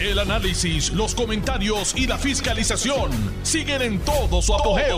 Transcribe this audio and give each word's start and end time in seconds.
El 0.00 0.20
análisis, 0.20 0.92
los 0.92 1.12
comentarios 1.12 1.92
y 1.96 2.06
la 2.06 2.18
fiscalización 2.18 3.10
siguen 3.42 3.82
en 3.82 3.98
todo 3.98 4.40
su 4.40 4.54
apogeo. 4.54 4.96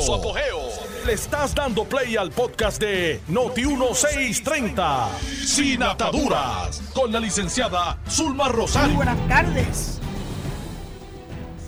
Le 1.07 1.15
estás 1.15 1.55
dando 1.55 1.85
play 1.85 2.19
al 2.19 2.31
podcast 2.31 2.79
de 2.79 3.19
Noti1630, 3.31 5.09
Sin 5.47 5.83
Ataduras, 5.83 6.83
con 6.93 7.11
la 7.13 7.19
licenciada 7.19 7.99
Zulma 8.11 8.49
Rosario. 8.49 8.95
Buenas 8.95 9.27
tardes. 9.27 10.01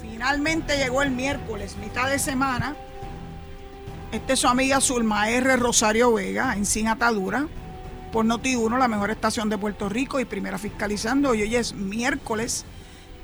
Finalmente 0.03 0.77
llegó 0.77 1.01
el 1.01 1.11
miércoles, 1.11 1.79
mitad 1.79 2.11
de 2.11 2.19
semana. 2.19 2.77
Esta 4.13 4.35
es 4.35 4.41
su 4.41 4.47
amiga 4.47 4.79
Zulma 4.83 5.31
R. 5.31 5.57
Rosario 5.57 6.13
Vega, 6.13 6.53
en 6.55 6.67
Sin 6.67 6.87
Atadura, 6.87 7.49
por 8.13 8.27
Noti1, 8.27 8.79
la 8.79 8.89
mejor 8.89 9.11
estación 9.11 9.49
de 9.49 9.57
Puerto 9.57 9.89
Rico 9.89 10.21
y 10.21 10.27
primera 10.27 10.59
fiscalizando. 10.59 11.35
Y 11.35 11.41
hoy 11.41 11.57
es 11.57 11.73
miércoles 11.73 12.67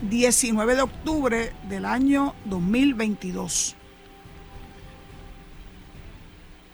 19 0.00 0.76
de 0.76 0.82
octubre 0.82 1.52
del 1.68 1.84
año 1.84 2.34
2022. 2.44 3.74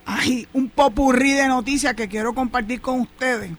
Hay 0.04 0.46
un 0.52 0.68
popurrí 0.68 1.32
de 1.32 1.48
noticias 1.48 1.94
que 1.94 2.08
quiero 2.08 2.34
compartir 2.34 2.82
con 2.82 3.00
ustedes. 3.00 3.52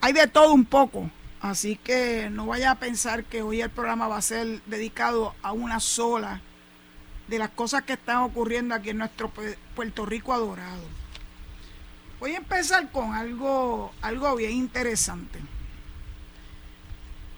Hay 0.00 0.12
de 0.12 0.26
todo 0.26 0.52
un 0.52 0.64
poco, 0.64 1.08
así 1.40 1.76
que 1.76 2.28
no 2.30 2.46
vaya 2.46 2.72
a 2.72 2.78
pensar 2.80 3.24
que 3.24 3.42
hoy 3.42 3.60
el 3.60 3.70
programa 3.70 4.08
va 4.08 4.16
a 4.16 4.22
ser 4.22 4.60
dedicado 4.66 5.34
a 5.42 5.52
una 5.52 5.78
sola 5.78 6.40
de 7.28 7.38
las 7.38 7.50
cosas 7.50 7.84
que 7.84 7.92
están 7.92 8.18
ocurriendo 8.18 8.74
aquí 8.74 8.90
en 8.90 8.98
nuestro 8.98 9.30
Puerto 9.76 10.04
Rico 10.04 10.32
adorado. 10.32 10.82
Voy 12.18 12.32
a 12.32 12.38
empezar 12.38 12.90
con 12.90 13.14
algo, 13.14 13.92
algo 14.02 14.34
bien 14.34 14.52
interesante. 14.52 15.38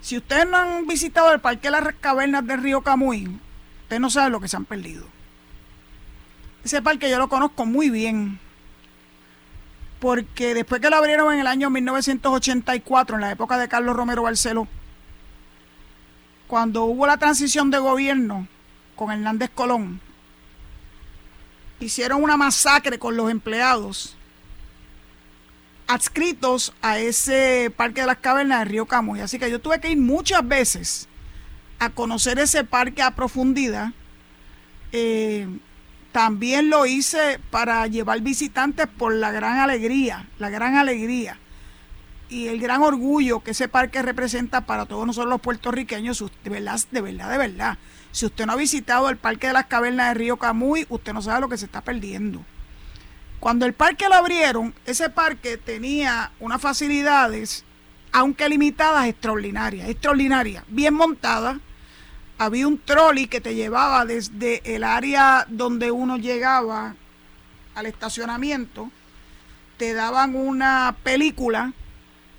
Si 0.07 0.17
ustedes 0.17 0.49
no 0.49 0.57
han 0.57 0.87
visitado 0.87 1.33
el 1.33 1.41
Parque 1.41 1.67
de 1.67 1.73
las 1.73 1.95
Cavernas 1.99 2.47
del 2.47 2.63
Río 2.63 2.81
Camuy, 2.81 3.41
ustedes 3.83 4.01
no 4.01 4.09
saben 4.09 4.31
lo 4.31 4.39
que 4.39 4.47
se 4.47 4.57
han 4.57 4.65
perdido. 4.65 5.05
Ese 6.63 6.81
parque 6.81 7.11
yo 7.11 7.19
lo 7.19 7.29
conozco 7.29 7.67
muy 7.67 7.91
bien. 7.91 8.39
Porque 9.99 10.55
después 10.55 10.81
que 10.81 10.91
lo 10.91 10.97
abrieron 10.97 11.35
en 11.35 11.41
el 11.41 11.49
año 11.49 11.71
1984, 11.71 13.17
en 13.17 13.21
la 13.21 13.33
época 13.33 13.59
de 13.59 13.67
Carlos 13.67 13.97
Romero 13.97 14.23
Barceló, 14.23 14.69
cuando 16.47 16.85
hubo 16.85 17.05
la 17.09 17.17
transición 17.17 17.73
de 17.73 17.79
gobierno 17.79 18.47
con 18.95 19.11
Hernández 19.11 19.51
Colón, 19.53 20.01
hicieron 21.81 22.23
una 22.23 22.37
masacre 22.37 23.01
con 23.01 23.17
los 23.17 23.29
empleados 23.29 24.16
adscritos 25.87 26.73
a 26.83 26.99
ese 26.99 27.73
parque 27.77 28.03
de 28.03 28.07
las 28.07 28.19
cavernas 28.19 28.61
de 28.61 28.65
Río 28.67 28.87
Camuy. 28.87 29.21
Así 29.21 29.39
que 29.39 29.51
yo 29.51 29.61
tuve 29.61 29.81
que 29.81 29.91
ir 29.91 29.99
muchas 29.99 30.47
veces 30.47 31.09
a 31.79 31.91
conocer 31.91 32.39
ese 32.39 32.65
parque 32.65 33.03
a 33.03 33.13
profundidad. 33.13 33.91
Eh, 34.93 35.47
también 36.13 36.71
lo 36.71 36.87
hice 36.87 37.39
para 37.51 37.87
llevar 37.87 38.21
visitantes 38.21 38.87
por 38.87 39.15
la 39.15 39.33
gran 39.33 39.59
alegría, 39.59 40.29
la 40.39 40.49
gran 40.49 40.77
alegría 40.77 41.39
y 42.29 42.49
el 42.49 42.61
gran 42.61 42.83
orgullo 42.83 43.41
que 43.41 43.53
ese 43.53 43.69
parque 43.69 44.03
representa 44.03 44.63
para 44.63 44.87
todos 44.87 45.07
nosotros 45.07 45.31
los 45.31 45.41
puertorriqueños, 45.41 46.25
de 46.43 46.51
verdad, 46.51 46.81
de 46.91 47.01
verdad, 47.01 47.31
de 47.31 47.39
verdad. 47.39 47.79
Si 48.13 48.27
usted 48.27 48.47
no 48.47 48.55
ha 48.55 48.57
visitado 48.57 49.09
el 49.11 49.17
Parque 49.17 49.49
de 49.49 49.53
las 49.53 49.67
Cavernas 49.67 50.09
de 50.09 50.15
Río 50.15 50.39
Camuy, 50.39 50.87
usted 50.89 51.13
no 51.13 51.23
sabe 51.23 51.43
lo 51.43 51.49
que 51.49 51.59
se 51.59 51.67
está 51.67 51.83
perdiendo. 51.83 52.45
Cuando 53.41 53.67
el 53.67 53.75
parque 53.75 54.09
lo 54.09 54.15
abrieron, 54.15 54.75
ese 54.87 55.11
parque 55.11 55.57
tenía 55.57 56.31
unas 56.41 56.61
facilidades, 56.61 57.65
aunque 58.13 58.49
limitadas, 58.49 59.07
extraordinarias, 59.07 59.89
extraordinarias, 59.89 60.65
bien 60.69 60.95
montadas. 60.95 61.59
Había 62.39 62.67
un 62.67 62.79
trolley 62.79 63.29
que 63.29 63.41
te 63.41 63.55
llevaba 63.55 64.05
desde 64.05 64.75
el 64.75 64.85
área 64.85 65.47
donde 65.49 65.91
uno 65.91 66.17
llegaba 66.17 66.95
al 67.75 67.87
estacionamiento. 67.87 68.91
Te 69.77 69.93
daban 69.93 70.35
una 70.35 70.97
película 71.03 71.73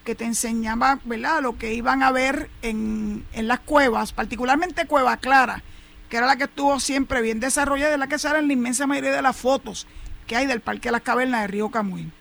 que 0.03 0.15
te 0.15 0.25
enseñaba, 0.25 0.99
¿verdad?, 1.03 1.41
lo 1.41 1.57
que 1.57 1.73
iban 1.73 2.01
a 2.01 2.11
ver 2.11 2.49
en, 2.61 3.25
en 3.33 3.47
las 3.47 3.59
cuevas, 3.59 4.13
particularmente 4.13 4.87
Cueva 4.87 5.17
Clara, 5.17 5.63
que 6.09 6.17
era 6.17 6.25
la 6.25 6.37
que 6.37 6.45
estuvo 6.45 6.79
siempre 6.79 7.21
bien 7.21 7.39
desarrollada, 7.39 7.91
de 7.91 7.97
la 7.97 8.07
que 8.07 8.17
salen 8.17 8.47
la 8.47 8.53
inmensa 8.53 8.87
mayoría 8.87 9.11
de 9.11 9.21
las 9.21 9.35
fotos 9.35 9.85
que 10.27 10.35
hay 10.35 10.45
del 10.45 10.61
Parque 10.61 10.89
de 10.89 10.91
las 10.91 11.01
Cavernas 11.01 11.41
de 11.41 11.47
Río 11.47 11.69
Camuy. 11.69 12.11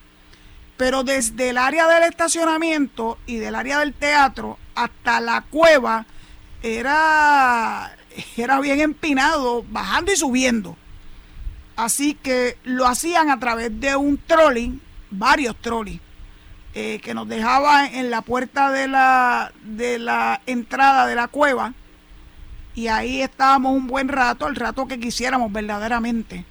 Pero 0.76 1.04
desde 1.04 1.50
el 1.50 1.58
área 1.58 1.88
del 1.88 2.04
estacionamiento 2.04 3.18
y 3.26 3.36
del 3.36 3.54
área 3.54 3.80
del 3.80 3.92
teatro 3.92 4.58
hasta 4.74 5.20
la 5.20 5.42
cueva 5.42 6.06
era, 6.62 7.94
era 8.36 8.60
bien 8.60 8.80
empinado, 8.80 9.64
bajando 9.68 10.12
y 10.12 10.16
subiendo. 10.16 10.76
Así 11.76 12.14
que 12.14 12.56
lo 12.64 12.86
hacían 12.86 13.30
a 13.30 13.38
través 13.38 13.78
de 13.80 13.96
un 13.96 14.18
trolley, 14.18 14.80
varios 15.10 15.56
trolleys, 15.60 16.00
eh, 16.74 17.00
que 17.02 17.14
nos 17.14 17.28
dejaba 17.28 17.86
en 17.86 18.10
la 18.10 18.22
puerta 18.22 18.70
de 18.70 18.88
la, 18.88 19.52
de 19.62 19.98
la 19.98 20.40
entrada 20.46 21.06
de 21.06 21.14
la 21.14 21.28
cueva. 21.28 21.74
Y 22.74 22.88
ahí 22.88 23.22
estábamos 23.22 23.74
un 23.74 23.86
buen 23.86 24.08
rato, 24.08 24.46
el 24.46 24.56
rato 24.56 24.86
que 24.86 25.00
quisiéramos 25.00 25.50
verdaderamente 25.50 26.44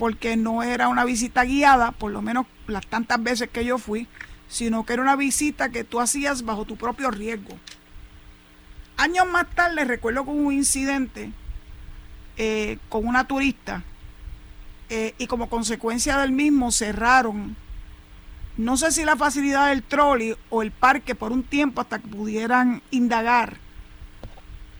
porque 0.00 0.34
no 0.38 0.62
era 0.62 0.88
una 0.88 1.04
visita 1.04 1.44
guiada, 1.44 1.92
por 1.92 2.10
lo 2.10 2.22
menos 2.22 2.46
las 2.66 2.86
tantas 2.86 3.22
veces 3.22 3.50
que 3.50 3.66
yo 3.66 3.76
fui, 3.76 4.08
sino 4.48 4.86
que 4.86 4.94
era 4.94 5.02
una 5.02 5.14
visita 5.14 5.68
que 5.68 5.84
tú 5.84 6.00
hacías 6.00 6.42
bajo 6.42 6.64
tu 6.64 6.76
propio 6.76 7.10
riesgo. 7.10 7.50
Años 8.96 9.28
más 9.28 9.46
tarde 9.54 9.84
recuerdo 9.84 10.24
con 10.24 10.38
un 10.38 10.54
incidente 10.54 11.32
eh, 12.38 12.78
con 12.88 13.06
una 13.06 13.24
turista 13.28 13.82
eh, 14.88 15.14
y 15.18 15.26
como 15.26 15.50
consecuencia 15.50 16.16
del 16.16 16.32
mismo 16.32 16.72
cerraron, 16.72 17.54
no 18.56 18.78
sé 18.78 18.92
si 18.92 19.04
la 19.04 19.16
facilidad 19.16 19.68
del 19.68 19.82
trolley 19.82 20.34
o 20.48 20.62
el 20.62 20.70
parque 20.70 21.14
por 21.14 21.30
un 21.30 21.42
tiempo 21.42 21.82
hasta 21.82 21.98
que 21.98 22.08
pudieran 22.08 22.80
indagar 22.90 23.58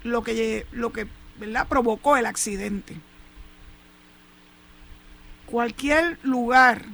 lo 0.02 0.22
que, 0.22 0.66
lo 0.72 0.94
que 0.94 1.06
¿verdad? 1.38 1.68
provocó 1.68 2.16
el 2.16 2.24
accidente 2.24 2.96
cualquier 5.50 6.18
lugar 6.22 6.84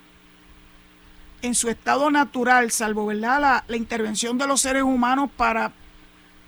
en 1.43 1.55
su 1.55 1.69
estado 1.69 2.11
natural, 2.11 2.71
salvo 2.71 3.07
¿verdad? 3.07 3.65
La, 3.69 3.77
intervención 3.77 4.39
de 4.39 4.47
los 4.47 4.61
seres 4.61 4.83
humanos 4.83 5.31
para 5.37 5.73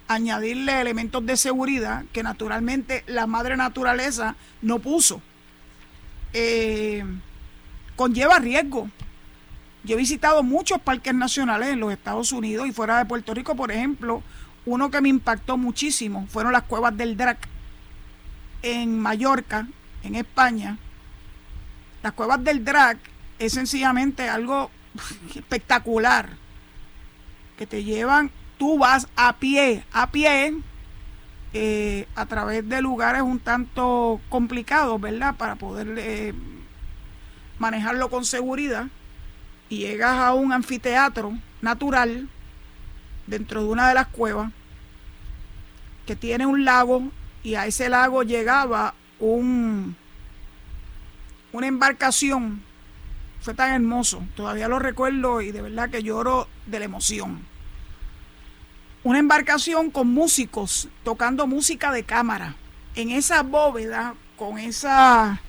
añadirle 0.08 0.80
elementos 0.80 1.24
de 1.26 1.36
seguridad 1.36 2.04
que 2.12 2.22
naturalmente 2.22 3.04
la 3.06 3.26
madre 3.26 3.56
naturaleza 3.56 4.36
no 4.62 4.78
puso, 4.78 5.20
eh, 6.32 7.04
conlleva 7.94 8.38
riesgo. 8.38 8.90
Yo 9.84 9.94
he 9.94 9.98
visitado 9.98 10.42
muchos 10.42 10.80
parques 10.80 11.14
nacionales 11.14 11.68
en 11.68 11.80
los 11.80 11.92
Estados 11.92 12.32
Unidos 12.32 12.66
y 12.66 12.72
fuera 12.72 12.98
de 12.98 13.04
Puerto 13.04 13.34
Rico, 13.34 13.54
por 13.54 13.70
ejemplo, 13.70 14.22
uno 14.64 14.90
que 14.90 15.00
me 15.00 15.08
impactó 15.08 15.56
muchísimo 15.56 16.26
fueron 16.28 16.52
las 16.52 16.64
cuevas 16.64 16.96
del 16.96 17.16
Drac 17.16 17.38
en 18.62 18.98
Mallorca, 18.98 19.66
en 20.02 20.14
España, 20.14 20.78
las 22.02 22.12
cuevas 22.12 22.42
del 22.42 22.64
drag 22.64 22.98
es 23.38 23.52
sencillamente 23.52 24.28
algo 24.28 24.70
espectacular. 25.34 26.30
Que 27.56 27.66
te 27.66 27.82
llevan, 27.82 28.30
tú 28.58 28.78
vas 28.78 29.08
a 29.16 29.36
pie, 29.36 29.84
a 29.92 30.10
pie, 30.10 30.54
eh, 31.52 32.06
a 32.14 32.26
través 32.26 32.68
de 32.68 32.80
lugares 32.80 33.22
un 33.22 33.40
tanto 33.40 34.20
complicados, 34.28 35.00
¿verdad? 35.00 35.34
Para 35.36 35.56
poder 35.56 35.94
eh, 35.98 36.34
manejarlo 37.58 38.10
con 38.10 38.24
seguridad. 38.24 38.86
Y 39.68 39.78
llegas 39.78 40.18
a 40.18 40.34
un 40.34 40.52
anfiteatro 40.52 41.36
natural 41.60 42.28
dentro 43.26 43.62
de 43.62 43.68
una 43.68 43.88
de 43.88 43.94
las 43.94 44.06
cuevas 44.06 44.52
que 46.06 46.16
tiene 46.16 46.46
un 46.46 46.64
lago 46.64 47.02
y 47.42 47.54
a 47.56 47.66
ese 47.66 47.90
lago 47.90 48.22
llegaba 48.22 48.94
un 49.18 49.94
una 51.52 51.66
embarcación. 51.66 52.62
Fue 53.40 53.54
tan 53.54 53.72
hermoso, 53.72 54.22
todavía 54.34 54.68
lo 54.68 54.78
recuerdo 54.78 55.40
y 55.40 55.52
de 55.52 55.62
verdad 55.62 55.90
que 55.90 56.02
lloro 56.02 56.48
de 56.66 56.80
la 56.80 56.84
emoción. 56.84 57.46
Una 59.04 59.20
embarcación 59.20 59.90
con 59.90 60.08
músicos 60.08 60.88
tocando 61.04 61.46
música 61.46 61.92
de 61.92 62.02
cámara 62.02 62.56
en 62.96 63.10
esa 63.10 63.42
bóveda 63.42 64.14
con 64.36 64.58
esa 64.58 65.40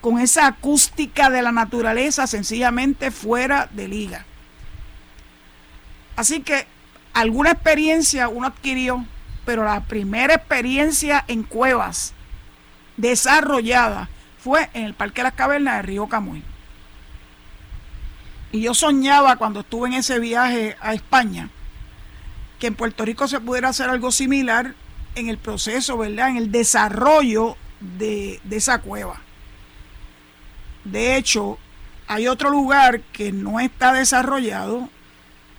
con 0.00 0.18
esa 0.20 0.46
acústica 0.46 1.30
de 1.30 1.40
la 1.40 1.50
naturaleza 1.50 2.26
sencillamente 2.26 3.10
fuera 3.10 3.68
de 3.72 3.88
liga. 3.88 4.26
Así 6.14 6.40
que 6.40 6.66
alguna 7.14 7.52
experiencia 7.52 8.28
uno 8.28 8.46
adquirió, 8.46 9.06
pero 9.46 9.64
la 9.64 9.80
primera 9.80 10.34
experiencia 10.34 11.24
en 11.26 11.42
cuevas 11.42 12.12
desarrollada 12.98 14.10
fue 14.44 14.68
en 14.74 14.84
el 14.84 14.92
Parque 14.92 15.22
de 15.22 15.22
las 15.22 15.32
Cavernas 15.32 15.76
de 15.76 15.82
Río 15.82 16.06
Camuy. 16.06 16.42
Y 18.52 18.60
yo 18.60 18.74
soñaba 18.74 19.36
cuando 19.36 19.60
estuve 19.60 19.88
en 19.88 19.94
ese 19.94 20.18
viaje 20.18 20.76
a 20.82 20.92
España 20.92 21.48
que 22.58 22.66
en 22.66 22.74
Puerto 22.74 23.06
Rico 23.06 23.26
se 23.26 23.40
pudiera 23.40 23.70
hacer 23.70 23.88
algo 23.88 24.12
similar 24.12 24.74
en 25.14 25.30
el 25.30 25.38
proceso, 25.38 25.96
¿verdad? 25.96 26.28
En 26.28 26.36
el 26.36 26.52
desarrollo 26.52 27.56
de, 27.80 28.38
esa 28.50 28.82
cueva. 28.82 29.22
De 30.84 31.16
hecho, 31.16 31.58
hay 32.06 32.28
otro 32.28 32.50
lugar 32.50 33.00
que 33.00 33.32
no 33.32 33.60
está 33.60 33.94
desarrollado, 33.94 34.90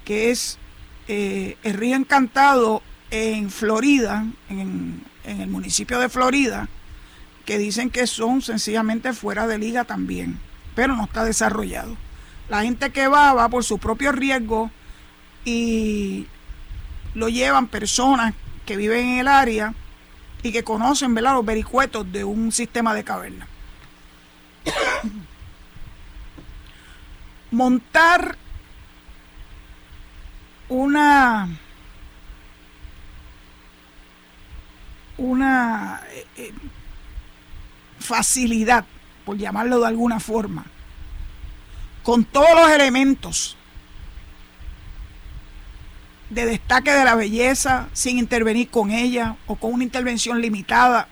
que 0.04 0.30
es 0.30 0.60
eh, 1.08 1.58
el 1.64 1.74
río 1.74 1.96
Encantado 1.96 2.84
en 3.10 3.50
Florida, 3.50 4.28
en, 4.48 5.04
en 5.24 5.42
el 5.42 5.48
municipio 5.48 6.00
de 6.00 6.08
Florida, 6.08 6.70
que 7.46 7.58
dicen 7.58 7.90
que 7.90 8.08
son 8.08 8.42
sencillamente 8.42 9.14
fuera 9.14 9.48
de 9.48 9.58
liga 9.58 9.84
también, 9.86 10.40
pero 10.76 10.96
no 10.96 11.06
está 11.06 11.24
desarrollado. 11.24 11.96
La 12.50 12.64
gente 12.64 12.92
que 12.92 13.08
va 13.08 13.34
va 13.34 13.50
por 13.50 13.64
su 13.64 13.78
propio 13.78 14.12
riesgo 14.12 14.72
y 15.46 16.28
lo 17.14 17.30
llevan 17.30 17.68
personas 17.68 18.34
que 18.66 18.78
viven 18.78 19.08
en 19.08 19.20
el 19.20 19.28
área 19.28 19.74
y 20.44 20.52
que 20.52 20.64
conocen 20.64 21.16
los 21.16 21.46
vericuetos 21.46 22.12
de 22.12 22.24
un 22.24 22.52
sistema 22.52 22.94
de 22.94 23.04
caverna. 23.04 23.48
Montar 27.52 28.38
una 30.68 31.48
una 35.18 36.02
eh, 36.12 36.26
eh, 36.38 36.54
facilidad, 38.06 38.86
por 39.26 39.38
llamarlo 39.38 39.80
de 39.80 39.88
alguna 39.88 40.20
forma, 40.20 40.66
con 42.04 42.24
todos 42.24 42.56
los 42.56 42.70
elementos 42.70 43.58
de 46.30 46.46
destaque 46.46 46.92
de 46.92 47.06
la 47.06 47.16
belleza 47.16 47.88
sin 47.94 48.18
intervenir 48.18 48.70
con 48.70 48.92
ella 48.92 49.36
o 49.48 49.56
con 49.56 49.74
una 49.74 49.84
intervención 49.84 50.42
limitada, 50.42 51.08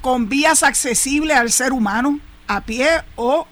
con 0.00 0.28
vías 0.28 0.62
accesibles 0.62 1.36
al 1.36 1.50
ser 1.50 1.72
humano 1.72 2.20
a 2.46 2.60
pie 2.60 3.02
o 3.16 3.46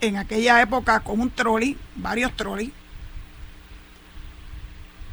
en 0.00 0.16
aquella 0.16 0.60
época 0.60 1.00
con 1.00 1.20
un 1.20 1.30
trolley, 1.30 1.78
varios 1.94 2.36
trolleys, 2.36 2.72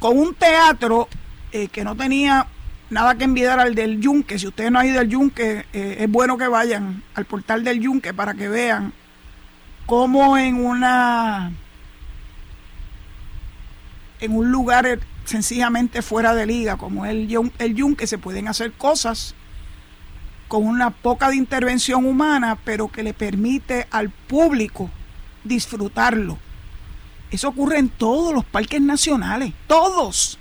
con 0.00 0.18
un 0.18 0.34
teatro 0.34 1.08
eh, 1.52 1.68
que 1.68 1.84
no 1.84 1.96
tenía 1.96 2.46
nada 2.90 3.14
que 3.14 3.24
envidiar 3.24 3.60
al 3.60 3.74
del 3.74 4.00
Yunque. 4.00 4.38
Si 4.38 4.46
ustedes 4.46 4.70
no 4.70 4.78
han 4.78 4.86
ido 4.86 5.00
al 5.00 5.08
Yunque, 5.08 5.66
eh, 5.72 5.96
es 6.00 6.10
bueno 6.10 6.36
que 6.36 6.48
vayan 6.48 7.02
al 7.14 7.24
portal 7.24 7.64
del 7.64 7.80
Yunque 7.80 8.12
para 8.12 8.34
que 8.34 8.48
vean 8.48 8.92
cómo 9.86 10.36
en 10.36 10.64
una 10.64 11.52
en 14.20 14.36
un 14.36 14.52
lugar 14.52 14.98
sencillamente 15.24 16.02
fuera 16.02 16.34
de 16.34 16.44
liga 16.44 16.76
como 16.76 17.06
el, 17.06 17.28
el 17.58 17.74
Yunque 17.74 18.06
se 18.06 18.18
pueden 18.18 18.48
hacer 18.48 18.72
cosas 18.72 19.34
con 20.50 20.66
una 20.66 20.90
poca 20.90 21.30
de 21.30 21.36
intervención 21.36 22.04
humana, 22.04 22.58
pero 22.64 22.88
que 22.88 23.04
le 23.04 23.14
permite 23.14 23.86
al 23.92 24.10
público 24.10 24.90
disfrutarlo. 25.44 26.38
Eso 27.30 27.48
ocurre 27.48 27.78
en 27.78 27.88
todos 27.88 28.34
los 28.34 28.44
parques 28.44 28.80
nacionales, 28.80 29.52
todos. 29.68 30.39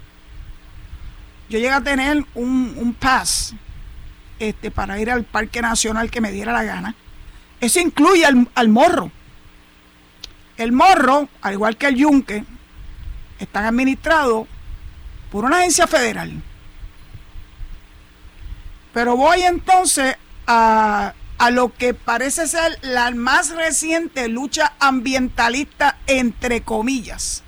Yo 1.50 1.58
llegué 1.58 1.72
a 1.72 1.82
tener 1.82 2.24
un, 2.36 2.74
un 2.78 2.94
pass 2.94 3.56
este, 4.40 4.72
para 4.72 5.00
ir 5.00 5.10
al 5.12 5.24
parque 5.24 5.62
nacional 5.62 6.12
que 6.12 6.22
me 6.22 6.32
diera 6.32 6.54
la 6.54 6.64
gana. 6.64 6.96
Eso 7.60 7.80
incluye 7.80 8.26
al, 8.26 8.48
al 8.56 8.70
morro. 8.70 9.12
El 10.58 10.72
morro, 10.72 11.28
al 11.42 11.54
igual 11.54 11.78
que 11.78 11.88
el 11.88 11.96
yunque, 11.96 12.44
están 13.40 13.66
administrados 13.66 14.48
por 15.32 15.46
una 15.46 15.60
agencia 15.60 15.88
federal. 15.88 16.42
Pero 18.94 19.16
voy 19.16 19.42
entonces 19.42 20.16
a, 20.48 21.14
a 21.38 21.52
lo 21.52 21.74
que 21.74 21.94
parece 21.94 22.48
ser 22.48 22.78
la 22.82 23.12
más 23.12 23.52
reciente 23.52 24.28
lucha 24.28 24.74
ambientalista, 24.80 25.98
entre 26.08 26.62
comillas. 26.62 27.44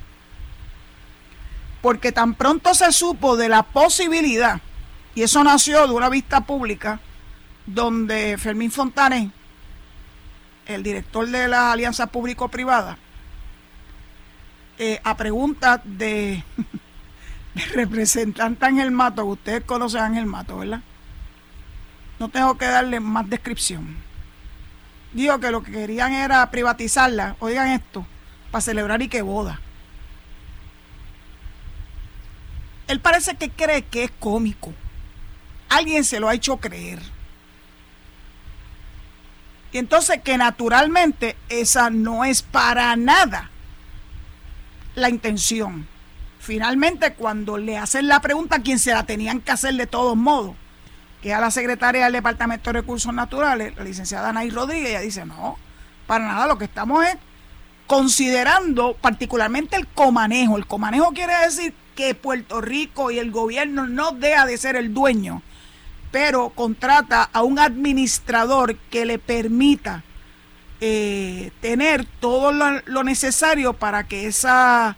Porque 1.82 2.12
tan 2.12 2.36
pronto 2.36 2.74
se 2.74 2.92
supo 2.92 3.38
de 3.38 3.50
la 3.50 3.64
posibilidad, 3.64 4.62
y 5.16 5.24
eso 5.24 5.44
nació 5.44 5.88
de 5.88 5.94
una 5.94 6.10
vista 6.10 6.42
pública, 6.42 7.00
donde 7.66 8.38
Fermín 8.38 8.72
Fontané, 8.72 9.32
el 10.66 10.84
director 10.84 11.28
de 11.28 11.48
la 11.48 11.72
Alianza 11.72 12.08
Público-Privada, 12.08 12.98
eh, 14.78 15.00
a 15.04 15.16
preguntas 15.18 15.82
de, 15.84 16.44
de 17.56 17.66
representante 17.74 18.66
Ángel 18.66 18.92
Mato, 18.92 19.24
que 19.24 19.30
ustedes 19.30 19.64
conocen 19.64 20.02
a 20.02 20.06
Ángel 20.06 20.26
Mato, 20.26 20.58
¿verdad? 20.58 20.82
No 22.20 22.30
tengo 22.30 22.58
que 22.58 22.66
darle 22.66 23.00
más 23.00 23.30
descripción. 23.30 23.98
Digo 25.14 25.40
que 25.40 25.52
lo 25.52 25.62
que 25.62 25.72
querían 25.72 26.14
era 26.14 26.50
privatizarla, 26.52 27.36
oigan 27.40 27.70
esto, 27.70 28.06
para 28.50 28.62
celebrar 28.62 29.02
y 29.02 29.10
que 29.10 29.22
boda. 29.22 29.60
Él 32.92 33.00
parece 33.00 33.36
que 33.36 33.50
cree 33.50 33.84
que 33.84 34.04
es 34.04 34.12
cómico. 34.20 34.74
Alguien 35.70 36.04
se 36.04 36.20
lo 36.20 36.28
ha 36.28 36.34
hecho 36.34 36.58
creer. 36.58 37.00
Y 39.72 39.78
entonces 39.78 40.22
que 40.22 40.38
naturalmente 40.38 41.38
esa 41.48 41.90
no 41.90 42.26
es 42.26 42.42
para 42.42 42.94
nada 42.98 43.50
la 44.96 45.10
intención. 45.10 45.88
Finalmente, 46.40 47.14
cuando 47.14 47.58
le 47.58 47.78
hacen 47.78 48.10
la 48.10 48.20
pregunta 48.20 48.58
a 48.58 48.62
quien 48.62 48.78
se 48.78 48.92
la 48.92 49.06
tenían 49.06 49.40
que 49.40 49.52
hacer 49.54 49.74
de 49.76 49.88
todos 49.88 50.18
modos, 50.18 50.58
que 51.22 51.34
a 51.34 51.40
la 51.40 51.50
secretaria 51.50 52.04
del 52.04 52.14
Departamento 52.14 52.72
de 52.72 52.82
Recursos 52.82 53.14
Naturales, 53.14 53.74
la 53.78 53.86
licenciada 53.86 54.30
Anaí 54.30 54.50
Rodríguez, 54.50 54.90
ella 54.90 55.00
dice, 55.00 55.26
no, 55.26 55.58
para 56.08 56.26
nada, 56.26 56.46
lo 56.46 56.58
que 56.58 56.66
estamos 56.66 57.06
es 57.06 57.16
considerando 57.88 58.98
particularmente 59.00 59.78
el 59.78 59.88
comanejo. 59.88 60.58
El 60.58 60.68
comanejo 60.68 61.14
quiere 61.14 61.38
decir 61.38 61.74
que 61.96 62.16
Puerto 62.16 62.62
Rico 62.62 63.12
y 63.12 63.20
el 63.20 63.32
gobierno 63.32 63.88
no 63.88 64.12
deja 64.12 64.46
de 64.46 64.58
ser 64.58 64.76
el 64.76 64.94
dueño, 64.94 65.42
pero 66.12 66.50
contrata 66.50 67.24
a 67.24 67.44
un 67.44 67.60
administrador 67.60 68.76
que 68.90 69.06
le 69.06 69.20
permita 69.20 70.04
eh, 70.82 71.52
tener 71.62 72.06
todo 72.20 72.52
lo, 72.52 73.04
necesario 73.04 73.74
para 73.74 74.08
que 74.08 74.28
esa, 74.28 74.98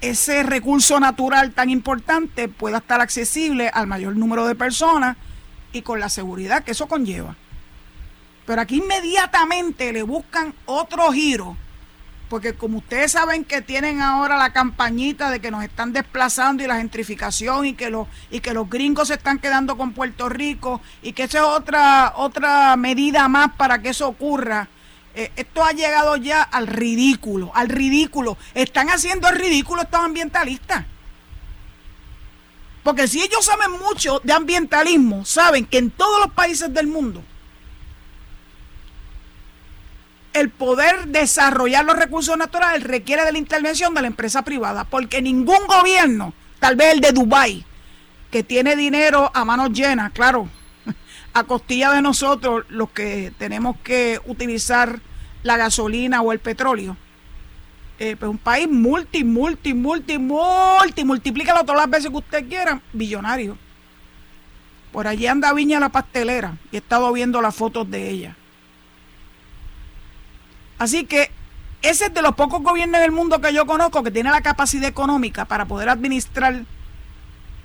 ese 0.00 0.42
recurso 0.42 0.98
natural 0.98 1.52
tan 1.52 1.70
importante 1.70 2.48
pueda 2.48 2.78
estar 2.78 3.00
accesible 3.00 3.68
al 3.68 3.86
mayor 3.86 4.16
número 4.16 4.46
de 4.46 4.54
personas 4.54 5.16
y 5.72 5.82
con 5.82 6.00
la 6.00 6.08
seguridad 6.08 6.64
que 6.64 6.72
eso 6.72 6.88
conlleva. 6.88 7.36
Pero 8.44 8.60
aquí 8.60 8.78
inmediatamente 8.78 9.92
le 9.92 10.02
buscan 10.02 10.52
otro 10.66 11.12
giro 11.12 11.56
porque 12.30 12.54
como 12.54 12.78
ustedes 12.78 13.10
saben 13.10 13.44
que 13.44 13.60
tienen 13.60 14.00
ahora 14.00 14.38
la 14.38 14.52
campañita 14.52 15.30
de 15.30 15.40
que 15.40 15.50
nos 15.50 15.64
están 15.64 15.92
desplazando 15.92 16.62
y 16.62 16.68
la 16.68 16.76
gentrificación 16.76 17.66
y 17.66 17.74
que 17.74 17.90
los 17.90 18.06
y 18.30 18.38
que 18.38 18.54
los 18.54 18.70
gringos 18.70 19.08
se 19.08 19.14
están 19.14 19.40
quedando 19.40 19.76
con 19.76 19.92
Puerto 19.92 20.28
Rico 20.28 20.80
y 21.02 21.12
que 21.12 21.24
esa 21.24 21.38
es 21.38 21.44
otra 21.44 22.12
otra 22.16 22.76
medida 22.76 23.28
más 23.28 23.50
para 23.56 23.82
que 23.82 23.88
eso 23.88 24.06
ocurra. 24.06 24.68
Eh, 25.12 25.32
esto 25.34 25.64
ha 25.64 25.72
llegado 25.72 26.14
ya 26.16 26.40
al 26.40 26.68
ridículo, 26.68 27.50
al 27.52 27.68
ridículo. 27.68 28.38
Están 28.54 28.90
haciendo 28.90 29.28
el 29.28 29.34
ridículo 29.34 29.82
estos 29.82 30.00
ambientalistas. 30.00 30.86
Porque 32.84 33.08
si 33.08 33.20
ellos 33.20 33.44
saben 33.44 33.72
mucho 33.72 34.20
de 34.22 34.32
ambientalismo, 34.32 35.24
saben 35.24 35.66
que 35.66 35.78
en 35.78 35.90
todos 35.90 36.20
los 36.20 36.32
países 36.32 36.72
del 36.72 36.86
mundo 36.86 37.24
el 40.32 40.50
poder 40.50 41.08
desarrollar 41.08 41.84
los 41.84 41.96
recursos 41.96 42.36
naturales 42.36 42.84
requiere 42.84 43.24
de 43.24 43.32
la 43.32 43.38
intervención 43.38 43.94
de 43.94 44.02
la 44.02 44.06
empresa 44.06 44.42
privada, 44.42 44.84
porque 44.84 45.22
ningún 45.22 45.66
gobierno, 45.66 46.32
tal 46.58 46.76
vez 46.76 46.94
el 46.94 47.00
de 47.00 47.12
Dubái, 47.12 47.64
que 48.30 48.42
tiene 48.42 48.76
dinero 48.76 49.30
a 49.34 49.44
manos 49.44 49.72
llenas, 49.72 50.12
claro, 50.12 50.48
a 51.32 51.44
costilla 51.44 51.90
de 51.92 52.02
nosotros 52.02 52.64
los 52.68 52.90
que 52.90 53.32
tenemos 53.38 53.76
que 53.82 54.20
utilizar 54.26 55.00
la 55.42 55.56
gasolina 55.56 56.22
o 56.22 56.32
el 56.32 56.38
petróleo. 56.38 56.96
Eh, 57.98 58.16
pues 58.18 58.30
un 58.30 58.38
país 58.38 58.68
multi, 58.68 59.24
multi, 59.24 59.74
multi, 59.74 60.16
multi, 60.18 61.04
multiplícalo 61.04 61.64
todas 61.64 61.82
las 61.82 61.90
veces 61.90 62.10
que 62.10 62.16
usted 62.16 62.48
quiera, 62.48 62.80
billonario. 62.92 63.58
Por 64.92 65.06
allí 65.06 65.26
anda 65.26 65.52
Viña 65.52 65.78
la 65.78 65.90
pastelera 65.90 66.56
y 66.72 66.76
he 66.76 66.78
estado 66.78 67.12
viendo 67.12 67.42
las 67.42 67.54
fotos 67.54 67.90
de 67.90 68.08
ella. 68.08 68.36
Así 70.80 71.04
que 71.04 71.30
ese 71.82 72.06
es 72.06 72.14
de 72.14 72.22
los 72.22 72.34
pocos 72.34 72.62
gobiernos 72.62 73.02
del 73.02 73.12
mundo 73.12 73.38
que 73.38 73.52
yo 73.52 73.66
conozco 73.66 74.02
que 74.02 74.10
tiene 74.10 74.30
la 74.30 74.40
capacidad 74.40 74.88
económica 74.88 75.44
para 75.44 75.66
poder 75.66 75.90
administrar 75.90 76.64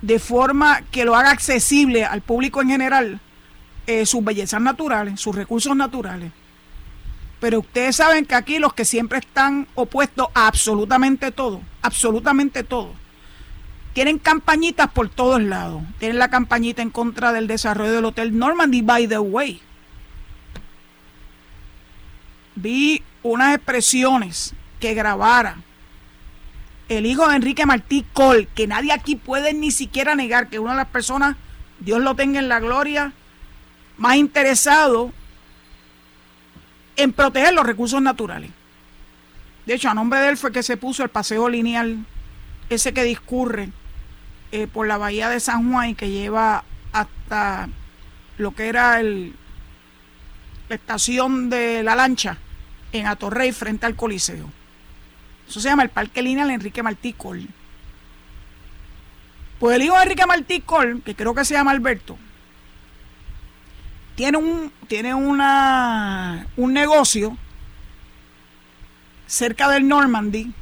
de 0.02 0.18
forma 0.18 0.82
que 0.90 1.06
lo 1.06 1.16
haga 1.16 1.30
accesible 1.30 2.04
al 2.04 2.20
público 2.20 2.60
en 2.60 2.68
general 2.68 3.20
eh, 3.86 4.04
sus 4.04 4.22
bellezas 4.22 4.60
naturales, 4.60 5.18
sus 5.18 5.34
recursos 5.34 5.74
naturales. 5.74 6.30
Pero 7.40 7.60
ustedes 7.60 7.96
saben 7.96 8.26
que 8.26 8.34
aquí 8.34 8.58
los 8.58 8.74
que 8.74 8.84
siempre 8.84 9.18
están 9.18 9.66
opuestos 9.74 10.28
a 10.34 10.46
absolutamente 10.46 11.32
todo, 11.32 11.62
absolutamente 11.80 12.64
todo, 12.64 12.92
tienen 13.94 14.18
campañitas 14.18 14.90
por 14.90 15.08
todos 15.08 15.40
lados. 15.40 15.82
Tienen 15.98 16.18
la 16.18 16.28
campañita 16.28 16.82
en 16.82 16.90
contra 16.90 17.32
del 17.32 17.46
desarrollo 17.46 17.92
del 17.92 18.04
Hotel 18.04 18.38
Normandy, 18.38 18.82
by 18.82 19.08
the 19.08 19.18
way. 19.18 19.62
Vi 22.56 23.02
unas 23.22 23.54
expresiones 23.54 24.54
que 24.80 24.94
grabara 24.94 25.56
el 26.88 27.04
hijo 27.04 27.28
de 27.28 27.36
Enrique 27.36 27.66
Martí 27.66 28.04
Col, 28.12 28.48
que 28.48 28.66
nadie 28.66 28.92
aquí 28.92 29.16
puede 29.16 29.52
ni 29.52 29.70
siquiera 29.70 30.14
negar 30.14 30.48
que 30.48 30.58
una 30.58 30.72
de 30.72 30.78
las 30.78 30.88
personas, 30.88 31.36
Dios 31.80 32.00
lo 32.00 32.14
tenga 32.14 32.38
en 32.38 32.48
la 32.48 32.60
gloria, 32.60 33.12
más 33.98 34.16
interesado 34.16 35.12
en 36.96 37.12
proteger 37.12 37.52
los 37.52 37.66
recursos 37.66 38.00
naturales. 38.00 38.50
De 39.66 39.74
hecho, 39.74 39.90
a 39.90 39.94
nombre 39.94 40.20
de 40.20 40.30
él 40.30 40.36
fue 40.36 40.52
que 40.52 40.62
se 40.62 40.76
puso 40.76 41.02
el 41.02 41.08
paseo 41.10 41.48
lineal, 41.48 42.06
ese 42.70 42.94
que 42.94 43.04
discurre 43.04 43.70
eh, 44.52 44.66
por 44.66 44.86
la 44.86 44.96
bahía 44.96 45.28
de 45.28 45.40
San 45.40 45.70
Juan 45.70 45.90
y 45.90 45.94
que 45.94 46.08
lleva 46.08 46.64
hasta 46.92 47.68
lo 48.38 48.52
que 48.52 48.68
era 48.68 49.00
el, 49.00 49.34
la 50.68 50.76
estación 50.76 51.50
de 51.50 51.82
la 51.82 51.96
lancha 51.96 52.38
en 52.92 53.06
Atorrey 53.06 53.52
frente 53.52 53.86
al 53.86 53.96
Coliseo. 53.96 54.50
Eso 55.48 55.60
se 55.60 55.68
llama 55.68 55.82
el 55.82 55.90
Parque 55.90 56.22
Lineal 56.22 56.50
Enrique 56.50 56.82
Martí 56.82 57.12
Col. 57.12 57.46
Pues 59.58 59.76
el 59.76 59.82
hijo 59.82 59.96
de 59.96 60.02
Enrique 60.02 60.26
Martí 60.26 60.60
Col, 60.60 61.02
que 61.02 61.14
creo 61.14 61.34
que 61.34 61.44
se 61.44 61.54
llama 61.54 61.70
Alberto, 61.70 62.18
tiene 64.16 64.38
un, 64.38 64.72
tiene 64.88 65.14
una, 65.14 66.46
un 66.56 66.72
negocio 66.72 67.36
cerca 69.26 69.68
del 69.68 69.86
Normandy, 69.86 70.52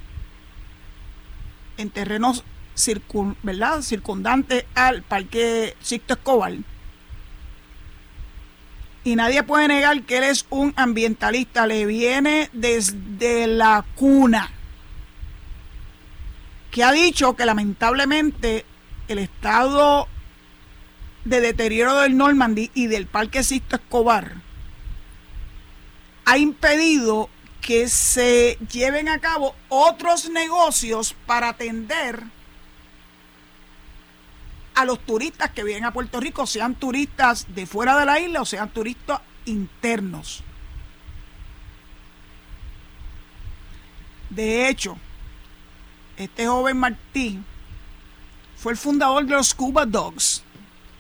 en 1.76 1.90
terrenos 1.90 2.44
¿verdad? 3.42 3.82
circundantes 3.82 4.64
al 4.74 5.02
Parque 5.02 5.76
Sixto 5.80 6.14
Escobar. 6.14 6.52
Y 9.04 9.16
nadie 9.16 9.42
puede 9.42 9.68
negar 9.68 10.02
que 10.02 10.16
él 10.16 10.25
es 10.25 10.46
un 10.49 10.73
ambientalista, 10.76 11.66
le 11.66 11.84
viene 11.84 12.49
desde 12.54 13.46
la 13.46 13.84
cuna, 13.94 14.50
que 16.70 16.82
ha 16.82 16.90
dicho 16.90 17.37
que 17.37 17.44
lamentablemente 17.44 18.64
el 19.08 19.18
estado 19.18 20.08
de 21.25 21.40
deterioro 21.40 21.96
del 21.96 22.16
Normandy 22.16 22.70
y 22.75 22.87
del 22.87 23.06
Parque 23.06 23.42
Sisto 23.42 23.76
Escobar 23.76 24.37
ha 26.25 26.38
impedido 26.38 27.28
que 27.61 27.88
se 27.88 28.58
lleven 28.70 29.08
a 29.08 29.18
cabo 29.20 29.54
otros 29.68 30.30
negocios 30.30 31.14
para 31.26 31.50
atender 31.50 32.23
a 34.74 34.84
los 34.84 34.98
turistas 35.00 35.50
que 35.50 35.64
vienen 35.64 35.84
a 35.84 35.92
Puerto 35.92 36.20
Rico, 36.20 36.46
sean 36.46 36.74
turistas 36.74 37.46
de 37.54 37.66
fuera 37.66 37.98
de 37.98 38.06
la 38.06 38.18
isla 38.20 38.42
o 38.42 38.44
sean 38.44 38.68
turistas 38.70 39.20
internos. 39.44 40.42
De 44.30 44.68
hecho, 44.68 44.96
este 46.16 46.46
joven 46.46 46.76
Martín 46.76 47.44
fue 48.56 48.72
el 48.72 48.78
fundador 48.78 49.24
de 49.24 49.34
los 49.34 49.48
Scuba 49.48 49.86
Dogs. 49.86 50.42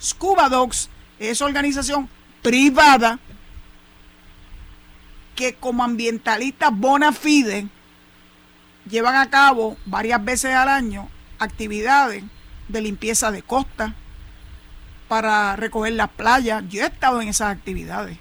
Scuba 0.00 0.48
Dogs 0.48 0.88
es 1.18 1.40
organización 1.40 2.08
privada 2.42 3.18
que 5.34 5.54
como 5.54 5.82
ambientalistas 5.82 6.70
bona 6.72 7.12
fide 7.12 7.68
llevan 8.88 9.16
a 9.16 9.30
cabo 9.30 9.76
varias 9.86 10.24
veces 10.24 10.54
al 10.54 10.68
año 10.68 11.08
actividades 11.38 12.22
de 12.68 12.80
limpieza 12.80 13.30
de 13.30 13.42
costa 13.42 13.94
para 15.08 15.56
recoger 15.56 15.92
las 15.92 16.10
playas. 16.10 16.64
Yo 16.68 16.82
he 16.82 16.86
estado 16.86 17.20
en 17.20 17.28
esas 17.28 17.54
actividades. 17.54 18.18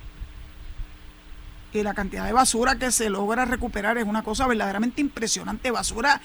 Y 1.74 1.82
la 1.82 1.94
cantidad 1.94 2.26
de 2.26 2.34
basura 2.34 2.78
que 2.78 2.92
se 2.92 3.10
logra 3.10 3.46
recuperar 3.46 3.98
es 3.98 4.06
una 4.06 4.24
cosa 4.24 4.46
verdaderamente 4.46 5.02
impresionante. 5.02 5.72
Basura 5.72 6.22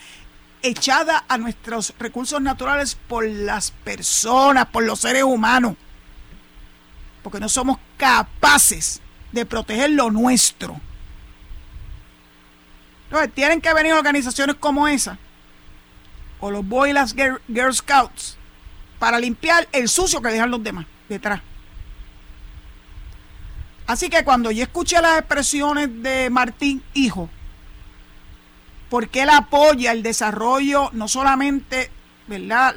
echada 0.63 1.25
a 1.29 1.39
nuestros 1.39 1.95
recursos 1.99 2.41
naturales 2.43 2.97
por 2.97 3.27
las 3.27 3.71
personas, 3.71 4.67
por 4.67 4.85
los 4.85 5.01
seres 5.01 5.23
humanos. 5.23 5.77
Porque 7.23 7.41
no 7.41 7.49
somos 7.49 7.79
capaces 7.97 9.01
de 9.33 9.47
proteger 9.47 9.91
lo 9.91 10.11
nuestro. 10.11 10.81
Entonces, 13.05 13.33
tienen 13.33 13.63
que 13.63 13.73
venir 13.73 13.95
organizaciones 13.95 14.57
como 14.57 14.87
esa, 14.87 15.19
o 16.40 16.50
los 16.50 16.66
Boy 16.66 16.92
las 16.92 17.14
Girl, 17.14 17.75
Scouts, 17.75 18.37
para 18.99 19.18
limpiar 19.18 19.68
el 19.73 19.88
sucio 19.88 20.21
que 20.23 20.28
dejan 20.28 20.50
los 20.50 20.62
demás 20.62 20.87
detrás. 21.09 21.40
Así 23.87 24.11
que 24.11 24.25
cuando 24.25 24.50
yo 24.50 24.62
escuché 24.62 25.00
las 25.00 25.18
expresiones 25.18 26.02
de 26.02 26.28
Martín 26.30 26.83
Hijo, 26.95 27.30
porque 28.90 29.23
él 29.23 29.30
apoya 29.30 29.92
el 29.92 30.02
desarrollo, 30.02 30.90
no 30.92 31.09
solamente. 31.09 31.90
La, 32.28 32.75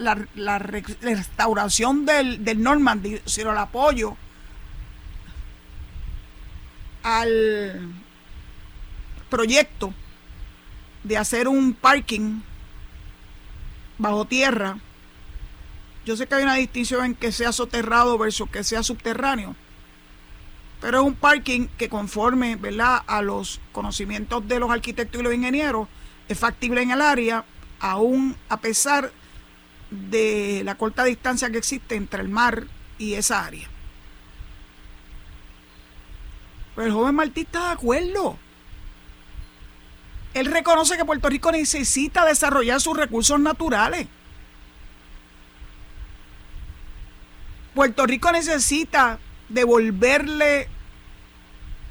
restauración 1.01 2.06
del, 2.06 2.46
del 2.46 2.63
Normandy, 2.63 3.22
sino 3.25 3.51
el 3.51 3.58
apoyo 3.58 4.15
al 7.03 7.94
proyecto 9.30 9.94
de 11.03 11.18
hacer 11.18 11.48
un 11.48 11.74
parking 11.74 12.41
bajo 14.01 14.25
tierra. 14.25 14.79
Yo 16.05 16.17
sé 16.17 16.27
que 16.27 16.36
hay 16.36 16.43
una 16.43 16.55
distinción 16.55 17.05
en 17.05 17.15
que 17.15 17.31
sea 17.31 17.51
soterrado 17.51 18.17
versus 18.17 18.50
que 18.50 18.63
sea 18.63 18.81
subterráneo, 18.81 19.55
pero 20.81 21.01
es 21.01 21.05
un 21.05 21.13
parking 21.13 21.67
que 21.77 21.89
conforme 21.89 22.55
¿verdad? 22.55 23.03
a 23.05 23.22
los 23.22 23.62
conocimientos 23.72 24.48
de 24.48 24.60
los 24.60 24.72
arquitectos 24.72 25.22
y 25.22 25.24
los 25.24 25.34
ingenieros 25.34 25.88
es 26.27 26.39
factible 26.39 26.81
en 26.81 26.91
el 26.91 27.01
área, 27.01 27.46
aún 27.79 28.36
a 28.50 28.58
pesar 28.58 29.12
de 29.91 30.63
la 30.65 30.75
corta 30.75 31.03
distancia 31.03 31.51
que 31.51 31.60
existe 31.60 31.96
entre 31.96 32.22
el 32.22 32.29
mar 32.29 32.65
y 32.98 33.13
esa 33.13 33.46
área. 33.46 33.70
Pero 36.75 36.88
el 36.88 36.93
joven 36.93 37.15
Martí 37.15 37.41
está 37.41 37.67
de 37.67 37.74
acuerdo. 37.74 38.39
Él 40.34 40.46
reconoce 40.46 40.98
que 40.98 41.06
Puerto 41.06 41.30
Rico 41.30 41.52
necesita 41.52 42.26
desarrollar 42.26 42.80
sus 42.80 42.96
recursos 42.96 43.40
naturales. 43.40 44.08
Puerto 47.74 48.06
Rico 48.06 48.32
necesita 48.32 49.20
devolverle 49.50 50.68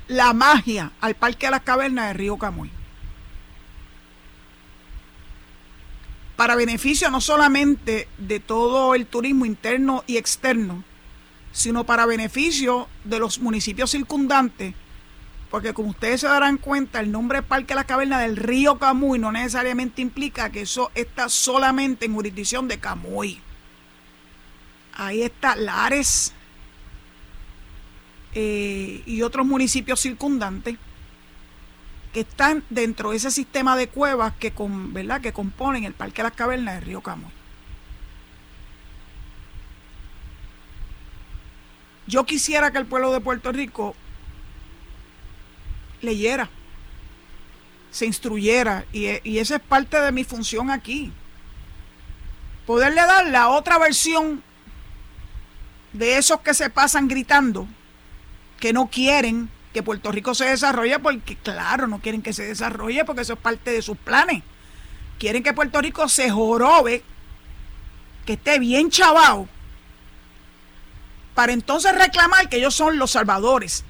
la 0.09 0.33
magia 0.33 0.93
al 1.01 1.15
Parque 1.15 1.47
de 1.47 1.51
las 1.53 1.63
Cavernas 1.63 2.09
de 2.09 2.13
Río 2.15 2.39
Camuy. 2.39 2.71
Para 6.37 6.57
beneficio 6.57 7.11
no 7.11 7.21
solamente 7.21 8.09
de 8.17 8.41
todo 8.41 8.95
el 8.95 9.07
turismo 9.07 9.45
interno 9.45 10.05
y 10.07 10.17
externo, 10.17 10.83
sino 11.53 11.85
para 11.85 12.07
beneficio 12.07 12.89
de 13.05 13.19
los 13.19 13.41
municipios 13.41 13.91
circundantes, 13.91 14.75
porque 15.51 15.75
como 15.75 15.91
ustedes 15.91 16.21
se 16.21 16.29
darán 16.29 16.59
cuenta, 16.59 17.01
el 17.01 17.11
nombre 17.11 17.43
Parque 17.43 17.69
de 17.69 17.75
la 17.75 17.85
Caverna 17.85 18.21
del 18.21 18.37
río 18.37 18.79
Camuy 18.79 19.19
no 19.19 19.33
necesariamente 19.33 20.01
implica 20.01 20.51
que 20.51 20.63
eso 20.63 20.93
está 20.95 21.29
solamente 21.29 22.07
en 22.07 22.15
jurisdicción 22.15 22.69
de 22.69 22.79
Camuy. 22.79 23.41
Ahí 24.95 25.23
está 25.23 25.57
Lares 25.57 26.33
eh, 28.33 29.03
y 29.05 29.23
otros 29.23 29.45
municipios 29.45 30.01
circundantes 30.01 30.77
que 32.13 32.21
están 32.21 32.63
dentro 32.71 33.11
de 33.11 33.17
ese 33.17 33.33
sistema 33.33 33.77
de 33.77 33.89
cuevas 33.89 34.35
que, 34.39 34.53
con, 34.53 34.93
¿verdad? 34.93 35.21
que 35.21 35.33
componen 35.33 35.83
el 35.83 35.95
Parque 35.95 36.23
de 36.23 36.29
las 36.29 36.33
Cavernas 36.33 36.77
del 36.77 36.85
río 36.85 37.01
Camuy. 37.01 37.31
Yo 42.07 42.25
quisiera 42.25 42.71
que 42.71 42.79
el 42.79 42.87
pueblo 42.87 43.13
de 43.13 43.21
Puerto 43.21 43.51
Rico 43.53 43.97
leyera, 46.01 46.49
se 47.91 48.07
instruyera, 48.07 48.85
y, 48.93 49.07
y 49.29 49.39
esa 49.39 49.57
es 49.57 49.63
parte 49.63 50.01
de 50.01 50.13
mi 50.13 50.25
función 50.25 50.71
aquí. 50.71 51.13
Poderle 52.67 53.01
dar 53.01 53.27
la 53.27 53.49
otra 53.49 53.79
versión 53.79 54.43
de 55.93 56.19
esos 56.19 56.41
que 56.41 56.55
se 56.55 56.71
pasan 56.71 57.09
gritando, 57.09 57.67
que 58.59 58.73
no 58.73 58.89
quieren 58.89 59.51
que 59.73 59.83
Puerto 59.83 60.11
Rico 60.13 60.35
se 60.35 60.47
desarrolle, 60.47 60.99
porque 60.99 61.37
claro, 61.37 61.87
no 61.87 62.01
quieren 62.01 62.23
que 62.23 62.33
se 62.33 62.45
desarrolle, 62.45 63.05
porque 63.05 63.23
eso 63.23 63.35
es 63.35 63.39
parte 63.39 63.73
de 63.73 63.83
sus 63.83 63.97
planes. 63.97 64.43
Quieren 65.19 65.43
que 65.43 65.53
Puerto 65.53 65.81
Rico 65.81 66.09
se 66.09 66.31
jorobe, 66.31 67.03
que 68.27 68.35
esté 68.35 68.59
bien 68.59 68.91
chavado 68.91 69.49
para 71.35 71.53
entonces 71.53 71.95
reclamar 71.95 72.49
que 72.49 72.59
ellos 72.59 72.75
son 72.75 72.99
los 72.99 73.13
salvadores 73.13 73.85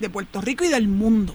de 0.00 0.10
Puerto 0.10 0.40
Rico 0.40 0.64
y 0.64 0.68
del 0.68 0.88
mundo. 0.88 1.34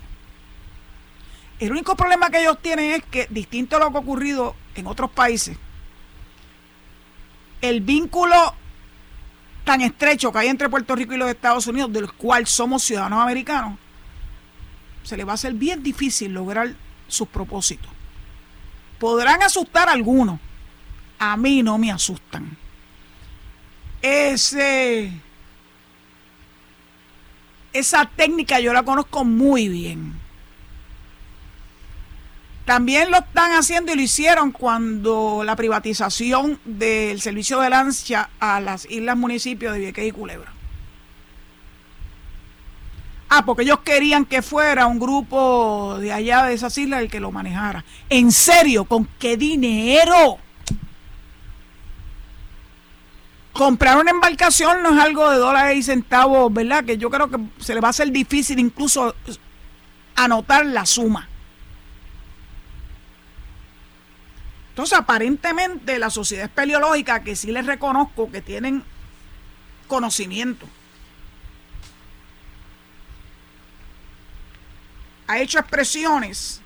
El 1.60 1.72
único 1.72 1.96
problema 1.96 2.30
que 2.30 2.39
ellos 2.39 2.58
tienen 2.62 2.92
es 2.92 3.04
que, 3.04 3.28
distinto 3.30 3.75
a 3.75 3.80
lo 3.80 3.92
que 3.92 3.98
ha 3.98 4.01
ocurrido 4.01 4.56
en 4.75 4.88
otros 4.88 5.12
países, 5.12 5.58
el 7.62 7.82
vínculo 7.82 8.56
tan 9.66 9.82
estrecho 9.82 10.32
que 10.32 10.39
hay 10.39 10.48
entre 10.48 10.70
Puerto 10.70 10.96
Rico 10.96 11.13
y 11.13 11.18
los 11.18 11.30
Estados 11.30 11.68
Unidos, 11.68 11.92
del 11.92 12.12
cual 12.13 12.48
somos 12.48 12.84
ciudadanos 12.84 13.22
americanos, 13.22 13.78
se 15.04 15.18
le 15.18 15.25
va 15.25 15.34
a 15.34 15.36
hacer 15.36 15.54
bien 15.54 15.84
difícil 15.84 16.34
lograr 16.34 16.74
sus 17.08 17.28
propósitos. 17.28 17.89
Podrán 18.98 19.44
asustar 19.44 19.89
a 19.89 19.94
algunos, 19.94 20.39
a 21.20 21.36
mí 21.38 21.62
no 21.62 21.78
me 21.78 21.92
asustan. 21.92 22.58
Ese, 24.01 25.12
esa 27.74 28.06
técnica 28.06 28.60
yo 28.60 28.74
la 28.74 28.84
conozco 28.84 29.24
muy 29.26 29.68
bien. 29.68 30.14
También 32.66 33.10
lo 33.10 33.18
están 33.18 33.54
haciendo 33.54 33.92
y 33.92 33.96
lo 33.96 34.02
hicieron 34.02 34.52
cuando 34.52 35.42
la 35.44 35.56
privatización 35.56 36.60
del 36.66 37.20
servicio 37.20 37.60
de 37.60 37.70
lancha 37.72 38.30
a 38.40 38.62
las 38.62 38.86
islas 38.92 39.18
municipios 39.18 39.74
de 39.74 39.80
Vieques 39.80 40.08
y 40.08 40.12
Culebra. 40.12 40.54
Ah, 43.30 43.46
porque 43.46 43.64
ellos 43.64 43.80
querían 43.80 44.26
que 44.26 44.42
fuera 44.42 44.88
un 44.88 45.00
grupo 45.00 45.98
de 46.00 46.12
allá 46.12 46.46
de 46.46 46.54
esas 46.54 46.78
islas 46.78 47.02
el 47.02 47.10
que 47.10 47.20
lo 47.20 47.32
manejara. 47.32 47.86
¿En 48.10 48.32
serio? 48.32 48.86
¿Con 48.86 49.08
qué 49.20 49.38
dinero? 49.38 50.38
Comprar 53.60 53.98
una 53.98 54.12
embarcación 54.12 54.82
no 54.82 54.94
es 54.94 55.04
algo 55.04 55.30
de 55.30 55.38
dólares 55.38 55.75
y 55.75 55.84
centavos, 55.84 56.54
¿verdad? 56.54 56.86
Que 56.86 56.98
yo 56.98 57.10
creo 57.10 57.30
que 57.30 57.38
se 57.60 57.74
le 57.74 57.82
va 57.82 57.89
a 57.89 57.89
hacer 57.89 58.10
difícil 58.10 58.58
incluso 58.58 59.13
anotar 60.16 60.66
la 60.66 60.86
suma. 60.86 61.28
Entonces, 64.70 64.98
aparentemente, 64.98 66.00
la 66.00 66.10
sociedad 66.10 66.46
espeleológica, 66.46 67.22
que 67.22 67.36
sí 67.36 67.51
les 67.51 67.66
reconozco 67.66 68.32
que 68.32 68.42
tienen 68.42 68.82
conocimiento, 69.89 70.66
ha 75.28 75.38
hecho 75.39 75.60
expresiones 75.60 76.62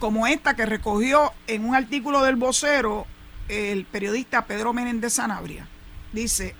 como 0.00 0.26
esta 0.26 0.56
que 0.56 0.66
recogió 0.66 1.32
en 1.46 1.64
un 1.64 1.76
artículo 1.76 2.22
del 2.22 2.34
vocero 2.34 3.06
el 3.48 3.84
periodista 3.84 4.46
Pedro 4.46 4.72
Menéndez 4.72 5.12
Sanabria. 5.12 5.68
Dice, 6.12 6.56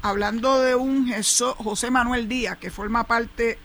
hablando 0.00 0.60
de 0.60 0.76
un 0.76 1.12
José 1.58 1.90
Manuel 1.90 2.28
Díaz, 2.28 2.56
que 2.58 2.70
forma 2.70 3.04
parte 3.04 3.58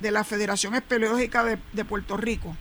de 0.00 0.10
la 0.10 0.24
Federación 0.24 0.74
Espeleológica 0.74 1.42
de, 1.42 1.84
Puerto 1.84 2.16
Rico. 2.16 2.56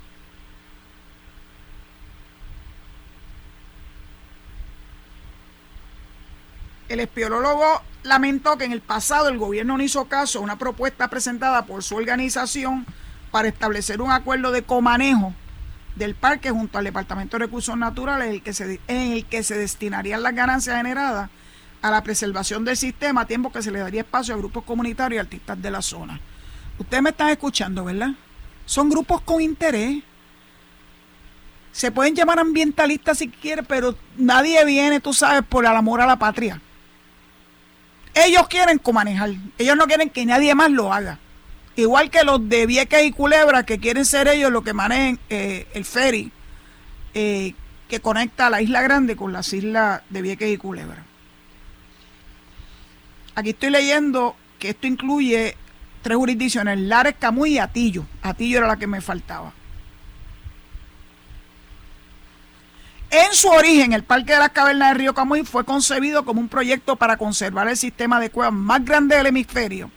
El 6.89 6.99
espeleólogo 6.99 7.81
lamentó 8.03 8.57
que 8.57 8.65
en 8.65 8.71
el 8.71 8.81
pasado 8.81 9.29
el 9.29 9.37
gobierno 9.37 9.77
no 9.77 9.83
hizo 9.83 10.05
caso 10.05 10.39
a 10.39 10.41
una 10.41 10.57
propuesta 10.57 11.09
presentada 11.09 11.65
por 11.65 11.83
su 11.83 11.95
organización 11.95 12.85
para 13.35 13.49
establecer 13.49 14.01
un 14.01 14.11
acuerdo 14.11 14.53
de 14.53 14.63
comanejo 14.63 15.33
del 15.97 16.15
parque 16.15 16.51
junto 16.51 16.77
al 16.77 16.85
Departamento 16.85 17.37
de 17.37 17.43
Recursos 17.43 17.75
Naturales 17.75 18.29
en 18.29 18.35
el 18.35 18.41
que 18.41 18.53
se, 18.53 18.79
en 18.87 19.11
el 19.11 19.25
que 19.25 19.43
se 19.43 19.57
destinarían 19.57 20.23
las 20.23 20.33
ganancias 20.33 20.77
generadas 20.77 21.29
a 21.81 21.91
la 21.91 22.01
preservación 22.01 22.63
del 22.63 22.77
sistema, 22.77 23.19
a 23.19 23.27
tiempo 23.27 23.51
que 23.51 23.61
se 23.61 23.71
le 23.71 23.79
daría 23.79 24.03
espacio 24.03 24.33
a 24.33 24.37
grupos 24.37 24.63
comunitarios 24.63 25.17
y 25.17 25.19
artistas 25.19 25.61
de 25.61 25.69
la 25.69 25.81
zona. 25.81 26.17
Ustedes 26.79 27.03
me 27.03 27.09
están 27.09 27.27
escuchando, 27.27 27.83
¿verdad? 27.83 28.11
Son 28.65 28.89
grupos 28.89 29.19
con 29.19 29.41
interés. 29.41 30.01
Se 31.73 31.91
pueden 31.91 32.15
llamar 32.15 32.39
ambientalistas 32.39 33.17
si 33.17 33.27
quieren, 33.27 33.65
pero 33.65 33.97
nadie 34.15 34.63
viene, 34.63 35.01
tú 35.01 35.11
sabes, 35.11 35.43
por 35.43 35.65
el 35.65 35.75
amor 35.75 35.99
a 35.99 36.07
la 36.07 36.15
patria. 36.15 36.61
Ellos 38.13 38.47
quieren 38.47 38.77
comanejar, 38.77 39.31
ellos 39.57 39.75
no 39.75 39.87
quieren 39.87 40.09
que 40.09 40.25
nadie 40.25 40.55
más 40.55 40.71
lo 40.71 40.93
haga. 40.93 41.19
Igual 41.75 42.09
que 42.09 42.23
los 42.23 42.47
de 42.47 42.65
Vieques 42.65 43.03
y 43.05 43.11
Culebra, 43.11 43.65
que 43.65 43.79
quieren 43.79 44.05
ser 44.05 44.27
ellos 44.29 44.51
los 44.51 44.63
que 44.63 44.73
manejen 44.73 45.19
eh, 45.29 45.67
el 45.73 45.83
ferry 45.83 46.31
eh, 47.13 47.53
que 47.89 47.99
conecta 47.99 48.49
la 48.49 48.61
Isla 48.61 48.81
Grande 48.81 49.15
con 49.15 49.33
las 49.33 49.51
islas 49.51 50.01
de 50.09 50.21
Vieques 50.21 50.53
y 50.53 50.57
Culebra. 50.57 51.03
Aquí 53.35 53.49
estoy 53.49 53.71
leyendo 53.71 54.37
que 54.57 54.69
esto 54.69 54.87
incluye 54.87 55.57
tres 56.01 56.17
jurisdicciones, 56.17 56.79
Lares, 56.79 57.15
Camuy 57.19 57.55
y 57.55 57.59
Atillo. 57.59 58.05
Atillo 58.21 58.59
era 58.59 58.67
la 58.67 58.77
que 58.77 58.87
me 58.87 59.01
faltaba. 59.01 59.51
En 63.09 63.33
su 63.33 63.49
origen, 63.49 63.91
el 63.91 64.03
Parque 64.03 64.33
de 64.33 64.39
las 64.39 64.49
Cavernas 64.49 64.89
de 64.89 64.99
Río 64.99 65.13
Camuy 65.13 65.43
fue 65.43 65.65
concebido 65.65 66.23
como 66.23 66.39
un 66.39 66.47
proyecto 66.47 66.95
para 66.95 67.17
conservar 67.17 67.67
el 67.67 67.77
sistema 67.77 68.19
de 68.19 68.29
cuevas 68.29 68.53
más 68.53 68.83
grande 68.83 69.17
del 69.17 69.27
hemisferio 69.27 69.91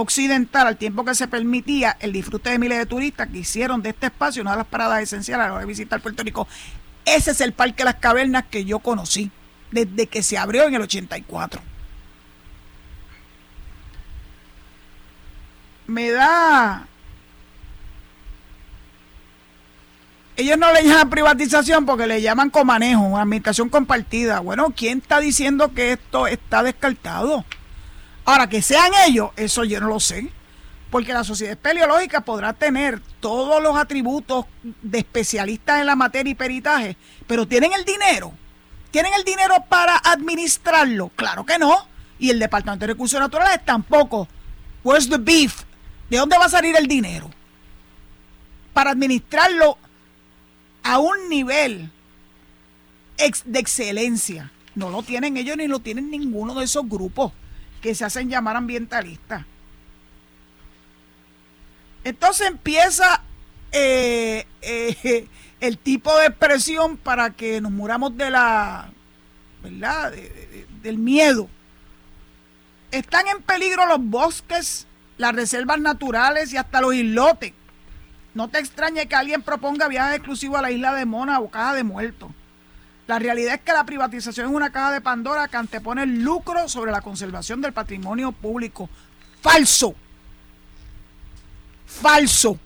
occidental, 0.00 0.66
al 0.66 0.76
tiempo 0.76 1.04
que 1.04 1.14
se 1.14 1.28
permitía 1.28 1.96
el 2.00 2.12
disfrute 2.12 2.50
de 2.50 2.58
miles 2.58 2.78
de 2.78 2.86
turistas 2.86 3.28
que 3.28 3.38
hicieron 3.38 3.82
de 3.82 3.90
este 3.90 4.06
espacio 4.06 4.42
una 4.42 4.52
de 4.52 4.58
las 4.58 4.66
paradas 4.66 5.02
esenciales 5.02 5.44
a 5.44 5.48
la 5.48 5.54
hora 5.54 5.60
de 5.62 5.68
visitar 5.68 6.00
Puerto 6.00 6.22
Rico. 6.22 6.46
Ese 7.04 7.30
es 7.32 7.40
el 7.40 7.52
Parque 7.52 7.78
de 7.78 7.84
las 7.84 7.96
Cavernas 7.96 8.44
que 8.50 8.64
yo 8.64 8.78
conocí 8.78 9.30
desde 9.70 10.06
que 10.06 10.22
se 10.22 10.38
abrió 10.38 10.64
en 10.64 10.74
el 10.74 10.82
84. 10.82 11.60
me 15.88 16.10
da... 16.10 16.86
Ellos 20.36 20.56
no 20.56 20.72
le 20.72 20.84
llaman 20.84 21.10
privatización 21.10 21.84
porque 21.84 22.06
le 22.06 22.22
llaman 22.22 22.50
comanejo, 22.50 23.18
administración 23.18 23.68
compartida. 23.68 24.38
Bueno, 24.38 24.72
¿quién 24.76 24.98
está 24.98 25.18
diciendo 25.18 25.74
que 25.74 25.94
esto 25.94 26.28
está 26.28 26.62
descartado? 26.62 27.44
Ahora, 28.28 28.46
que 28.46 28.60
sean 28.60 28.92
ellos, 29.06 29.30
eso 29.36 29.64
yo 29.64 29.80
no 29.80 29.88
lo 29.88 29.98
sé. 29.98 30.28
Porque 30.90 31.14
la 31.14 31.24
sociedad 31.24 31.52
espeleológica 31.52 32.20
podrá 32.20 32.52
tener 32.52 33.00
todos 33.20 33.62
los 33.62 33.74
atributos 33.74 34.44
de 34.82 34.98
especialistas 34.98 35.80
en 35.80 35.86
la 35.86 35.96
materia 35.96 36.32
y 36.32 36.34
peritaje, 36.34 36.98
pero 37.26 37.48
¿tienen 37.48 37.72
el 37.72 37.86
dinero? 37.86 38.34
¿Tienen 38.90 39.14
el 39.14 39.24
dinero 39.24 39.54
para 39.70 39.96
administrarlo? 39.96 41.08
Claro 41.16 41.46
que 41.46 41.58
no. 41.58 41.88
Y 42.18 42.28
el 42.28 42.38
Departamento 42.38 42.84
de 42.86 42.92
Recursos 42.92 43.18
Naturales 43.18 43.64
tampoco. 43.64 44.28
Where's 44.84 45.08
the 45.08 45.16
beef? 45.16 45.62
¿De 46.10 46.18
dónde 46.18 46.36
va 46.36 46.44
a 46.44 46.50
salir 46.50 46.76
el 46.76 46.86
dinero? 46.86 47.30
Para 48.74 48.90
administrarlo 48.90 49.78
a 50.82 50.98
un 50.98 51.30
nivel 51.30 51.90
de 53.46 53.58
excelencia. 53.58 54.52
No 54.74 54.90
lo 54.90 55.02
tienen 55.02 55.38
ellos 55.38 55.56
ni 55.56 55.66
lo 55.66 55.78
tienen 55.78 56.10
ninguno 56.10 56.54
de 56.56 56.66
esos 56.66 56.86
grupos 56.86 57.32
que 57.80 57.94
se 57.94 58.04
hacen 58.04 58.28
llamar 58.28 58.56
ambientalistas. 58.56 59.44
Entonces 62.04 62.48
empieza 62.48 63.22
eh, 63.72 64.46
eh, 64.62 65.28
el 65.60 65.78
tipo 65.78 66.16
de 66.18 66.26
expresión 66.26 66.96
para 66.96 67.30
que 67.30 67.60
nos 67.60 67.72
muramos 67.72 68.16
de 68.16 68.30
la, 68.30 68.90
¿verdad? 69.62 70.12
del 70.82 70.98
miedo. 70.98 71.48
Están 72.90 73.26
en 73.28 73.42
peligro 73.42 73.86
los 73.86 74.00
bosques 74.00 74.88
las 75.18 75.34
reservas 75.34 75.80
naturales 75.80 76.52
y 76.52 76.56
hasta 76.56 76.80
los 76.80 76.94
islotes. 76.94 77.52
No 78.34 78.48
te 78.48 78.58
extrañe 78.60 79.06
que 79.06 79.16
alguien 79.16 79.42
proponga 79.42 79.88
viajes 79.88 80.16
exclusivos 80.16 80.58
a 80.58 80.62
la 80.62 80.70
isla 80.70 80.94
de 80.94 81.04
Mona 81.04 81.40
o 81.40 81.50
caja 81.50 81.74
de 81.74 81.84
muertos. 81.84 82.30
La 83.08 83.18
realidad 83.18 83.54
es 83.54 83.60
que 83.62 83.72
la 83.72 83.86
privatización 83.86 84.50
es 84.50 84.54
una 84.54 84.70
caja 84.70 84.92
de 84.92 85.00
Pandora 85.00 85.48
que 85.48 85.56
antepone 85.56 86.02
el 86.02 86.22
lucro 86.22 86.68
sobre 86.68 86.92
la 86.92 87.00
conservación 87.00 87.62
del 87.62 87.72
patrimonio 87.72 88.32
público. 88.32 88.90
Falso. 89.40 89.94
Falso. 91.86 92.58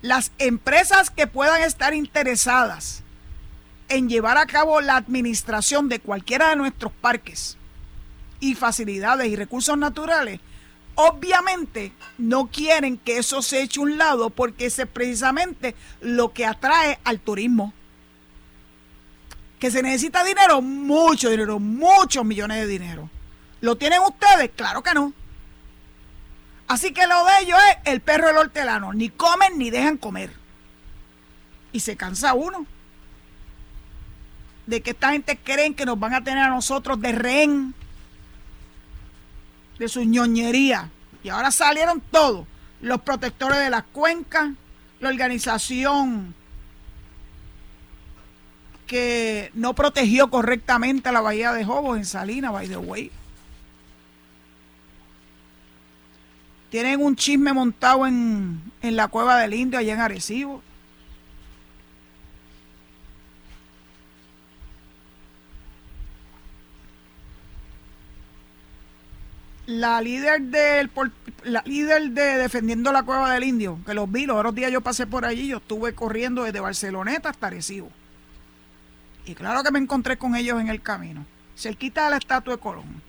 Las 0.00 0.32
empresas 0.38 1.10
que 1.10 1.26
puedan 1.26 1.60
estar 1.60 1.92
interesadas 1.92 3.02
en 3.90 4.08
llevar 4.08 4.38
a 4.38 4.46
cabo 4.46 4.80
la 4.80 4.96
administración 4.96 5.90
de 5.90 6.00
cualquiera 6.00 6.48
de 6.48 6.56
nuestros 6.56 6.90
parques 6.90 7.58
y 8.40 8.54
facilidades 8.54 9.28
y 9.28 9.36
recursos 9.36 9.76
naturales, 9.76 10.40
obviamente 10.94 11.92
no 12.16 12.46
quieren 12.46 12.96
que 12.96 13.18
eso 13.18 13.42
se 13.42 13.60
eche 13.60 13.78
a 13.78 13.82
un 13.82 13.98
lado 13.98 14.30
porque 14.30 14.64
es 14.64 14.80
precisamente 14.90 15.76
lo 16.00 16.32
que 16.32 16.46
atrae 16.46 16.98
al 17.04 17.20
turismo. 17.20 17.74
Que 19.62 19.70
se 19.70 19.80
necesita 19.80 20.24
dinero, 20.24 20.60
mucho 20.60 21.30
dinero, 21.30 21.60
muchos 21.60 22.24
millones 22.24 22.56
de 22.62 22.66
dinero. 22.66 23.08
¿Lo 23.60 23.76
tienen 23.76 24.00
ustedes? 24.00 24.50
Claro 24.56 24.82
que 24.82 24.92
no. 24.92 25.12
Así 26.66 26.92
que 26.92 27.06
lo 27.06 27.24
de 27.24 27.32
ellos 27.42 27.60
es 27.70 27.92
el 27.92 28.00
perro 28.00 28.26
del 28.26 28.38
hortelano. 28.38 28.92
Ni 28.92 29.08
comen 29.08 29.56
ni 29.58 29.70
dejan 29.70 29.98
comer. 29.98 30.32
Y 31.70 31.78
se 31.78 31.96
cansa 31.96 32.34
uno. 32.34 32.66
De 34.66 34.80
que 34.80 34.90
esta 34.90 35.12
gente 35.12 35.38
creen 35.38 35.74
que 35.74 35.86
nos 35.86 35.96
van 35.96 36.14
a 36.14 36.24
tener 36.24 36.42
a 36.42 36.48
nosotros 36.48 37.00
de 37.00 37.12
rehén 37.12 37.72
de 39.78 39.86
su 39.88 40.02
ñoñería. 40.02 40.90
Y 41.22 41.28
ahora 41.28 41.52
salieron 41.52 42.00
todos. 42.00 42.48
los 42.80 43.00
protectores 43.02 43.60
de 43.60 43.70
las 43.70 43.84
cuencas, 43.84 44.50
la 44.98 45.08
organización 45.08 46.34
que 48.86 49.50
no 49.54 49.74
protegió 49.74 50.30
correctamente 50.30 51.12
la 51.12 51.20
bahía 51.20 51.52
de 51.52 51.64
Jobos 51.64 51.98
en 51.98 52.04
Salinas, 52.04 52.52
by 52.52 52.68
the 52.68 52.76
way. 52.76 53.10
Tienen 56.70 57.02
un 57.02 57.16
chisme 57.16 57.52
montado 57.52 58.06
en, 58.06 58.60
en 58.80 58.96
la 58.96 59.08
cueva 59.08 59.36
del 59.38 59.54
Indio, 59.54 59.78
allá 59.78 59.94
en 59.94 60.00
Arecibo. 60.00 60.62
la 69.66 70.00
líder 70.00 70.42
del 70.42 70.90
la 71.44 71.62
líder 71.64 72.10
de 72.10 72.38
defendiendo 72.38 72.92
la 72.92 73.02
cueva 73.04 73.32
del 73.32 73.44
indio, 73.44 73.78
que 73.86 73.94
los 73.94 74.10
vi, 74.10 74.26
los 74.26 74.36
otros 74.36 74.54
días 74.54 74.70
yo 74.70 74.80
pasé 74.80 75.06
por 75.06 75.24
allí, 75.24 75.48
yo 75.48 75.58
estuve 75.58 75.94
corriendo 75.94 76.44
desde 76.44 76.60
Barceloneta 76.60 77.30
hasta 77.30 77.48
Arecibo. 77.48 77.90
Y 79.26 79.34
claro 79.34 79.62
que 79.62 79.70
me 79.70 79.78
encontré 79.78 80.16
con 80.16 80.34
ellos 80.34 80.60
en 80.60 80.68
el 80.68 80.82
camino, 80.82 81.24
cerquita 81.56 82.04
de 82.04 82.10
la 82.10 82.16
estatua 82.16 82.54
de 82.54 82.60
Colón. 82.60 83.02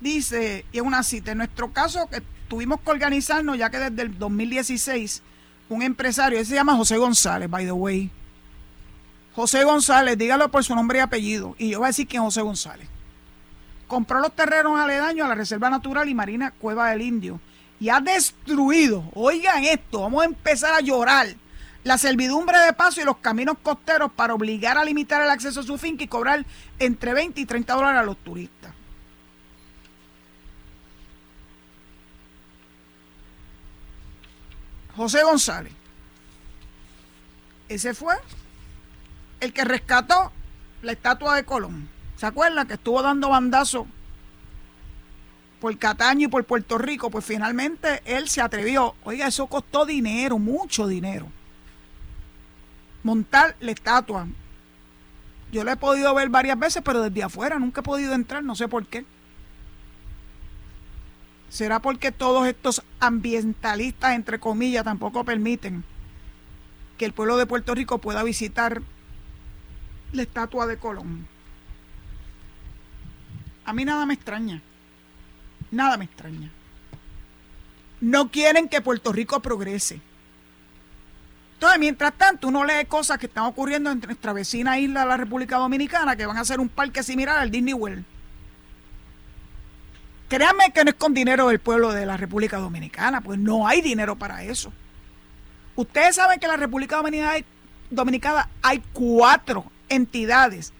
Dice, 0.00 0.64
y 0.72 0.76
es 0.78 0.82
una 0.82 1.02
cita, 1.02 1.32
en 1.32 1.38
nuestro 1.38 1.72
caso 1.72 2.08
que 2.08 2.22
tuvimos 2.48 2.80
que 2.80 2.90
organizarnos 2.90 3.58
ya 3.58 3.70
que 3.70 3.78
desde 3.78 4.02
el 4.02 4.18
2016 4.18 5.22
un 5.70 5.82
empresario, 5.82 6.38
ese 6.38 6.50
se 6.50 6.54
llama 6.54 6.76
José 6.76 6.96
González, 6.96 7.50
by 7.50 7.64
the 7.64 7.72
way. 7.72 8.10
José 9.34 9.64
González, 9.64 10.16
dígalo 10.16 10.50
por 10.50 10.64
su 10.64 10.74
nombre 10.74 10.98
y 10.98 11.02
apellido, 11.02 11.54
y 11.58 11.70
yo 11.70 11.78
voy 11.78 11.86
a 11.86 11.88
decir 11.88 12.06
quién 12.06 12.22
es 12.22 12.26
José 12.26 12.42
González 12.42 12.88
compró 13.88 14.20
los 14.20 14.32
terrenos 14.36 14.78
aledaños 14.78 15.24
a 15.24 15.28
la 15.30 15.34
Reserva 15.34 15.70
Natural 15.70 16.08
y 16.08 16.14
Marina 16.14 16.52
Cueva 16.52 16.90
del 16.90 17.02
Indio 17.02 17.40
y 17.80 17.88
ha 17.88 18.00
destruido, 18.00 19.04
oigan 19.14 19.64
esto, 19.64 20.02
vamos 20.02 20.22
a 20.22 20.26
empezar 20.26 20.74
a 20.74 20.80
llorar, 20.80 21.28
la 21.84 21.96
servidumbre 21.98 22.58
de 22.58 22.72
paso 22.72 23.00
y 23.00 23.04
los 23.04 23.18
caminos 23.18 23.56
costeros 23.62 24.12
para 24.12 24.34
obligar 24.34 24.76
a 24.76 24.84
limitar 24.84 25.22
el 25.22 25.30
acceso 25.30 25.60
a 25.60 25.62
su 25.62 25.78
finca 25.78 26.04
y 26.04 26.08
cobrar 26.08 26.44
entre 26.78 27.14
20 27.14 27.40
y 27.40 27.46
30 27.46 27.74
dólares 27.74 28.00
a 28.00 28.04
los 28.04 28.16
turistas. 28.18 28.72
José 34.96 35.22
González. 35.22 35.72
Ese 37.68 37.94
fue 37.94 38.16
el 39.40 39.52
que 39.52 39.64
rescató 39.64 40.32
la 40.82 40.92
estatua 40.92 41.36
de 41.36 41.44
Colón. 41.44 41.88
¿Se 42.16 42.26
acuerdan 42.26 42.66
que 42.66 42.74
estuvo 42.74 43.00
dando 43.00 43.28
bandazo 43.28 43.86
por 45.60 45.78
Cataño 45.78 46.26
y 46.26 46.28
por 46.28 46.42
Puerto 46.44 46.78
Rico? 46.78 47.10
Pues 47.10 47.24
finalmente 47.24 48.02
él 48.04 48.28
se 48.28 48.40
atrevió. 48.40 48.96
Oiga, 49.04 49.28
eso 49.28 49.46
costó 49.46 49.86
dinero, 49.86 50.38
mucho 50.38 50.88
dinero. 50.88 51.30
Montar 53.08 53.56
la 53.60 53.70
estatua. 53.70 54.28
Yo 55.50 55.64
la 55.64 55.72
he 55.72 55.76
podido 55.76 56.14
ver 56.14 56.28
varias 56.28 56.58
veces, 56.58 56.82
pero 56.84 57.00
desde 57.00 57.22
afuera 57.22 57.58
nunca 57.58 57.80
he 57.80 57.82
podido 57.82 58.12
entrar, 58.12 58.44
no 58.44 58.54
sé 58.54 58.68
por 58.68 58.84
qué. 58.84 59.06
¿Será 61.48 61.80
porque 61.80 62.12
todos 62.12 62.46
estos 62.46 62.82
ambientalistas, 63.00 64.14
entre 64.14 64.38
comillas, 64.38 64.84
tampoco 64.84 65.24
permiten 65.24 65.84
que 66.98 67.06
el 67.06 67.14
pueblo 67.14 67.38
de 67.38 67.46
Puerto 67.46 67.74
Rico 67.74 67.96
pueda 67.96 68.22
visitar 68.24 68.82
la 70.12 70.20
estatua 70.20 70.66
de 70.66 70.76
Colón? 70.76 71.26
A 73.64 73.72
mí 73.72 73.86
nada 73.86 74.04
me 74.04 74.12
extraña. 74.12 74.60
Nada 75.70 75.96
me 75.96 76.04
extraña. 76.04 76.50
No 78.02 78.30
quieren 78.30 78.68
que 78.68 78.82
Puerto 78.82 79.14
Rico 79.14 79.40
progrese. 79.40 80.02
Entonces, 81.58 81.80
mientras 81.80 82.12
tanto, 82.12 82.46
uno 82.46 82.64
lee 82.64 82.84
cosas 82.86 83.18
que 83.18 83.26
están 83.26 83.42
ocurriendo 83.42 83.90
en 83.90 83.98
nuestra 83.98 84.32
vecina 84.32 84.78
isla, 84.78 85.04
la 85.04 85.16
República 85.16 85.56
Dominicana, 85.56 86.14
que 86.14 86.24
van 86.24 86.36
a 86.36 86.42
hacer 86.42 86.60
un 86.60 86.68
parque 86.68 87.02
similar 87.02 87.36
al 87.36 87.50
Disney 87.50 87.74
World. 87.74 88.04
Créanme 90.28 90.70
que 90.72 90.84
no 90.84 90.90
es 90.90 90.94
con 90.96 91.12
dinero 91.14 91.48
del 91.48 91.58
pueblo 91.58 91.92
de 91.92 92.06
la 92.06 92.16
República 92.16 92.58
Dominicana, 92.58 93.22
pues 93.22 93.40
no 93.40 93.66
hay 93.66 93.80
dinero 93.80 94.14
para 94.14 94.44
eso. 94.44 94.72
Ustedes 95.74 96.14
saben 96.14 96.38
que 96.38 96.46
en 96.46 96.52
la 96.52 96.58
República 96.58 97.02
Dominicana 97.90 98.48
hay 98.62 98.80
cuatro 98.92 99.64
entidades 99.88 100.72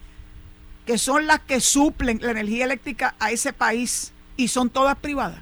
que 0.86 0.96
son 0.96 1.26
las 1.26 1.40
que 1.40 1.60
suplen 1.60 2.20
la 2.22 2.30
energía 2.30 2.66
eléctrica 2.66 3.16
a 3.18 3.32
ese 3.32 3.52
país 3.52 4.12
y 4.36 4.46
son 4.46 4.70
todas 4.70 4.96
privadas. 4.98 5.40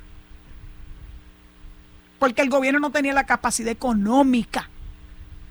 Porque 2.19 2.41
el 2.41 2.49
gobierno 2.49 2.81
no 2.81 2.91
tenía 2.91 3.13
la 3.13 3.27
capacidad 3.27 3.71
económica 3.71 4.71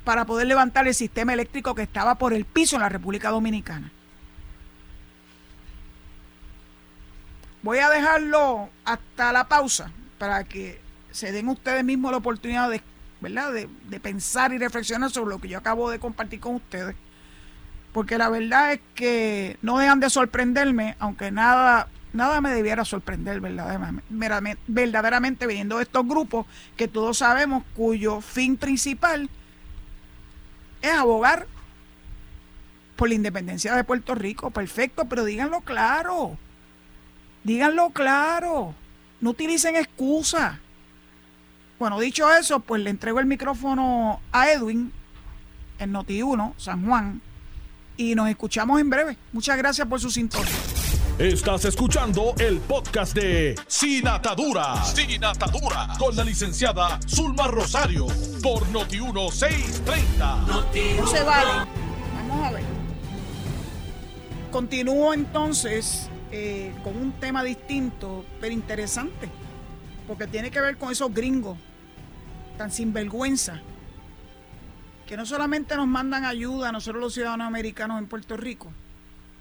para 0.06 0.26
poder 0.26 0.48
levantar 0.48 0.88
el 0.88 0.96
sistema 0.96 1.34
eléctrico 1.34 1.76
que 1.76 1.82
estaba 1.82 2.15
por 2.15 2.34
el 2.34 2.46
piso 2.46 2.78
en 2.78 2.84
la 2.84 2.89
República 2.89 3.30
Dominicana. 3.30 3.91
Voy 7.62 7.80
a 7.80 7.89
dejarlo 7.89 8.70
hasta 8.86 9.34
la 9.34 9.50
pausa 9.50 9.91
para 10.20 10.46
que 10.46 10.80
se 11.12 11.32
den 11.32 11.50
ustedes 11.50 11.84
mismos 11.84 12.12
la 12.12 12.18
oportunidad 12.18 12.70
de, 12.70 12.82
¿verdad? 13.20 13.52
de, 13.52 13.68
de 13.89 14.00
pensar 14.00 14.54
y 14.54 14.60
reflexionar 14.60 15.12
sobre 15.12 15.32
lo 15.32 15.41
que 15.41 15.50
yo 15.50 15.58
acabo 15.58 15.89
de 15.89 16.00
compartir 16.00 16.39
con 16.39 16.56
ustedes 16.56 16.96
porque 17.96 18.18
la 18.18 18.28
verdad 18.28 18.74
es 18.74 18.82
que 18.94 19.58
no 19.62 19.78
dejan 19.78 20.02
de 20.02 20.10
sorprenderme, 20.10 20.98
aunque 21.00 21.32
nada, 21.32 21.88
nada 22.12 22.41
me 22.41 22.50
debiera 22.50 22.84
sorprender 22.84 23.39
verdaderamente, 23.39 24.04
verdaderamente 24.68 25.48
viendo 25.48 25.80
estos 25.80 26.06
grupos 26.06 26.46
que 26.76 26.89
todos 26.89 27.20
sabemos 27.20 27.63
cuyo 27.74 28.20
fin 28.20 28.58
principal 28.58 29.30
es 30.86 30.98
abogar 30.98 31.48
por 32.95 33.10
la 33.10 33.15
independencia 33.15 33.76
de 33.76 33.84
Puerto 33.84 34.15
Rico. 34.15 34.52
Perfecto, 34.52 35.06
pero 35.06 35.26
díganlo 35.26 35.62
claro. 35.62 36.38
Díganlo 37.43 37.89
claro. 37.91 38.74
No 39.21 39.32
utilicen 39.32 39.76
excusas. 39.76 40.58
Bueno, 41.78 42.00
dicho 42.00 42.34
eso, 42.34 42.60
pues 42.62 42.82
le 42.82 42.89
entrego 42.89 43.19
el 43.19 43.26
micrófono 43.26 44.21
a 44.32 44.50
Edwin 44.50 44.93
en 45.80 45.93
Noti1, 45.93 46.54
San 46.58 46.86
Juan 46.86 47.21
y 47.98 48.15
nos 48.15 48.30
escuchamos 48.30 48.80
en 48.80 48.89
breve. 48.89 49.17
Muchas 49.34 49.58
gracias 49.58 49.88
por 49.88 50.00
su 50.00 50.10
sintonía. 50.10 50.75
Estás 51.17 51.63
escuchando 51.63 52.36
el 52.39 52.60
podcast 52.60 53.15
de 53.15 53.56
Sin 53.67 54.06
Atadura. 54.06 54.84
Sin 54.84 55.23
Atadura. 55.23 55.88
Con 55.97 56.13
la 56.13 56.25
licenciada 56.25 56.99
Zulma 57.08 57.47
Rosario. 57.47 58.08
Por 58.43 58.65
Noti1630. 58.67 60.45
no 60.97 61.08
se 61.08 61.23
vale. 61.23 61.69
Vamos 62.15 62.45
a 62.45 62.51
ver. 62.51 62.63
Continúo 64.51 65.13
entonces 65.13 66.10
eh, 66.34 66.73
con 66.84 66.97
un 66.97 67.13
tema 67.13 67.45
distinto, 67.45 68.25
pero 68.41 68.51
interesante. 68.54 69.30
Porque 70.10 70.28
tiene 70.28 70.51
que 70.51 70.60
ver 70.60 70.75
con 70.78 70.91
esos 70.91 71.13
gringos 71.13 71.58
tan 72.58 72.73
sinvergüenza 72.73 73.62
que 75.08 75.15
no 75.15 75.25
solamente 75.25 75.78
nos 75.78 75.88
mandan 75.88 76.25
ayuda 76.25 76.67
a 76.69 76.71
nosotros 76.73 77.01
los 77.01 77.13
ciudadanos 77.13 77.47
americanos 77.47 77.99
en 77.99 78.08
Puerto 78.08 78.36
Rico, 78.36 78.73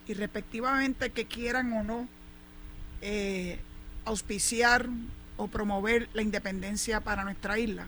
y 0.07 0.15
respectivamente 0.15 1.11
que 1.11 1.27
quieran 1.27 1.73
o 1.73 1.83
no 1.83 2.09
eh, 3.01 3.59
auspiciar 4.05 4.89
o 5.37 5.49
promover 5.49 6.09
la 6.15 6.23
independencia 6.23 7.01
para 7.01 7.25
nuestra 7.25 7.59
isla, 7.59 7.87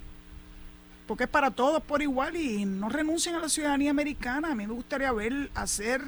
porque 1.06 1.24
es 1.24 1.30
para 1.30 1.50
todos 1.50 1.82
por 1.82 2.02
igual 2.02 2.36
y 2.36 2.64
no 2.64 2.88
renuncien 2.88 3.34
a 3.34 3.40
la 3.40 3.48
ciudadanía 3.48 3.90
americana. 3.90 4.52
A 4.52 4.54
mí 4.54 4.66
me 4.66 4.72
gustaría 4.72 5.12
ver 5.12 5.50
hacer 5.54 6.02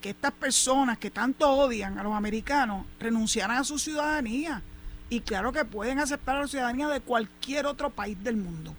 que 0.00 0.10
estas 0.10 0.32
personas 0.32 0.98
que 0.98 1.10
tanto 1.10 1.50
odian 1.50 1.98
a 1.98 2.02
los 2.02 2.14
americanos 2.14 2.86
renunciaran 3.00 3.56
a 3.56 3.64
su 3.64 3.78
ciudadanía. 3.78 4.62
Y 5.08 5.20
claro 5.20 5.52
que 5.52 5.64
pueden 5.64 5.98
aceptar 5.98 6.36
la 6.36 6.48
ciudadanía 6.48 6.88
de 6.88 7.00
cualquier 7.00 7.66
otro 7.66 7.90
país 7.90 8.22
del 8.22 8.36
mundo. 8.36 8.74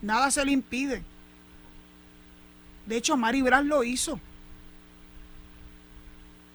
Nada 0.00 0.30
se 0.30 0.44
le 0.44 0.52
impide. 0.52 1.02
De 2.86 2.96
hecho, 2.96 3.16
Mari 3.16 3.42
Brás 3.42 3.64
lo 3.64 3.84
hizo. 3.84 4.20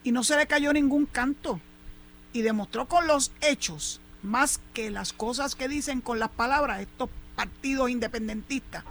Y 0.03 0.12
no 0.12 0.23
se 0.23 0.38
le 0.38 0.47
cayó 0.47 0.73
ningún 0.73 1.05
canto. 1.05 1.60
Y 2.33 2.41
demostró 2.41 2.88
con 2.88 3.07
los 3.07 3.31
hechos, 3.41 4.01
más 4.21 4.60
que 4.73 4.91
las 4.91 5.13
cosas 5.13 5.55
que 5.55 5.67
dicen 5.67 6.01
con 6.01 6.19
las 6.19 6.29
palabras, 6.29 6.81
estos 6.81 7.10
partidos 7.36 7.89
independentistas 7.89 8.83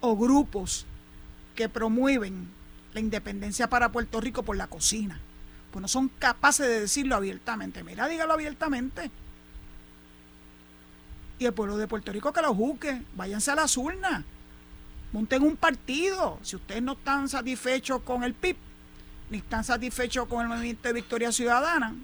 o 0.00 0.16
grupos 0.16 0.86
que 1.54 1.68
promueven 1.68 2.48
la 2.94 3.00
independencia 3.00 3.68
para 3.68 3.92
Puerto 3.92 4.20
Rico 4.20 4.42
por 4.42 4.56
la 4.56 4.66
cocina. 4.66 5.20
Pues 5.70 5.82
no 5.82 5.88
son 5.88 6.08
capaces 6.08 6.66
de 6.66 6.80
decirlo 6.80 7.16
abiertamente. 7.16 7.84
Mira, 7.84 8.08
dígalo 8.08 8.32
abiertamente. 8.32 9.10
Y 11.38 11.46
el 11.46 11.52
pueblo 11.52 11.76
de 11.76 11.86
Puerto 11.86 12.12
Rico 12.12 12.32
que 12.32 12.42
lo 12.42 12.54
juzgue. 12.54 13.02
Váyanse 13.14 13.50
a 13.50 13.54
las 13.56 13.76
urnas 13.76 14.24
monten 15.12 15.42
un 15.42 15.56
partido. 15.56 16.38
Si 16.42 16.56
ustedes 16.56 16.82
no 16.82 16.92
están 16.92 17.28
satisfechos 17.28 18.02
con 18.02 18.24
el 18.24 18.34
PIB, 18.34 18.56
están 19.38 19.64
satisfechos 19.64 20.26
con 20.26 20.42
el 20.42 20.48
movimiento 20.48 20.88
de 20.88 20.94
Victoria 20.94 21.32
Ciudadana, 21.32 21.94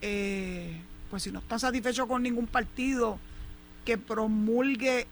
eh, 0.00 0.80
pues 1.10 1.22
si 1.22 1.32
no 1.32 1.40
está 1.40 1.58
satisfecho 1.58 2.08
con 2.08 2.22
ningún 2.22 2.46
partido 2.46 3.18
que 3.84 3.98
promulgue 3.98 5.06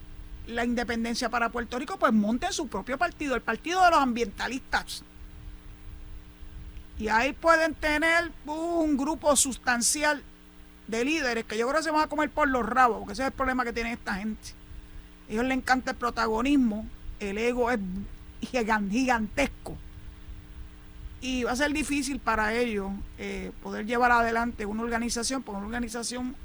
la 0.46 0.64
independencia 0.64 1.28
para 1.28 1.50
Puerto 1.50 1.78
Rico, 1.78 1.98
pues 1.98 2.12
monten 2.12 2.52
su 2.52 2.68
propio 2.68 2.96
partido, 2.96 3.34
el 3.34 3.42
partido 3.42 3.84
de 3.84 3.90
los 3.90 3.98
ambientalistas. 3.98 5.04
Y 6.98 7.08
ahí 7.08 7.32
pueden 7.32 7.74
tener 7.74 8.32
un 8.46 8.96
grupo 8.96 9.36
sustancial 9.36 10.22
de 10.86 11.04
líderes 11.04 11.44
que 11.44 11.58
yo 11.58 11.68
creo 11.68 11.78
que 11.78 11.84
se 11.84 11.90
van 11.90 12.02
a 12.02 12.08
comer 12.08 12.30
por 12.30 12.48
los 12.48 12.66
rabos, 12.66 12.98
porque 12.98 13.12
ese 13.12 13.22
es 13.22 13.28
el 13.28 13.34
problema 13.34 13.64
que 13.64 13.72
tiene 13.72 13.92
esta 13.92 14.14
gente. 14.14 14.50
A 15.28 15.32
ellos 15.32 15.44
les 15.44 15.58
encanta 15.58 15.90
el 15.92 15.96
protagonismo, 15.96 16.86
el 17.20 17.38
ego 17.38 17.70
es 17.70 17.78
gigantesco. 18.40 19.76
Y 21.20 21.44
va 21.44 21.52
a 21.52 21.56
ser 21.56 21.72
difícil 21.72 22.20
para 22.20 22.54
ellos 22.54 22.92
eh, 23.18 23.50
poder 23.62 23.86
llevar 23.86 24.12
adelante 24.12 24.66
una 24.66 24.82
organización, 24.82 25.42
porque 25.42 25.58
una 25.58 25.66
organización 25.66 26.36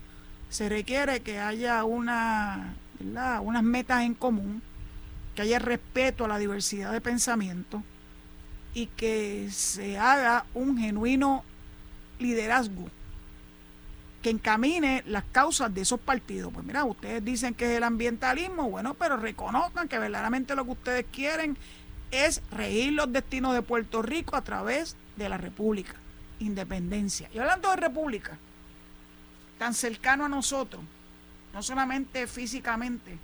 se 0.50 0.70
requiere 0.70 1.22
que 1.22 1.40
haya 1.40 1.84
una, 1.84 2.76
unas 3.00 3.64
metas 3.64 4.04
en 4.04 4.16
común, 4.16 4.62
que 5.36 5.44
haya 5.44 5.60
respeto 5.60 6.26
a 6.26 6.28
la 6.28 6.38
diversidad 6.38 6.92
de 6.92 7.02
pensamiento 7.02 7.84
y 8.74 8.88
que 8.88 9.50
se 9.52 9.98
haga 9.98 10.46
un 10.54 10.78
genuino 10.78 11.44
liderazgo 12.20 12.90
que 14.24 14.30
encamine 14.30 15.04
las 15.06 15.26
causas 15.26 15.74
de 15.74 15.82
esos 15.82 16.00
partidos. 16.00 16.52
Pues 16.54 16.66
mira, 16.66 16.86
ustedes 16.86 17.24
dicen 17.24 17.54
que 17.54 17.66
es 17.66 17.78
el 17.78 17.84
ambientalismo, 17.84 18.70
bueno, 18.70 18.94
pero 18.94 19.18
reconozcan 19.18 19.88
que 19.88 20.00
verdaderamente 20.00 20.56
lo 20.56 20.64
que 20.64 20.72
ustedes 20.72 21.06
quieren 21.12 21.58
es 22.14 22.42
regir 22.52 22.94
los 22.94 23.12
destinos 23.12 23.54
de 23.54 23.64
Puerto 23.64 24.02
Rico 24.02 24.36
a 24.36 24.44
través 24.44 24.96
de 25.16 25.30
la 25.30 25.38
República, 25.38 25.96
independencia. 26.40 27.30
Y 27.34 27.40
hablando 27.40 27.70
de 27.70 27.76
República, 27.76 28.38
tan 29.58 29.74
cercano 29.74 30.26
a 30.26 30.30
nosotros, 30.30 30.84
no 31.54 31.64
solamente 31.64 32.28
físicamente, 32.28 33.18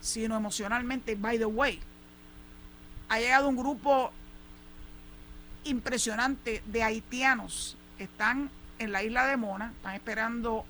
sino 0.00 0.36
emocionalmente, 0.36 1.14
by 1.14 1.38
the 1.38 1.44
way, 1.44 1.80
ha 3.08 3.20
llegado 3.20 3.48
un 3.48 3.56
grupo 3.56 4.10
impresionante 5.64 6.62
de 6.66 6.82
haitianos 6.82 7.76
que 7.96 8.04
están 8.04 8.50
en 8.78 8.92
la 8.92 9.02
isla 9.02 9.26
de 9.26 9.36
Mona, 9.36 9.72
están 9.76 9.94
esperando 9.94 10.64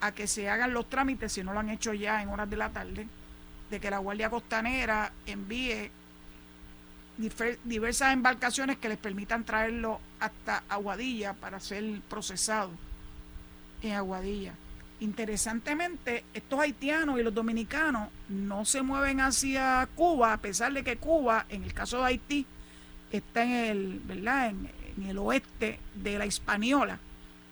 a 0.00 0.12
que 0.12 0.26
se 0.26 0.48
hagan 0.48 0.72
los 0.72 0.88
trámites, 0.88 1.32
si 1.32 1.44
no 1.44 1.52
lo 1.52 1.60
han 1.60 1.68
hecho 1.68 1.92
ya 1.92 2.22
en 2.22 2.30
horas 2.30 2.48
de 2.48 2.56
la 2.56 2.70
tarde, 2.70 3.06
de 3.70 3.80
que 3.80 3.90
la 3.90 3.98
Guardia 3.98 4.30
Costanera 4.30 5.12
envíe 5.26 5.90
diversas 7.64 8.12
embarcaciones 8.12 8.78
que 8.78 8.88
les 8.88 8.98
permitan 8.98 9.44
traerlo 9.44 10.00
hasta 10.18 10.62
Aguadilla 10.68 11.34
para 11.34 11.60
ser 11.60 11.84
procesado 12.08 12.70
en 13.82 13.92
Aguadilla. 13.92 14.54
Interesantemente, 15.00 16.24
estos 16.34 16.60
haitianos 16.60 17.18
y 17.18 17.22
los 17.22 17.34
dominicanos 17.34 18.10
no 18.28 18.64
se 18.66 18.82
mueven 18.82 19.20
hacia 19.20 19.88
Cuba, 19.94 20.34
a 20.34 20.36
pesar 20.38 20.72
de 20.72 20.84
que 20.84 20.96
Cuba, 20.96 21.46
en 21.48 21.64
el 21.64 21.72
caso 21.72 21.98
de 21.98 22.04
Haití, 22.04 22.46
está 23.10 23.42
en 23.42 23.50
el, 23.50 24.00
¿verdad? 24.04 24.50
En, 24.50 24.80
el 25.06 25.16
oeste 25.16 25.78
de 25.94 26.18
la 26.18 26.26
Hispaniola. 26.26 26.98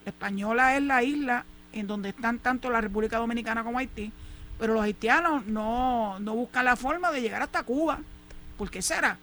La 0.04 0.10
Española 0.10 0.76
es 0.76 0.82
la 0.82 1.02
isla 1.02 1.46
en 1.72 1.86
donde 1.86 2.10
están 2.10 2.38
tanto 2.40 2.68
la 2.68 2.82
República 2.82 3.16
Dominicana 3.16 3.64
como 3.64 3.78
Haití, 3.78 4.12
pero 4.58 4.74
los 4.74 4.82
haitianos 4.82 5.46
no, 5.46 6.18
no 6.18 6.34
buscan 6.34 6.66
la 6.66 6.76
forma 6.76 7.10
de 7.10 7.22
llegar 7.22 7.40
hasta 7.40 7.62
Cuba. 7.62 8.00
¿Por 8.58 8.70
qué 8.70 8.82
será? 8.82 9.16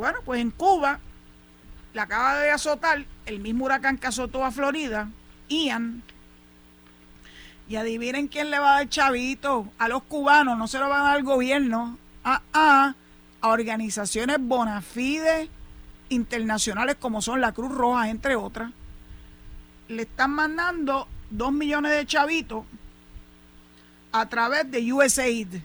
Bueno, 0.00 0.20
pues 0.24 0.40
en 0.40 0.50
Cuba 0.50 0.98
la 1.92 2.04
acaba 2.04 2.36
de 2.38 2.50
azotar 2.50 3.04
el 3.26 3.38
mismo 3.38 3.66
huracán 3.66 3.98
que 3.98 4.06
azotó 4.06 4.46
a 4.46 4.50
Florida, 4.50 5.10
Ian. 5.50 6.02
Y 7.68 7.76
adivinen 7.76 8.26
quién 8.26 8.50
le 8.50 8.58
va 8.58 8.70
a 8.72 8.78
dar 8.78 8.88
chavito 8.88 9.70
a 9.76 9.88
los 9.88 10.02
cubanos, 10.04 10.56
no 10.56 10.68
se 10.68 10.78
lo 10.78 10.88
va 10.88 11.00
a 11.00 11.04
dar 11.10 11.18
el 11.18 11.24
gobierno, 11.24 11.98
ah, 12.24 12.40
a 12.54 12.94
organizaciones 13.42 14.38
bona 14.40 14.80
fide 14.80 15.50
internacionales 16.08 16.96
como 16.98 17.20
son 17.20 17.42
la 17.42 17.52
Cruz 17.52 17.70
Roja, 17.70 18.08
entre 18.08 18.36
otras. 18.36 18.70
Le 19.88 20.04
están 20.04 20.30
mandando 20.30 21.08
dos 21.28 21.52
millones 21.52 21.92
de 21.92 22.06
chavitos 22.06 22.64
a 24.12 24.26
través 24.30 24.70
de 24.70 24.90
USAID. 24.94 25.60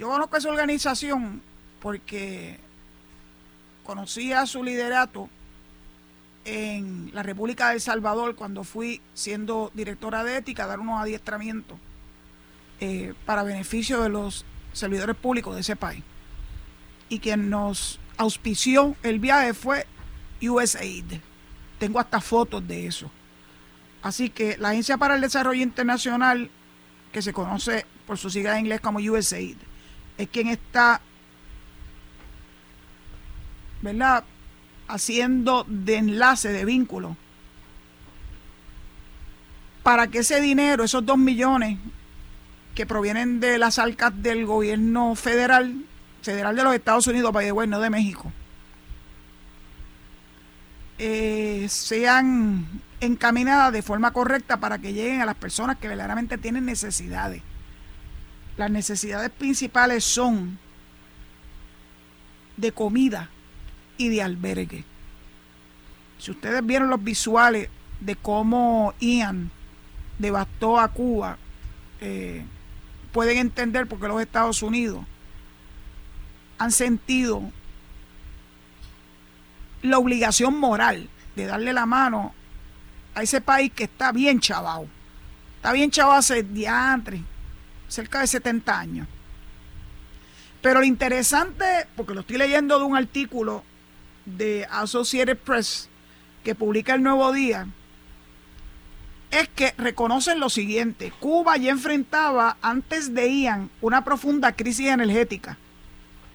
Yo 0.00 0.08
conozco 0.08 0.36
esa 0.36 0.48
organización 0.48 1.46
porque 1.80 2.58
conocía 3.84 4.44
su 4.46 4.62
liderato 4.62 5.28
en 6.44 7.10
la 7.12 7.22
República 7.22 7.68
de 7.68 7.74
El 7.74 7.80
Salvador 7.80 8.34
cuando 8.34 8.64
fui 8.64 9.00
siendo 9.14 9.70
directora 9.74 10.24
de 10.24 10.38
ética 10.38 10.64
a 10.64 10.66
dar 10.66 10.80
unos 10.80 11.00
adiestramientos 11.00 11.78
eh, 12.80 13.14
para 13.26 13.42
beneficio 13.42 14.00
de 14.02 14.08
los 14.08 14.44
servidores 14.72 15.16
públicos 15.16 15.54
de 15.54 15.60
ese 15.60 15.76
país. 15.76 16.02
Y 17.08 17.18
quien 17.18 17.50
nos 17.50 17.98
auspició 18.16 18.96
el 19.02 19.18
viaje 19.18 19.54
fue 19.54 19.86
USAID. 20.40 21.20
Tengo 21.78 21.98
hasta 21.98 22.20
fotos 22.20 22.66
de 22.66 22.86
eso. 22.86 23.10
Así 24.02 24.30
que 24.30 24.56
la 24.58 24.70
Agencia 24.70 24.96
para 24.96 25.16
el 25.16 25.20
Desarrollo 25.20 25.62
Internacional, 25.62 26.50
que 27.12 27.22
se 27.22 27.32
conoce 27.32 27.84
por 28.06 28.16
su 28.16 28.30
sigla 28.30 28.52
en 28.52 28.60
inglés 28.60 28.80
como 28.80 29.00
USAID, 29.00 29.56
es 30.16 30.28
quien 30.28 30.48
está 30.48 31.00
¿verdad? 33.82 34.24
Haciendo 34.88 35.64
de 35.68 35.96
enlace, 35.96 36.50
de 36.50 36.64
vínculo, 36.64 37.16
para 39.82 40.08
que 40.08 40.18
ese 40.18 40.40
dinero, 40.40 40.84
esos 40.84 41.04
dos 41.04 41.18
millones 41.18 41.78
que 42.74 42.86
provienen 42.86 43.40
de 43.40 43.58
las 43.58 43.78
arcas 43.78 44.12
del 44.22 44.46
gobierno 44.46 45.14
federal, 45.14 45.84
federal 46.22 46.54
de 46.54 46.62
los 46.64 46.74
Estados 46.74 47.06
Unidos, 47.06 47.32
para 47.32 47.66
no 47.66 47.80
de 47.80 47.90
México, 47.90 48.32
eh, 50.98 51.66
sean 51.68 52.66
encaminadas 53.00 53.72
de 53.72 53.82
forma 53.82 54.12
correcta 54.12 54.58
para 54.58 54.78
que 54.78 54.92
lleguen 54.92 55.20
a 55.20 55.26
las 55.26 55.36
personas 55.36 55.78
que 55.78 55.88
verdaderamente 55.88 56.38
tienen 56.38 56.66
necesidades. 56.66 57.42
Las 58.56 58.70
necesidades 58.70 59.30
principales 59.30 60.04
son 60.04 60.58
de 62.56 62.72
comida, 62.72 63.30
y 63.98 64.08
de 64.08 64.22
albergue. 64.22 64.84
Si 66.18 66.30
ustedes 66.30 66.64
vieron 66.64 66.88
los 66.88 67.02
visuales 67.02 67.68
de 68.00 68.16
cómo 68.16 68.94
Ian 69.00 69.50
devastó 70.18 70.80
a 70.80 70.88
Cuba, 70.88 71.36
eh, 72.00 72.44
pueden 73.12 73.38
entender 73.38 73.86
por 73.86 74.00
qué 74.00 74.08
los 74.08 74.20
Estados 74.20 74.62
Unidos 74.62 75.04
han 76.58 76.72
sentido 76.72 77.52
la 79.82 79.98
obligación 79.98 80.58
moral 80.58 81.08
de 81.36 81.46
darle 81.46 81.72
la 81.72 81.86
mano 81.86 82.34
a 83.14 83.22
ese 83.22 83.40
país 83.40 83.72
que 83.72 83.84
está 83.84 84.12
bien 84.12 84.40
chavado. 84.40 84.88
Está 85.56 85.72
bien 85.72 85.90
chavado 85.90 86.18
hace 86.18 86.42
diantre, 86.42 87.22
cerca 87.88 88.20
de 88.20 88.26
70 88.26 88.78
años. 88.78 89.08
Pero 90.60 90.80
lo 90.80 90.86
interesante, 90.86 91.86
porque 91.96 92.14
lo 92.14 92.20
estoy 92.20 92.38
leyendo 92.38 92.78
de 92.78 92.84
un 92.84 92.96
artículo 92.96 93.62
de 94.36 94.66
Associated 94.70 95.36
Press 95.38 95.88
que 96.44 96.54
publica 96.54 96.94
el 96.94 97.02
Nuevo 97.02 97.32
Día 97.32 97.66
es 99.30 99.48
que 99.48 99.74
reconocen 99.76 100.40
lo 100.40 100.48
siguiente, 100.48 101.12
Cuba 101.20 101.56
ya 101.56 101.70
enfrentaba 101.70 102.56
antes 102.62 103.14
de 103.14 103.30
Ian 103.30 103.70
una 103.80 104.02
profunda 104.02 104.52
crisis 104.52 104.86
energética, 104.86 105.58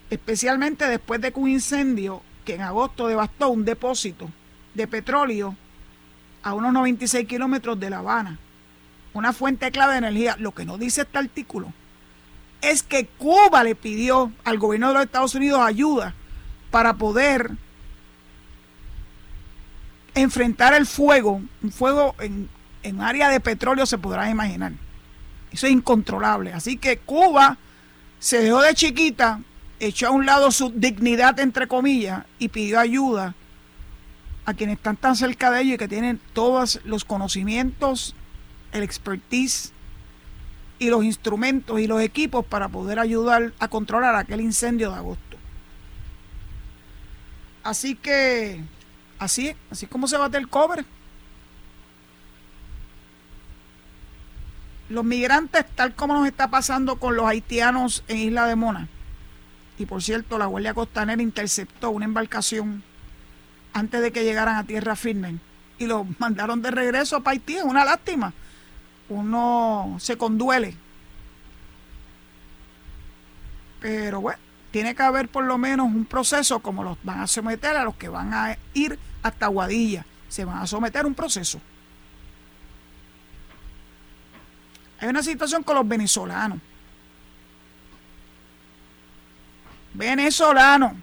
especialmente 0.10 0.88
después 0.88 1.20
de 1.22 1.32
que 1.32 1.40
un 1.40 1.50
incendio 1.50 2.22
que 2.46 2.56
en 2.56 2.62
agosto 2.62 3.08
devastó 3.08 3.50
un 3.50 3.66
depósito 3.66 4.30
de 4.74 4.88
petróleo 4.88 5.56
a 6.44 6.54
unos 6.54 6.74
96 6.74 7.28
kilómetros 7.28 7.80
de 7.80 7.90
La 7.90 8.00
Habana, 8.00 8.38
una 9.14 9.34
fuente 9.34 9.72
clave 9.72 9.94
de 9.94 10.00
energía. 10.00 10.36
Lo 10.38 10.54
que 10.54 10.66
no 10.66 10.78
dice 10.78 11.02
este 11.02 11.18
artículo 11.18 11.74
es 12.62 12.84
que 12.84 13.08
Cuba 13.18 13.64
le 13.64 13.76
pidió 13.76 14.32
al 14.44 14.58
gobierno 14.60 14.90
de 14.90 14.94
los 14.94 15.04
Estados 15.04 15.36
Unidos 15.36 15.62
ayuda 15.62 16.14
para 16.70 16.94
poder 16.96 17.52
enfrentar 20.16 20.74
el 20.74 20.86
fuego, 20.86 21.42
un 21.62 21.72
fuego 21.72 22.16
en, 22.20 22.50
en 22.84 23.02
área 23.02 23.30
de 23.30 23.40
petróleo 23.40 23.86
se 23.86 23.98
podrán 23.98 24.30
imaginar. 24.30 24.74
Eso 25.52 25.68
es 25.68 25.74
incontrolable. 25.74 26.54
Así 26.54 26.78
que 26.78 26.98
Cuba 26.98 27.58
se 28.20 28.40
dejó 28.40 28.62
de 28.62 28.74
chiquita, 28.74 29.42
echó 29.80 30.08
a 30.08 30.12
un 30.12 30.26
lado 30.26 30.52
su 30.52 30.70
dignidad, 30.70 31.40
entre 31.40 31.68
comillas, 31.68 32.26
y 32.40 32.50
pidió 32.50 32.80
ayuda 32.80 33.36
a 34.46 34.54
quienes 34.54 34.78
están 34.78 34.98
tan 34.98 35.16
cerca 35.16 35.52
de 35.52 35.62
ellos 35.62 35.76
y 35.76 35.78
que 35.78 35.88
tienen 35.88 36.20
todos 36.34 36.82
los 36.84 37.06
conocimientos, 37.06 38.16
el 38.72 38.84
expertise 38.84 39.72
y 40.80 40.90
los 40.90 41.04
instrumentos 41.04 41.80
y 41.80 41.88
los 41.88 42.02
equipos 42.02 42.46
para 42.46 42.68
poder 42.68 43.00
ayudar 43.00 43.54
a 43.60 43.68
controlar 43.68 44.16
aquel 44.16 44.42
incendio 44.42 44.90
de 44.90 44.98
agosto. 44.98 45.38
Así 47.64 47.96
que 47.96 48.62
Así, 49.24 49.56
así 49.72 49.88
como 49.88 50.08
se 50.08 50.18
bate 50.18 50.38
el 50.38 50.50
cobre. 50.50 50.84
Los 54.90 55.06
migrantes, 55.06 55.66
tal 55.76 55.96
como 55.96 56.14
nos 56.14 56.28
está 56.28 56.50
pasando 56.50 56.98
con 56.98 57.16
los 57.16 57.26
haitianos 57.26 58.04
en 58.10 58.18
Isla 58.18 58.48
de 58.48 58.56
Mona, 58.58 58.90
y 59.78 59.86
por 59.86 60.04
cierto, 60.04 60.38
la 60.38 60.46
Guardia 60.46 60.74
Costanera 60.74 61.22
interceptó 61.22 61.92
una 61.92 62.04
embarcación 62.04 62.84
antes 63.72 64.02
de 64.02 64.12
que 64.12 64.26
llegaran 64.26 64.58
a 64.58 64.66
tierra 64.66 64.98
firme 64.98 65.40
y 65.80 65.86
los 65.86 66.06
mandaron 66.20 66.62
de 66.62 66.72
regreso 66.72 67.16
a 67.16 67.30
Haití. 67.30 67.56
Es 67.56 67.64
una 67.64 67.86
lástima. 67.86 68.34
Uno 69.08 69.96
se 70.00 70.18
conduele. 70.18 70.76
Pero 73.80 74.22
bueno, 74.22 74.40
tiene 74.72 74.94
que 74.94 75.04
haber 75.04 75.30
por 75.30 75.46
lo 75.46 75.58
menos 75.58 75.88
un 75.88 76.06
proceso 76.06 76.60
como 76.60 76.84
los 76.84 76.98
van 77.04 77.22
a 77.22 77.28
someter 77.28 77.76
a 77.78 77.86
los 77.86 77.96
que 77.96 78.10
van 78.10 78.34
a 78.34 78.58
ir 78.74 79.00
hasta 79.24 79.48
Guadilla. 79.48 80.06
Se 80.30 80.46
van 80.46 80.58
a 80.58 80.68
someter 80.68 81.04
a 81.04 81.08
un 81.08 81.16
proceso. 81.16 81.60
Hay 85.00 85.10
una 85.10 85.24
situación 85.24 85.64
con 85.64 85.76
los 85.76 85.88
venezolanos. 85.88 86.60
Venezolanos. 89.94 90.94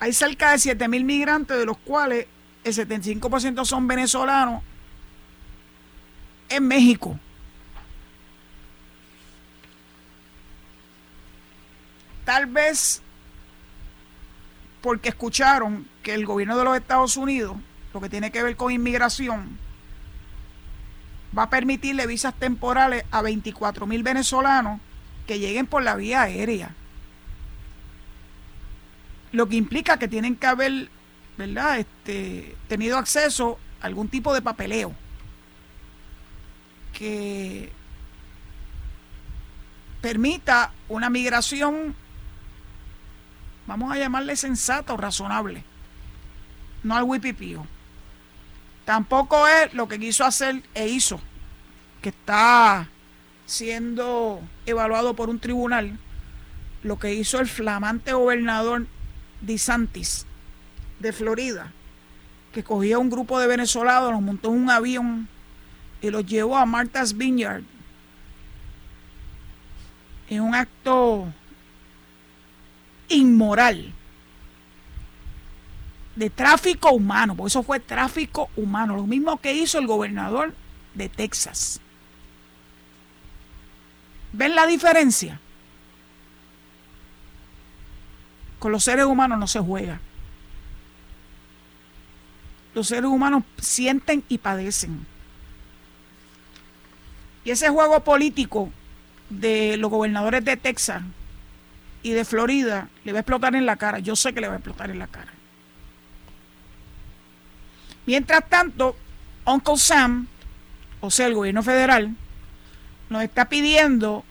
Hay 0.00 0.12
cerca 0.12 0.52
de 0.52 0.58
7 0.58 0.88
mil 0.88 1.04
migrantes, 1.04 1.56
de 1.56 1.64
los 1.64 1.78
cuales 1.78 2.26
el 2.64 2.74
75% 2.74 3.64
son 3.64 3.86
venezolanos 3.86 4.62
en 6.48 6.66
México. 6.66 7.18
Tal 12.24 12.46
vez 12.46 13.02
porque 14.82 15.08
escucharon 15.10 15.86
que 16.02 16.12
el 16.12 16.26
gobierno 16.26 16.58
de 16.58 16.64
los 16.64 16.76
Estados 16.76 17.16
Unidos, 17.16 17.56
lo 17.94 18.00
que 18.00 18.08
tiene 18.08 18.30
que 18.30 18.42
ver 18.42 18.56
con 18.56 18.72
inmigración, 18.72 19.58
va 21.36 21.44
a 21.44 21.50
permitirle 21.50 22.06
visas 22.06 22.34
temporales 22.34 23.04
a 23.10 23.22
24 23.22 23.86
mil 23.86 24.02
venezolanos 24.02 24.80
que 25.26 25.38
lleguen 25.38 25.66
por 25.66 25.82
la 25.82 25.94
vía 25.94 26.22
aérea. 26.22 26.74
Lo 29.30 29.48
que 29.48 29.56
implica 29.56 29.98
que 29.98 30.08
tienen 30.08 30.36
que 30.36 30.46
haber, 30.46 30.90
¿verdad?, 31.38 31.78
este, 31.78 32.56
tenido 32.68 32.98
acceso 32.98 33.58
a 33.80 33.86
algún 33.86 34.08
tipo 34.08 34.34
de 34.34 34.42
papeleo 34.42 34.94
que 36.92 37.72
permita 40.02 40.72
una 40.88 41.08
migración, 41.08 41.94
vamos 43.66 43.92
a 43.92 43.98
llamarle 43.98 44.36
sensata 44.36 44.92
o 44.92 44.96
razonable, 44.96 45.64
no 46.82 46.96
al 46.96 47.04
wipipío. 47.04 47.66
Tampoco 48.84 49.46
es 49.46 49.72
lo 49.74 49.88
que 49.88 49.98
quiso 49.98 50.24
hacer 50.24 50.62
e 50.74 50.88
hizo, 50.88 51.20
que 52.00 52.08
está 52.08 52.88
siendo 53.46 54.40
evaluado 54.66 55.14
por 55.14 55.28
un 55.28 55.38
tribunal, 55.38 55.98
lo 56.82 56.98
que 56.98 57.14
hizo 57.14 57.38
el 57.38 57.46
flamante 57.46 58.12
gobernador 58.12 58.86
DeSantis 59.40 60.26
de 60.98 61.12
Florida, 61.12 61.72
que 62.52 62.64
cogía 62.64 62.98
un 62.98 63.10
grupo 63.10 63.38
de 63.38 63.46
venezolanos, 63.46 64.12
los 64.12 64.20
montó 64.20 64.48
en 64.48 64.62
un 64.62 64.70
avión 64.70 65.28
y 66.00 66.10
los 66.10 66.26
llevó 66.26 66.56
a 66.56 66.66
Martha's 66.66 67.16
Vineyard 67.16 67.62
en 70.28 70.40
un 70.40 70.54
acto 70.54 71.32
inmoral 73.12 73.92
de 76.16 76.30
tráfico 76.30 76.90
humano, 76.90 77.34
porque 77.34 77.48
eso 77.48 77.62
fue 77.62 77.80
tráfico 77.80 78.50
humano, 78.56 78.96
lo 78.96 79.06
mismo 79.06 79.40
que 79.40 79.54
hizo 79.54 79.78
el 79.78 79.86
gobernador 79.86 80.54
de 80.94 81.08
Texas. 81.08 81.80
¿Ven 84.32 84.54
la 84.54 84.66
diferencia? 84.66 85.40
Con 88.58 88.72
los 88.72 88.84
seres 88.84 89.06
humanos 89.06 89.38
no 89.38 89.46
se 89.46 89.60
juega. 89.60 90.00
Los 92.74 92.88
seres 92.88 93.10
humanos 93.10 93.44
sienten 93.60 94.24
y 94.28 94.38
padecen. 94.38 95.06
Y 97.44 97.50
ese 97.50 97.68
juego 97.68 98.00
político 98.00 98.70
de 99.28 99.76
los 99.76 99.90
gobernadores 99.90 100.44
de 100.44 100.56
Texas 100.56 101.02
y 102.02 102.10
de 102.12 102.24
Florida 102.24 102.88
le 103.04 103.12
va 103.12 103.18
a 103.18 103.20
explotar 103.20 103.54
en 103.54 103.66
la 103.66 103.76
cara. 103.76 103.98
Yo 103.98 104.16
sé 104.16 104.32
que 104.32 104.40
le 104.40 104.48
va 104.48 104.54
a 104.54 104.56
explotar 104.56 104.90
en 104.90 104.98
la 104.98 105.06
cara. 105.06 105.32
Mientras 108.06 108.48
tanto, 108.48 108.96
Uncle 109.44 109.76
Sam, 109.76 110.26
o 111.00 111.10
sea, 111.10 111.26
el 111.26 111.34
gobierno 111.34 111.62
federal, 111.62 112.14
nos 113.08 113.22
está 113.22 113.48
pidiendo 113.48 114.24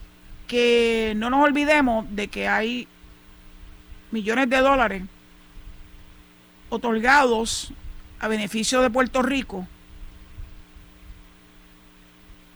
que 0.48 1.14
no 1.16 1.30
nos 1.30 1.44
olvidemos 1.44 2.06
de 2.10 2.28
que 2.28 2.48
hay 2.48 2.88
millones 4.12 4.50
de 4.50 4.58
dólares 4.58 5.04
otorgados 6.70 7.74
a 8.20 8.28
beneficio 8.28 8.82
de 8.82 8.90
Puerto 8.90 9.22
Rico 9.22 9.68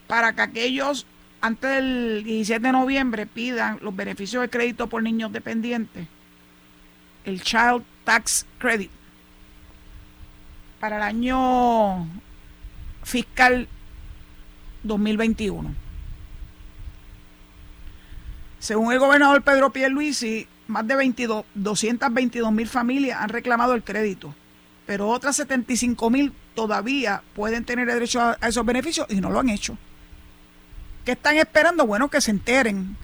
para 0.07 0.33
que 0.33 0.41
aquellos 0.41 1.05
antes 1.41 1.69
del 1.69 2.23
17 2.23 2.65
de 2.65 2.71
noviembre 2.71 3.25
pidan 3.25 3.79
los 3.81 3.95
beneficios 3.95 4.41
de 4.41 4.49
crédito 4.49 4.87
por 4.87 5.03
niños 5.03 5.31
dependientes, 5.31 6.07
el 7.23 7.41
Child 7.41 7.83
Tax 8.03 8.45
Credit, 8.57 8.91
para 10.79 10.97
el 10.97 11.03
año 11.03 12.07
fiscal 13.03 13.67
2021. 14.83 15.75
Según 18.59 18.91
el 18.91 18.99
gobernador 18.99 19.43
Pedro 19.43 19.71
Pierluisi, 19.71 20.47
más 20.67 20.87
de 20.87 20.95
22, 20.95 21.45
222 21.53 22.51
mil 22.51 22.67
familias 22.67 23.21
han 23.21 23.29
reclamado 23.29 23.75
el 23.75 23.83
crédito, 23.83 24.33
pero 24.87 25.09
otras 25.09 25.35
75 25.35 26.09
mil 26.09 26.33
todavía 26.55 27.21
pueden 27.35 27.65
tener 27.65 27.87
derecho 27.87 28.21
a 28.21 28.47
esos 28.47 28.65
beneficios 28.65 29.05
y 29.09 29.21
no 29.21 29.29
lo 29.29 29.39
han 29.39 29.49
hecho. 29.49 29.77
¿Qué 31.05 31.11
están 31.11 31.37
esperando? 31.37 31.85
Bueno, 31.85 32.09
que 32.09 32.19
se 32.19 32.31
enteren. 32.31 32.97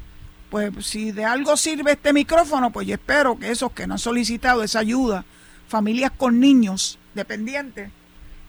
Pues 0.50 0.72
si 0.86 1.12
de 1.12 1.24
algo 1.24 1.56
sirve 1.56 1.92
este 1.92 2.12
micrófono, 2.12 2.72
pues 2.72 2.88
yo 2.88 2.96
espero 2.96 3.38
que 3.38 3.52
esos 3.52 3.72
que 3.72 3.88
no 3.88 3.94
han 3.94 4.00
solicitado 4.00 4.64
esa 4.64 4.80
ayuda, 4.80 5.24
familias 5.68 6.12
con 6.12 6.40
niños 6.40 6.98
dependientes, 7.14 7.92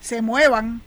se 0.00 0.22
muevan 0.22 0.80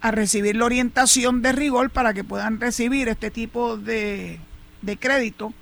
a 0.00 0.10
recibir 0.10 0.56
la 0.56 0.64
orientación 0.64 1.42
de 1.42 1.52
rigor 1.52 1.90
para 1.90 2.14
que 2.14 2.24
puedan 2.24 2.60
recibir 2.60 3.08
este 3.08 3.30
tipo 3.30 3.76
de, 3.76 4.38
de 4.80 4.96
crédito 4.96 5.52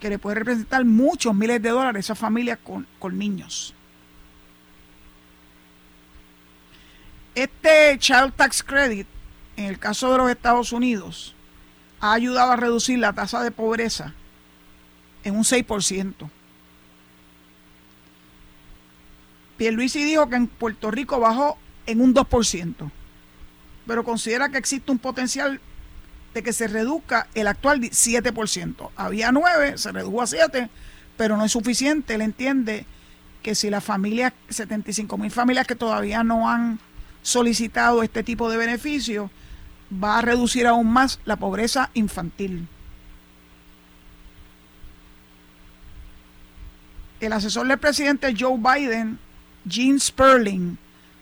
que 0.00 0.10
le 0.10 0.18
puede 0.18 0.36
representar 0.36 0.84
muchos 0.84 1.34
miles 1.34 1.60
de 1.60 1.70
dólares 1.70 1.96
a 1.96 2.12
esas 2.12 2.18
familias 2.18 2.58
con, 2.62 2.86
con 2.98 3.18
niños. 3.18 3.74
Este 7.34 7.98
Child 7.98 8.32
Tax 8.34 8.62
Credit 8.62 9.06
en 9.60 9.66
el 9.66 9.78
caso 9.78 10.10
de 10.10 10.16
los 10.16 10.30
Estados 10.30 10.72
Unidos, 10.72 11.34
ha 12.00 12.14
ayudado 12.14 12.52
a 12.52 12.56
reducir 12.56 12.98
la 12.98 13.12
tasa 13.12 13.42
de 13.42 13.50
pobreza 13.50 14.14
en 15.22 15.36
un 15.36 15.44
6%. 15.44 16.14
Pierluisi 19.58 20.02
dijo 20.02 20.30
que 20.30 20.36
en 20.36 20.46
Puerto 20.46 20.90
Rico 20.90 21.20
bajó 21.20 21.58
en 21.84 22.00
un 22.00 22.14
2%, 22.14 22.90
pero 23.86 24.02
considera 24.02 24.48
que 24.48 24.56
existe 24.56 24.90
un 24.90 24.98
potencial 24.98 25.60
de 26.32 26.42
que 26.42 26.54
se 26.54 26.66
reduzca 26.66 27.28
el 27.34 27.46
actual 27.46 27.82
7%. 27.82 28.90
Había 28.96 29.30
9, 29.30 29.76
se 29.76 29.92
redujo 29.92 30.22
a 30.22 30.26
7, 30.26 30.70
pero 31.18 31.36
no 31.36 31.44
es 31.44 31.52
suficiente. 31.52 32.14
Él 32.14 32.22
entiende 32.22 32.86
que 33.42 33.54
si 33.54 33.68
las 33.68 33.84
familias, 33.84 34.32
75 34.48 35.18
mil 35.18 35.30
familias 35.30 35.66
que 35.66 35.74
todavía 35.74 36.24
no 36.24 36.48
han 36.48 36.78
solicitado 37.20 38.02
este 38.02 38.22
tipo 38.22 38.50
de 38.50 38.56
beneficios, 38.56 39.30
va 39.92 40.18
a 40.18 40.22
reducir 40.22 40.66
aún 40.66 40.92
más 40.92 41.20
la 41.24 41.36
pobreza 41.36 41.90
infantil. 41.94 42.68
El 47.20 47.32
asesor 47.32 47.66
del 47.66 47.78
presidente 47.78 48.34
Joe 48.38 48.58
Biden, 48.58 49.18
Gene 49.68 50.00
Sperling, 50.00 50.78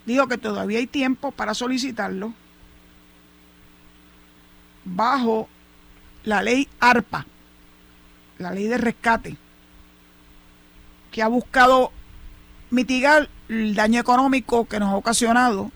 dijo 0.07 0.29
que 0.29 0.39
todavía 0.39 0.79
hay 0.79 0.87
tiempo 0.87 1.33
para 1.33 1.55
solicitarlo 1.55 2.33
bajo 4.85 5.49
la 6.25 6.43
ley 6.43 6.69
ARPA, 6.81 7.27
la 8.39 8.53
ley 8.53 8.69
de 8.69 8.79
rescate, 8.79 9.37
que 11.11 11.23
ha 11.23 11.29
buscado 11.29 11.93
mitigar 12.71 13.29
el 13.49 13.75
daño 13.75 14.01
económico 14.01 14.67
que 14.67 14.79
nos 14.79 14.91
ha 14.91 14.97
ocasionado 14.97 15.71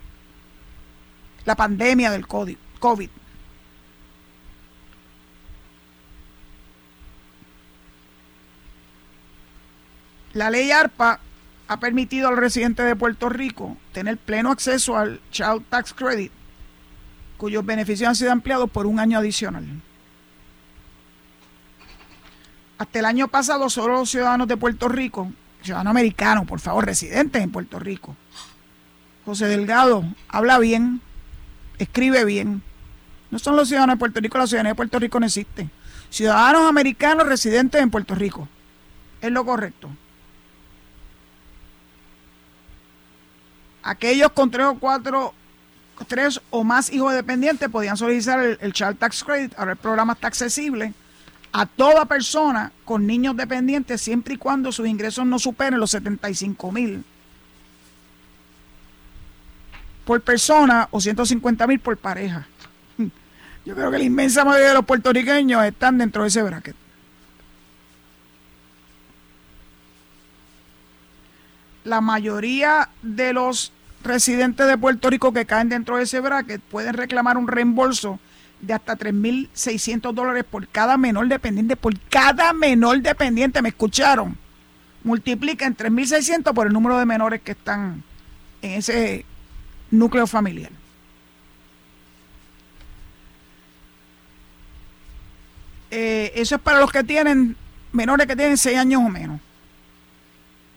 la 1.45 1.57
pandemia 1.57 2.11
del 2.11 2.27
COVID. 2.27 2.57
COVID. 2.83 3.11
La 10.33 10.51
ley 10.51 10.73
ARPA 10.73 11.21
ha 11.69 11.77
permitido 11.79 12.27
al 12.27 12.37
residente 12.37 12.83
de 12.83 12.97
Puerto 12.97 13.29
Rico 13.29 13.77
tener 13.93 14.19
pleno 14.19 14.51
acceso 14.51 14.99
al 14.99 15.21
Child 15.31 15.63
Tax 15.69 15.95
Credit 15.95 16.33
cuyos 17.37 17.65
beneficios 17.65 18.09
han 18.09 18.17
sido 18.17 18.33
ampliados 18.33 18.69
por 18.69 18.87
un 18.87 18.99
año 18.99 19.19
adicional. 19.19 19.65
Hasta 22.79 22.99
el 22.99 23.05
año 23.05 23.29
pasado, 23.29 23.71
solo 23.71 23.95
los 23.95 24.11
ciudadanos 24.11 24.49
de 24.49 24.57
Puerto 24.57 24.89
Rico, 24.89 25.31
ciudadanos 25.63 25.93
americanos, 25.93 26.47
por 26.47 26.59
favor, 26.59 26.85
residentes 26.85 27.43
en 27.43 27.53
Puerto 27.53 27.79
Rico. 27.79 28.17
José 29.25 29.47
Delgado 29.47 30.05
habla 30.29 30.59
bien, 30.59 31.01
escribe 31.79 32.25
bien. 32.25 32.63
No 33.33 33.39
son 33.39 33.57
los 33.57 33.67
ciudadanos 33.67 33.97
de 33.97 33.99
Puerto 33.99 34.21
Rico, 34.21 34.37
la 34.37 34.47
ciudadanía 34.47 34.73
de 34.73 34.77
Puerto 34.77 34.99
Rico 34.99 35.19
no 35.19 35.25
existe. 35.25 35.71
Ciudadanos 36.11 36.69
americanos 36.69 37.27
residentes 37.27 37.81
en 37.81 37.91
Puerto 37.91 38.15
Rico. 38.15 38.47
Es 39.23 39.33
lo 39.33 39.43
correcto. 39.43 39.89
Aquellos 43.83 44.31
con 44.33 44.51
tres 44.51 44.67
o 44.67 44.75
cuatro, 44.79 45.33
tres 46.07 46.43
o 46.51 46.63
más 46.63 46.93
hijos 46.93 47.15
dependientes 47.15 47.71
podían 47.71 47.97
solicitar 47.97 48.59
el, 48.61 48.73
Child 48.75 48.99
Tax 48.99 49.25
Credit. 49.25 49.55
Ahora 49.57 49.73
el 49.73 49.79
programa 49.79 50.13
está 50.13 50.27
accesible 50.27 50.93
a 51.53 51.65
toda 51.65 52.05
persona 52.05 52.71
con 52.85 53.07
niños 53.07 53.35
dependientes 53.35 54.03
siempre 54.03 54.35
y 54.35 54.37
cuando 54.37 54.73
sus 54.73 54.87
ingresos 54.87 55.25
no 55.25 55.39
superen 55.39 55.81
los 55.81 55.91
75 55.93 56.71
mil 56.71 57.03
por 60.05 60.21
persona 60.21 60.89
o 60.91 61.01
150 61.01 61.67
mil 61.67 61.81
por 61.81 61.97
pareja. 61.97 62.47
Yo 63.65 63.75
creo 63.75 63.91
que 63.91 63.99
la 63.99 64.05
inmensa 64.05 64.45
mayoría 64.45 64.69
de 64.69 64.75
los 64.75 64.85
puertorriqueños 64.85 65.65
están 65.65 65.99
dentro 65.99 66.23
de 66.23 66.29
ese 66.29 66.43
bracket. 66.43 66.75
La 71.85 72.01
mayoría 72.01 72.89
de 73.03 73.33
los 73.33 73.73
residentes 74.03 74.67
de 74.67 74.79
Puerto 74.79 75.11
Rico 75.11 75.33
que 75.33 75.47
caen 75.47 75.69
dentro 75.69 75.97
de 75.97 76.05
ese 76.05 76.21
bracket 76.21 76.61
pueden 76.61 76.95
reclamar 76.95 77.37
un 77.37 77.49
reembolso 77.49 78.19
de 78.61 78.73
hasta 78.73 78.97
3.600 78.97 80.13
dólares 80.13 80.45
por 80.49 80.67
cada 80.69 80.97
menor 80.97 81.29
dependiente, 81.29 81.77
por 81.77 81.99
cada 82.09 82.53
menor 82.53 83.01
dependiente, 83.01 83.63
¿me 83.63 83.71
escucharon? 83.71 84.37
Multiplican 85.05 85.77
3.600 85.77 86.55
por 86.55 86.69
el 86.69 86.73
número 86.73 86.99
de 86.99 87.07
menores 87.07 87.43
que 87.43 87.53
están 87.53 88.05
en 88.63 88.71
ese 88.73 89.25
núcleo 89.91 90.29
familiar. 90.29 90.71
Eh, 95.95 96.33
eso 96.37 96.55
es 96.55 96.61
para 96.63 96.81
los 96.81 96.91
que 96.91 97.05
tienen 97.05 97.55
menores 97.93 98.27
que 98.27 98.35
tienen 98.35 98.57
6 98.57 98.79
años 98.79 99.03
o 99.05 99.11
menos. 99.11 99.39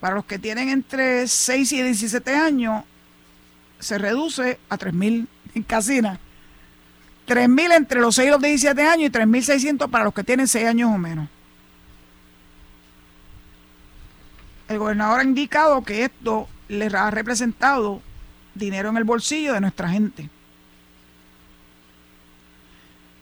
Para 0.02 0.16
los 0.16 0.26
que 0.26 0.38
tienen 0.38 0.68
entre 0.68 1.26
6 1.26 1.72
y 1.72 1.82
17 1.82 2.36
años, 2.36 2.84
se 3.80 3.98
reduce 3.98 4.60
a 4.68 4.78
3.000 4.78 5.26
en 5.56 5.64
casina. 5.64 6.20
3.000 7.28 7.76
entre 7.78 8.02
los 8.02 8.16
6 8.16 8.28
y 8.28 8.30
los 8.30 8.42
17 8.42 8.82
años 8.82 9.08
y 9.08 9.10
3.600 9.10 9.90
para 9.90 10.04
los 10.04 10.14
que 10.14 10.26
tienen 10.26 10.50
6 10.50 10.68
años 10.68 10.92
o 10.94 10.98
menos. 10.98 11.30
El 14.68 14.80
gobernador 14.80 15.22
ha 15.22 15.24
indicado 15.24 15.82
que 15.86 16.04
esto 16.04 16.50
les 16.68 16.94
ha 16.94 17.10
representado 17.10 18.02
dinero 18.54 18.90
en 18.90 18.98
el 18.98 19.06
bolsillo 19.06 19.54
de 19.54 19.62
nuestra 19.62 19.88
gente. 19.88 20.30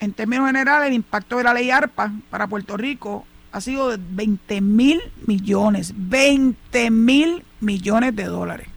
En 0.04 0.12
términos 0.12 0.48
generales, 0.48 0.90
el 0.90 0.96
impacto 0.96 1.38
de 1.38 1.46
la 1.46 1.54
ley 1.54 1.72
ARPA 1.72 2.12
para 2.30 2.48
Puerto 2.48 2.76
Rico 2.76 3.26
ha 3.54 3.62
sido 3.62 3.88
de 3.88 3.98
20 3.98 4.60
mil 4.60 5.02
millones, 5.26 5.94
20 5.96 6.92
mil 6.92 7.46
millones 7.62 8.14
de 8.14 8.26
dólares. 8.26 8.68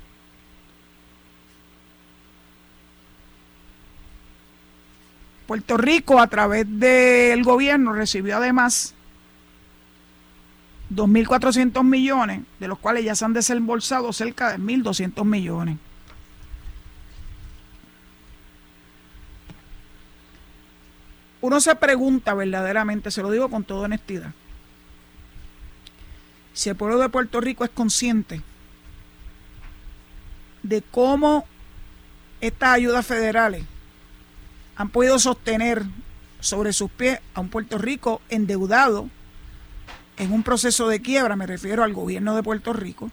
Puerto 5.48 5.76
Rico, 5.76 6.20
a 6.20 6.28
través 6.28 6.64
del 6.68 7.42
gobierno, 7.42 7.92
recibió 7.92 8.36
además 8.36 8.94
2.400 10.94 11.82
millones, 11.82 12.42
de 12.60 12.68
los 12.68 12.78
cuales 12.78 13.04
ya 13.04 13.16
se 13.16 13.24
han 13.24 13.32
desembolsado 13.32 14.12
cerca 14.12 14.52
de 14.52 14.58
1.200 14.58 15.24
millones. 15.24 15.78
Uno 21.46 21.60
se 21.60 21.76
pregunta 21.76 22.34
verdaderamente, 22.34 23.12
se 23.12 23.22
lo 23.22 23.30
digo 23.30 23.48
con 23.48 23.62
toda 23.62 23.84
honestidad, 23.84 24.32
si 26.52 26.70
el 26.70 26.74
pueblo 26.74 26.98
de 26.98 27.08
Puerto 27.08 27.40
Rico 27.40 27.62
es 27.62 27.70
consciente 27.70 28.42
de 30.64 30.82
cómo 30.82 31.46
estas 32.40 32.70
ayudas 32.70 33.06
federales 33.06 33.64
han 34.74 34.88
podido 34.88 35.20
sostener 35.20 35.84
sobre 36.40 36.72
sus 36.72 36.90
pies 36.90 37.20
a 37.34 37.42
un 37.42 37.48
Puerto 37.48 37.78
Rico 37.78 38.20
endeudado 38.28 39.08
en 40.16 40.32
un 40.32 40.42
proceso 40.42 40.88
de 40.88 41.00
quiebra, 41.00 41.36
me 41.36 41.46
refiero 41.46 41.84
al 41.84 41.92
gobierno 41.92 42.34
de 42.34 42.42
Puerto 42.42 42.72
Rico, 42.72 43.12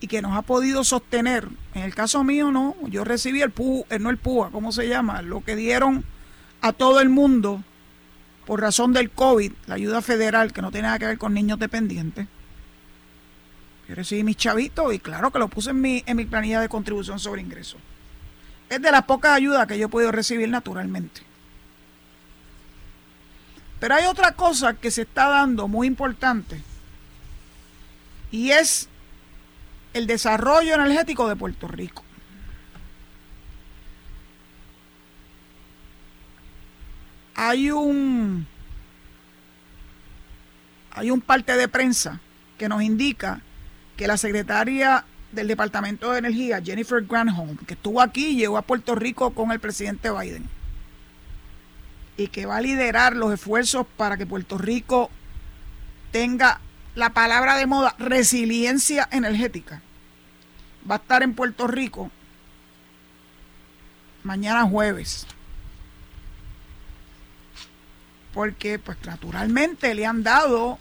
y 0.00 0.06
que 0.06 0.22
nos 0.22 0.36
ha 0.36 0.42
podido 0.42 0.84
sostener. 0.84 1.48
En 1.74 1.82
el 1.82 1.94
caso 1.94 2.24
mío, 2.24 2.50
no. 2.50 2.76
Yo 2.88 3.04
recibí 3.04 3.42
el 3.42 3.50
PU, 3.50 3.86
eh, 3.90 3.98
no 3.98 4.10
el 4.10 4.18
PUA, 4.18 4.50
¿cómo 4.50 4.72
se 4.72 4.88
llama? 4.88 5.22
Lo 5.22 5.42
que 5.42 5.56
dieron 5.56 6.04
a 6.60 6.72
todo 6.72 7.00
el 7.00 7.08
mundo 7.08 7.62
por 8.46 8.60
razón 8.60 8.92
del 8.92 9.10
COVID, 9.10 9.52
la 9.66 9.74
ayuda 9.74 10.02
federal, 10.02 10.52
que 10.52 10.62
no 10.62 10.70
tiene 10.70 10.88
nada 10.88 10.98
que 10.98 11.06
ver 11.06 11.18
con 11.18 11.32
niños 11.32 11.58
dependientes. 11.58 12.26
Yo 13.88 13.94
recibí 13.94 14.22
mis 14.24 14.36
chavitos 14.36 14.92
y 14.94 14.98
claro 14.98 15.30
que 15.30 15.38
lo 15.38 15.48
puse 15.48 15.70
en 15.70 15.80
mi, 15.80 16.02
en 16.06 16.16
mi 16.16 16.24
planilla 16.24 16.60
de 16.60 16.68
contribución 16.68 17.18
sobre 17.18 17.42
ingresos. 17.42 17.80
Es 18.68 18.80
de 18.80 18.90
las 18.90 19.04
pocas 19.04 19.32
ayudas 19.32 19.66
que 19.66 19.78
yo 19.78 19.86
he 19.86 19.90
podido 19.90 20.10
recibir 20.10 20.48
naturalmente. 20.48 21.22
Pero 23.80 23.94
hay 23.94 24.06
otra 24.06 24.32
cosa 24.32 24.74
que 24.74 24.90
se 24.90 25.02
está 25.02 25.28
dando 25.28 25.68
muy 25.68 25.86
importante 25.86 26.62
y 28.30 28.50
es 28.50 28.88
el 29.94 30.06
desarrollo 30.06 30.74
energético 30.74 31.28
de 31.28 31.36
Puerto 31.36 31.68
Rico. 31.68 32.04
Hay 37.36 37.70
un 37.70 38.46
hay 40.90 41.10
un 41.10 41.20
parte 41.20 41.56
de 41.56 41.66
prensa 41.66 42.20
que 42.58 42.68
nos 42.68 42.82
indica 42.82 43.40
que 43.96 44.06
la 44.06 44.16
secretaria 44.16 45.04
del 45.32 45.48
Departamento 45.48 46.12
de 46.12 46.18
Energía, 46.18 46.62
Jennifer 46.62 47.02
Granholm, 47.02 47.56
que 47.58 47.74
estuvo 47.74 48.00
aquí, 48.00 48.36
llegó 48.36 48.56
a 48.58 48.62
Puerto 48.62 48.94
Rico 48.94 49.30
con 49.34 49.50
el 49.50 49.58
presidente 49.58 50.10
Biden 50.10 50.48
y 52.16 52.28
que 52.28 52.46
va 52.46 52.58
a 52.58 52.60
liderar 52.60 53.16
los 53.16 53.32
esfuerzos 53.32 53.86
para 53.96 54.16
que 54.16 54.26
Puerto 54.26 54.56
Rico 54.58 55.10
tenga 56.12 56.60
la 56.94 57.10
palabra 57.10 57.56
de 57.56 57.66
moda, 57.66 57.94
resiliencia 57.98 59.08
energética, 59.10 59.82
va 60.88 60.96
a 60.96 60.98
estar 60.98 61.22
en 61.22 61.34
Puerto 61.34 61.66
Rico 61.66 62.10
mañana 64.22 64.64
jueves. 64.64 65.26
Porque 68.32 68.78
pues 68.78 68.98
naturalmente 69.04 69.94
le 69.94 70.06
han 70.06 70.22
dado 70.22 70.78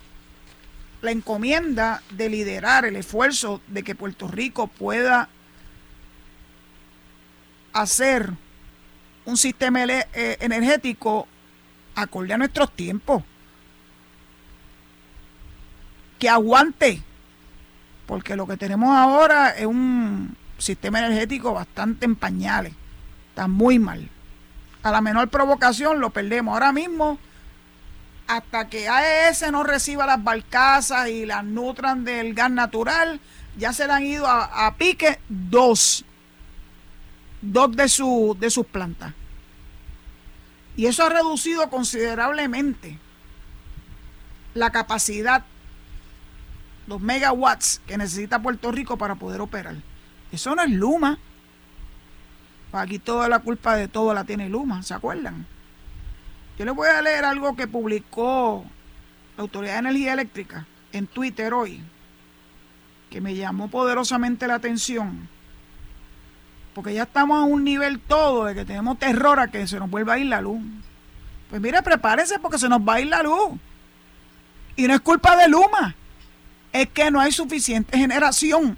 la 1.01 1.12
encomienda 1.12 2.01
de 2.12 2.30
liderar 2.30 2.86
el 2.86 2.95
esfuerzo 2.95 3.62
de 3.68 3.84
que 3.84 3.93
Puerto 3.93 4.28
Rico 4.28 4.68
pueda 4.68 5.30
hacer 7.74 8.32
un 9.26 9.38
sistema 9.38 9.84
eh, 9.84 10.38
energético 10.39 11.28
acorde 11.95 12.34
a 12.34 12.38
nuestros 12.38 12.72
tiempos 12.74 13.24
que 16.18 16.30
aguante, 16.30 17.01
porque 18.06 18.36
lo 18.36 18.47
que 18.47 18.58
tenemos 18.58 18.95
ahora 18.95 19.51
es 19.51 19.66
un 19.66 20.36
sistema 20.58 20.99
energético 20.99 21.54
bastante 21.54 22.06
en 22.06 22.16
pañales, 22.16 22.74
está 23.30 23.47
muy 23.47 23.80
mal. 23.80 24.10
A 24.84 24.91
la 24.91 25.01
menor 25.01 25.30
provocación 25.30 25.99
lo 25.99 26.10
perdemos. 26.10 26.54
Ahora 26.54 26.74
mismo, 26.74 27.18
hasta 28.28 28.68
que 28.70 28.89
AES 28.89 29.49
no 29.51 29.64
reciba 29.64 30.06
las 30.06 30.24
barcazas 30.24 31.10
y 31.10 31.26
las 31.26 31.43
nutran 31.43 32.04
del 32.04 32.34
gas 32.34 32.51
natural, 32.51 33.20
ya 33.58 33.72
se 33.72 33.88
le 33.88 33.93
han 33.93 34.04
ido 34.04 34.28
a, 34.28 34.76
pique 34.78 35.20
dos, 35.30 36.04
dos 37.41 37.76
de, 37.76 37.88
su, 37.88 38.36
de 38.39 38.49
sus 38.49 38.66
plantas. 38.66 39.14
Y 40.76 40.88
eso 40.88 41.06
ha 41.06 41.10
reducido 41.10 41.70
considerablemente 41.70 42.97
la 44.54 44.72
capacidad 44.72 45.43
los 46.88 47.01
megawatts 47.01 47.81
que 47.88 47.97
necesita 47.97 48.41
Puerto 48.41 48.71
Rico 48.71 48.97
para 48.97 49.15
poder 49.15 49.41
operar. 49.41 49.75
Eso 50.31 50.55
no 50.55 50.61
es 50.61 50.71
Luma. 50.71 51.17
Aquí 52.71 52.97
toda 52.97 53.29
la 53.29 53.39
culpa 53.39 53.75
de 53.75 53.88
todo 53.88 54.13
la 54.13 54.23
tiene 54.23 54.49
Luma, 54.49 54.81
¿se 54.81 54.93
acuerdan? 54.95 55.45
Yo 56.57 56.65
les 56.65 56.73
voy 56.75 56.88
a 56.88 57.01
leer 57.01 57.23
algo 57.23 57.55
que 57.55 57.67
publicó 57.67 58.65
la 59.38 59.43
Autoridad 59.43 59.73
de 59.73 59.79
Energía 59.79 60.13
Eléctrica 60.13 60.65
en 60.91 61.07
Twitter 61.07 61.53
hoy, 61.53 61.81
que 63.09 63.21
me 63.21 63.36
llamó 63.36 63.69
poderosamente 63.69 64.47
la 64.47 64.55
atención. 64.55 65.29
porque 66.73 66.93
ya 66.93 67.03
estamos 67.03 67.38
a 67.38 67.45
un 67.45 67.63
nivel 67.63 67.99
todo 67.99 68.45
de 68.45 68.55
que 68.55 68.65
tenemos 68.65 68.97
terror 68.97 69.39
a 69.39 69.49
que 69.49 69.67
se 69.67 69.79
nos 69.79 69.89
vuelva 69.89 70.13
a 70.13 70.17
ir 70.17 70.25
la 70.25 70.41
luz. 70.41 70.61
Pues 71.49 71.61
mire, 71.61 71.81
prepárese 71.84 72.39
porque 72.39 72.57
se 72.57 72.67
nos 72.67 72.81
va 72.81 72.95
a 72.95 73.01
ir 73.01 73.07
la 73.07 73.21
luz. 73.21 73.59
Y 74.75 74.88
no 74.88 74.95
es 74.95 75.01
culpa 75.01 75.38
de 75.38 75.47
Luma, 75.47 75.95
es 76.74 76.89
que 76.89 77.11
no 77.11 77.21
hay 77.21 77.32
suficiente 77.32 77.97
generación. 77.97 78.78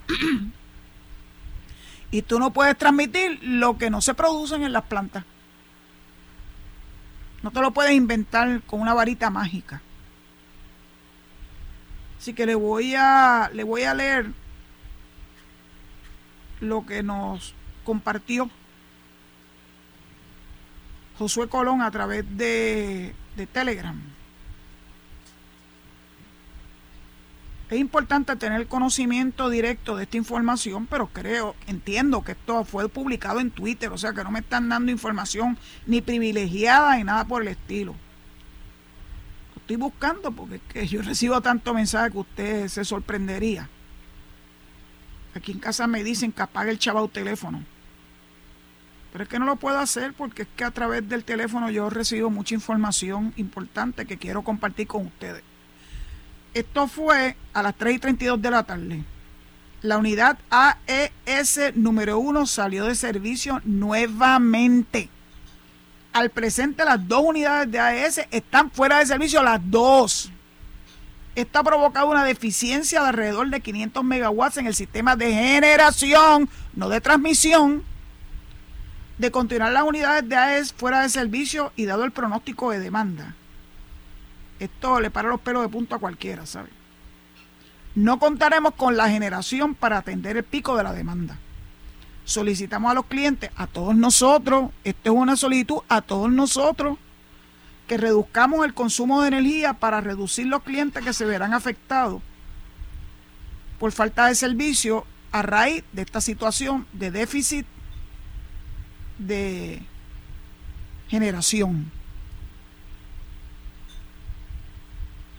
y 2.12 2.22
tú 2.22 2.40
no 2.40 2.52
puedes 2.52 2.78
transmitir 2.78 3.40
lo 3.42 3.78
que 3.78 3.90
no 3.90 4.02
se 4.02 4.14
producen 4.14 4.64
en 4.64 4.74
las 4.74 4.84
plantas. 4.84 5.24
No 7.42 7.52
te 7.52 7.62
lo 7.62 7.72
puedes 7.72 7.94
inventar 7.94 8.62
con 8.64 8.82
una 8.82 8.94
varita 8.94 9.30
mágica. 9.30 9.82
Así 12.20 12.34
que 12.34 12.46
le 12.46 12.56
voy 12.56 12.96
a, 12.96 13.50
le 13.54 13.64
voy 13.64 13.84
a 13.84 13.94
leer 13.94 14.32
lo 16.60 16.86
que 16.86 17.04
nos 17.04 17.54
compartió 17.84 18.50
Josué 21.18 21.48
Colón 21.48 21.82
a 21.82 21.92
través 21.92 22.26
de, 22.36 23.14
de 23.38 23.48
Telegram. 23.48 24.15
Es 27.70 27.80
importante 27.80 28.36
tener 28.36 28.68
conocimiento 28.68 29.50
directo 29.50 29.96
de 29.96 30.04
esta 30.04 30.18
información, 30.18 30.86
pero 30.86 31.08
creo, 31.08 31.56
entiendo 31.66 32.24
que 32.24 32.34
esto 32.34 32.64
fue 32.64 32.88
publicado 32.90 33.40
en 33.40 33.50
Twitter, 33.50 33.92
o 33.92 33.98
sea 33.98 34.14
que 34.14 34.24
no 34.24 34.30
me 34.30 34.40
están 34.40 34.70
dando 34.70 34.92
información 34.92 35.58
ni 35.88 36.02
privilegiada 36.02 36.96
ni 36.96 37.04
nada 37.04 37.26
por 37.26 37.42
el 37.42 37.48
estilo. 37.48 37.96
Lo 39.56 39.62
estoy 39.62 39.78
buscando 39.78 40.32
porque 40.32 40.60
que 40.60 40.86
yo 40.86 41.02
recibo 41.02 41.42
tanto 41.42 41.74
mensaje 41.74 42.12
que 42.12 42.18
usted 42.20 42.68
se 42.68 42.86
sorprendería. 42.86 43.68
Aquí 45.34 45.52
en 45.52 45.60
casa 45.60 45.88
me 45.88 46.04
dicen 46.04 46.32
que 46.32 46.44
apague 46.44 46.70
el 46.70 46.78
chaval 46.78 47.10
teléfono. 47.10 47.64
Pero 49.12 49.24
es 49.24 49.30
que 49.30 49.40
no 49.40 49.46
lo 49.46 49.56
puedo 49.56 49.80
hacer 49.80 50.14
porque 50.14 50.44
es 50.44 50.48
que 50.56 50.66
a 50.66 50.72
través 50.72 51.10
del 51.10 51.24
teléfono 51.24 51.72
yo 51.72 51.90
recibo 51.90 52.30
mucha 52.30 52.54
información 52.54 53.34
importante 53.38 54.06
que 54.06 54.18
quiero 54.18 54.44
compartir 54.44 54.86
con 54.86 55.08
ustedes. 55.08 55.42
Esto 56.56 56.88
fue 56.88 57.36
a 57.54 57.62
las 57.62 57.76
3 57.76 57.96
y 57.96 58.00
32 58.00 58.42
de 58.42 58.50
la 58.50 58.64
tarde. 58.64 59.04
La 59.82 59.98
unidad 59.98 60.38
AES 60.50 61.76
número 61.76 62.18
1 62.18 62.46
salió 62.46 62.86
de 62.86 62.96
servicio 62.96 63.62
nuevamente. 63.66 65.10
Al 66.14 66.30
presente 66.30 66.86
las 66.86 67.06
dos 67.06 67.24
unidades 67.26 67.70
de 67.70 67.78
AES 67.78 68.22
están 68.32 68.72
fuera 68.72 69.00
de 69.00 69.06
servicio, 69.06 69.44
las 69.44 69.60
dos. 69.70 70.32
Esto 71.36 71.60
ha 71.60 71.64
provocado 71.66 72.08
una 72.08 72.24
deficiencia 72.24 73.02
de 73.02 73.10
alrededor 73.10 73.50
de 73.50 73.60
500 73.60 74.02
megawatts 74.06 74.56
en 74.56 74.68
el 74.68 74.76
sistema 74.76 75.18
de 75.18 75.34
generación, 75.34 76.50
no 76.74 76.88
de 76.88 77.02
transmisión, 77.02 77.84
de 79.18 79.30
continuar 79.30 79.74
las 79.74 79.84
unidades 79.84 80.30
de 80.30 80.38
AES 80.38 80.72
fuera 80.72 81.02
de 81.02 81.10
servicio 81.10 81.74
y 81.76 81.84
dado 81.84 82.06
el 82.06 82.14
pronóstico 82.14 82.72
de 82.72 82.80
demanda 82.80 83.36
esto 84.60 85.00
le 85.00 85.12
para 85.12 85.30
los 85.30 85.42
pelos 85.42 85.64
de 85.64 85.70
punto 85.70 85.96
a 85.96 86.00
cualquiera, 86.00 86.46
¿sabe? 86.46 86.70
No 87.96 88.20
contaremos 88.20 88.74
con 88.76 88.98
la 88.98 89.10
generación 89.10 89.76
para 89.76 89.98
atender 89.98 90.38
el 90.38 90.44
pico 90.44 90.76
de 90.76 90.84
la 90.84 90.94
demanda. 90.94 91.38
Solicitamos 92.26 92.92
a 92.92 92.96
los 92.96 93.06
clientes, 93.06 93.52
a 93.56 93.68
todos 93.68 93.96
nosotros, 93.96 94.72
esto 94.84 95.12
es 95.12 95.18
una 95.18 95.36
solicitud 95.36 95.80
a 95.88 96.02
todos 96.02 96.32
nosotros, 96.32 96.98
que 97.88 97.98
reduzcamos 97.98 98.66
el 98.66 98.74
consumo 98.74 99.22
de 99.22 99.28
energía 99.30 99.74
para 99.74 100.02
reducir 100.02 100.48
los 100.48 100.64
clientes 100.64 101.04
que 101.04 101.14
se 101.14 101.26
verán 101.26 101.54
afectados 101.54 102.22
por 103.80 103.92
falta 103.92 104.28
de 104.28 104.36
servicio 104.36 105.06
a 105.32 105.42
raíz 105.42 105.84
de 105.92 106.02
esta 106.02 106.22
situación 106.22 106.88
de 106.94 107.12
déficit 107.12 107.66
de 109.18 109.82
generación. 111.08 111.92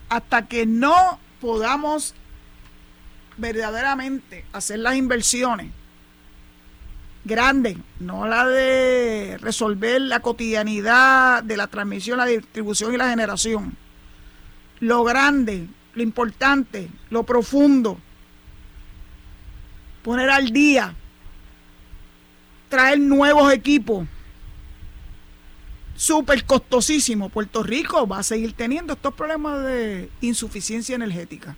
Hasta 0.08 0.46
que 0.46 0.66
no 0.66 1.18
podamos 1.40 2.14
verdaderamente 3.36 4.44
hacer 4.52 4.78
las 4.78 4.96
inversiones 4.96 5.70
grandes, 7.24 7.76
no 7.98 8.26
la 8.28 8.46
de 8.46 9.36
resolver 9.40 10.00
la 10.00 10.20
cotidianidad 10.20 11.42
de 11.42 11.56
la 11.56 11.66
transmisión, 11.66 12.18
la 12.18 12.26
distribución 12.26 12.94
y 12.94 12.96
la 12.96 13.10
generación. 13.10 13.76
Lo 14.78 15.02
grande, 15.02 15.66
lo 15.94 16.02
importante, 16.02 16.88
lo 17.10 17.24
profundo, 17.24 17.98
poner 20.02 20.30
al 20.30 20.50
día, 20.50 20.94
traer 22.68 23.00
nuevos 23.00 23.52
equipos 23.52 24.06
súper 25.96 26.44
costosísimo. 26.44 27.28
Puerto 27.28 27.62
Rico 27.62 28.06
va 28.06 28.18
a 28.18 28.22
seguir 28.22 28.52
teniendo 28.52 28.92
estos 28.92 29.14
problemas 29.14 29.64
de 29.64 30.10
insuficiencia 30.20 30.94
energética. 30.94 31.56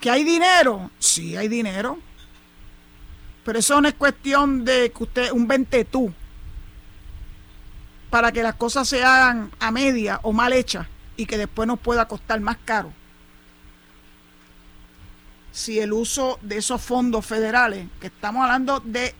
¿Que 0.00 0.10
hay 0.10 0.24
dinero? 0.24 0.90
Sí, 0.98 1.36
hay 1.36 1.48
dinero. 1.48 1.98
Pero 3.44 3.58
eso 3.58 3.80
no 3.80 3.88
es 3.88 3.94
cuestión 3.94 4.64
de 4.64 4.90
que 4.90 5.02
usted, 5.02 5.30
un 5.30 5.46
ventetú, 5.46 6.12
para 8.10 8.32
que 8.32 8.42
las 8.42 8.54
cosas 8.54 8.88
se 8.88 9.04
hagan 9.04 9.50
a 9.60 9.70
media 9.70 10.20
o 10.22 10.32
mal 10.32 10.52
hechas 10.52 10.86
y 11.16 11.26
que 11.26 11.38
después 11.38 11.66
nos 11.66 11.78
pueda 11.78 12.08
costar 12.08 12.40
más 12.40 12.56
caro. 12.64 12.92
Si 15.52 15.78
el 15.78 15.92
uso 15.92 16.38
de 16.42 16.58
esos 16.58 16.82
fondos 16.82 17.24
federales, 17.24 17.88
que 18.00 18.08
estamos 18.08 18.42
hablando 18.42 18.80
de 18.80 19.14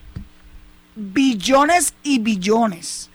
billones 0.97 1.93
y 2.01 2.17
billones. 2.17 3.09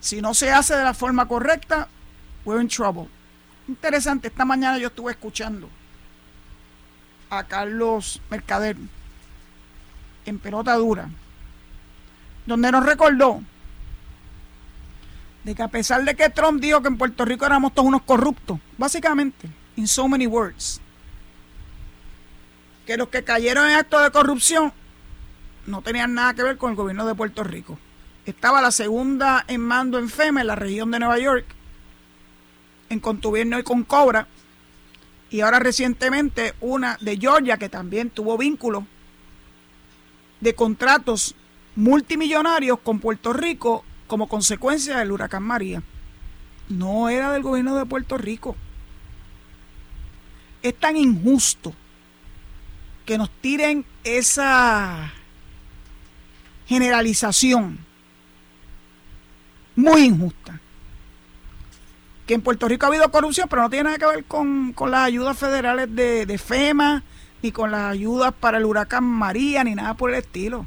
Si 0.00 0.20
no 0.20 0.34
se 0.34 0.50
hace 0.50 0.74
de 0.74 0.82
la 0.82 0.94
forma 0.94 1.28
correcta, 1.28 1.88
we're 2.44 2.60
in 2.60 2.68
trouble. 2.68 3.08
Interesante, 3.68 4.28
esta 4.28 4.44
mañana 4.44 4.78
yo 4.78 4.88
estuve 4.88 5.12
escuchando 5.12 5.68
a 7.30 7.44
Carlos 7.44 8.20
Mercader 8.30 8.76
en 10.26 10.38
pelota 10.38 10.74
dura, 10.74 11.08
donde 12.46 12.72
nos 12.72 12.84
recordó 12.84 13.42
de 15.44 15.54
que 15.54 15.62
a 15.62 15.68
pesar 15.68 16.04
de 16.04 16.14
que 16.14 16.30
Trump 16.30 16.60
dijo 16.60 16.80
que 16.80 16.88
en 16.88 16.96
Puerto 16.96 17.24
Rico 17.24 17.44
éramos 17.44 17.74
todos 17.74 17.88
unos 17.88 18.02
corruptos, 18.02 18.58
básicamente, 18.78 19.50
in 19.76 19.86
so 19.86 20.08
many 20.08 20.26
words, 20.26 20.80
que 22.86 22.96
los 22.96 23.08
que 23.08 23.24
cayeron 23.24 23.68
en 23.68 23.76
actos 23.76 24.02
de 24.02 24.10
corrupción 24.10 24.72
no 25.66 25.82
tenían 25.82 26.14
nada 26.14 26.34
que 26.34 26.42
ver 26.42 26.58
con 26.58 26.70
el 26.70 26.76
gobierno 26.76 27.06
de 27.06 27.14
Puerto 27.14 27.42
Rico. 27.42 27.78
Estaba 28.26 28.60
la 28.60 28.70
segunda 28.70 29.44
en 29.48 29.60
mando 29.60 29.98
en 29.98 30.08
FEMA, 30.08 30.42
en 30.42 30.46
la 30.46 30.54
región 30.54 30.90
de 30.90 30.98
Nueva 30.98 31.18
York, 31.18 31.46
en 32.90 33.00
Contubierno 33.00 33.58
y 33.58 33.62
con 33.62 33.84
Cobra, 33.84 34.28
y 35.30 35.40
ahora 35.40 35.58
recientemente 35.58 36.54
una 36.60 36.96
de 37.00 37.16
Georgia 37.16 37.56
que 37.56 37.68
también 37.68 38.10
tuvo 38.10 38.38
vínculos 38.38 38.84
de 40.40 40.54
contratos 40.54 41.34
multimillonarios 41.76 42.78
con 42.80 43.00
Puerto 43.00 43.32
Rico 43.32 43.84
como 44.06 44.28
consecuencia 44.28 44.98
del 44.98 45.12
huracán 45.12 45.42
María. 45.42 45.82
No 46.68 47.08
era 47.08 47.32
del 47.32 47.42
gobierno 47.42 47.74
de 47.76 47.86
Puerto 47.86 48.16
Rico. 48.16 48.56
Es 50.62 50.78
tan 50.78 50.96
injusto 50.96 51.74
que 53.04 53.18
nos 53.18 53.30
tiren 53.40 53.84
esa 54.02 55.12
generalización 56.66 57.78
muy 59.76 60.02
injusta. 60.02 60.60
Que 62.26 62.34
en 62.34 62.40
Puerto 62.40 62.68
Rico 62.68 62.86
ha 62.86 62.88
habido 62.88 63.10
corrupción, 63.10 63.48
pero 63.48 63.62
no 63.62 63.70
tiene 63.70 63.84
nada 63.84 63.98
que 63.98 64.06
ver 64.06 64.24
con, 64.24 64.74
las 64.88 65.06
ayudas 65.06 65.36
federales 65.36 65.94
de, 65.94 66.24
de, 66.24 66.38
FEMA, 66.38 67.02
ni 67.42 67.52
con 67.52 67.70
las 67.70 67.92
ayudas 67.92 68.32
para 68.32 68.56
el 68.56 68.64
huracán 68.64 69.04
María, 69.04 69.62
ni 69.62 69.74
nada 69.74 69.94
por 69.94 70.10
el 70.10 70.16
estilo. 70.16 70.66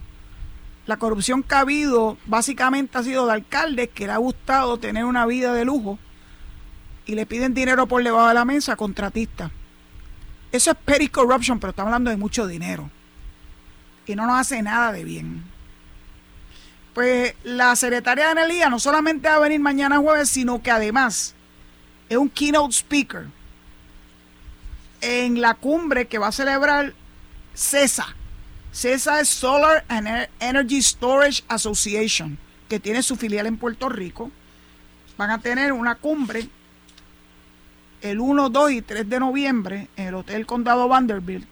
La 0.85 0.97
corrupción 0.97 1.41
que 1.41 1.55
ha 1.55 1.61
habido 1.61 2.17
básicamente 2.27 2.97
ha 2.97 3.03
sido 3.03 3.25
de 3.25 3.33
alcaldes 3.33 3.89
que 3.89 4.05
le 4.05 4.13
ha 4.13 4.17
gustado 4.17 4.77
tener 4.77 5.03
una 5.03 5.25
vida 5.25 5.53
de 5.53 5.65
lujo 5.65 5.97
y 7.05 7.15
le 7.15 7.25
piden 7.25 7.53
dinero 7.53 7.87
por 7.87 8.03
debajo 8.03 8.27
de 8.27 8.33
la 8.35 8.45
mesa 8.45 8.73
a 8.73 8.75
contratistas. 8.75 9.51
Eso 10.57 10.71
es 10.71 10.77
petty 10.83 11.07
corruption, 11.07 11.59
pero 11.59 11.69
estamos 11.69 11.89
hablando 11.89 12.09
de 12.09 12.17
mucho 12.17 12.47
dinero. 12.47 12.89
Y 14.07 14.15
no 14.15 14.25
nos 14.25 14.39
hace 14.39 14.59
nada 14.63 14.91
de 14.91 15.03
bien. 15.03 15.43
Pues 16.95 17.35
la 17.43 17.75
secretaria 17.75 18.25
de 18.25 18.31
Energía 18.31 18.67
no 18.67 18.79
solamente 18.79 19.29
va 19.29 19.35
a 19.35 19.39
venir 19.39 19.59
mañana 19.59 19.99
jueves, 19.99 20.29
sino 20.29 20.63
que 20.63 20.71
además 20.71 21.35
es 22.09 22.17
un 22.17 22.27
keynote 22.27 22.73
speaker 22.73 23.27
en 25.01 25.41
la 25.41 25.53
cumbre 25.53 26.07
que 26.07 26.17
va 26.17 26.29
a 26.29 26.31
celebrar 26.31 26.95
CESA. 27.53 28.15
CESA 28.73 29.21
es 29.21 29.29
Solar 29.29 29.85
and 29.89 30.27
Energy 30.39 30.81
Storage 30.81 31.43
Association, 31.49 32.39
que 32.67 32.79
tiene 32.79 33.03
su 33.03 33.15
filial 33.15 33.45
en 33.45 33.57
Puerto 33.57 33.89
Rico. 33.89 34.31
Van 35.17 35.29
a 35.29 35.39
tener 35.39 35.71
una 35.71 35.93
cumbre 35.93 36.49
el 38.01 38.19
1, 38.19 38.49
2 38.49 38.71
y 38.71 38.81
3 38.81 39.09
de 39.09 39.19
noviembre 39.19 39.87
en 39.95 40.07
el 40.07 40.15
Hotel 40.15 40.45
Condado 40.45 40.87
Vanderbilt, 40.87 41.47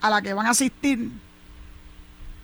a 0.00 0.10
la 0.10 0.22
que 0.22 0.34
van 0.34 0.46
a 0.46 0.50
asistir 0.50 1.10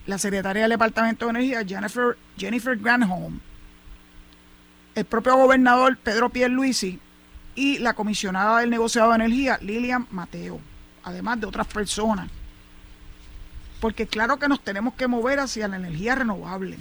la 0.05 0.17
secretaria 0.17 0.63
del 0.63 0.71
Departamento 0.71 1.25
de 1.25 1.31
Energía, 1.31 1.63
Jennifer, 1.65 2.17
Jennifer 2.37 2.77
Granholm, 2.77 3.39
el 4.95 5.05
propio 5.05 5.35
gobernador 5.35 5.97
Pedro 5.97 6.29
Pierluisi 6.29 6.99
y 7.55 7.79
la 7.79 7.93
comisionada 7.93 8.59
del 8.59 8.69
negociado 8.69 9.09
de 9.09 9.15
energía, 9.15 9.57
Lilian 9.61 10.07
Mateo, 10.11 10.59
además 11.03 11.39
de 11.39 11.47
otras 11.47 11.67
personas. 11.67 12.29
Porque 13.79 14.07
claro 14.07 14.37
que 14.37 14.47
nos 14.47 14.61
tenemos 14.61 14.93
que 14.93 15.07
mover 15.07 15.39
hacia 15.39 15.67
la 15.67 15.75
energía 15.75 16.15
renovable. 16.15 16.77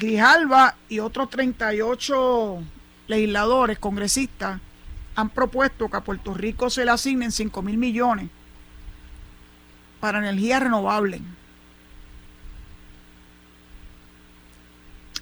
Grijalva 0.00 0.76
y 0.88 0.98
otros 0.98 1.28
38 1.28 2.62
legisladores, 3.06 3.78
congresistas, 3.78 4.58
han 5.14 5.28
propuesto 5.28 5.90
que 5.90 5.96
a 5.98 6.00
Puerto 6.00 6.32
Rico 6.32 6.70
se 6.70 6.86
le 6.86 6.90
asignen 6.90 7.30
5 7.30 7.60
mil 7.60 7.76
millones 7.76 8.30
para 10.00 10.18
energía 10.18 10.58
renovable. 10.58 11.20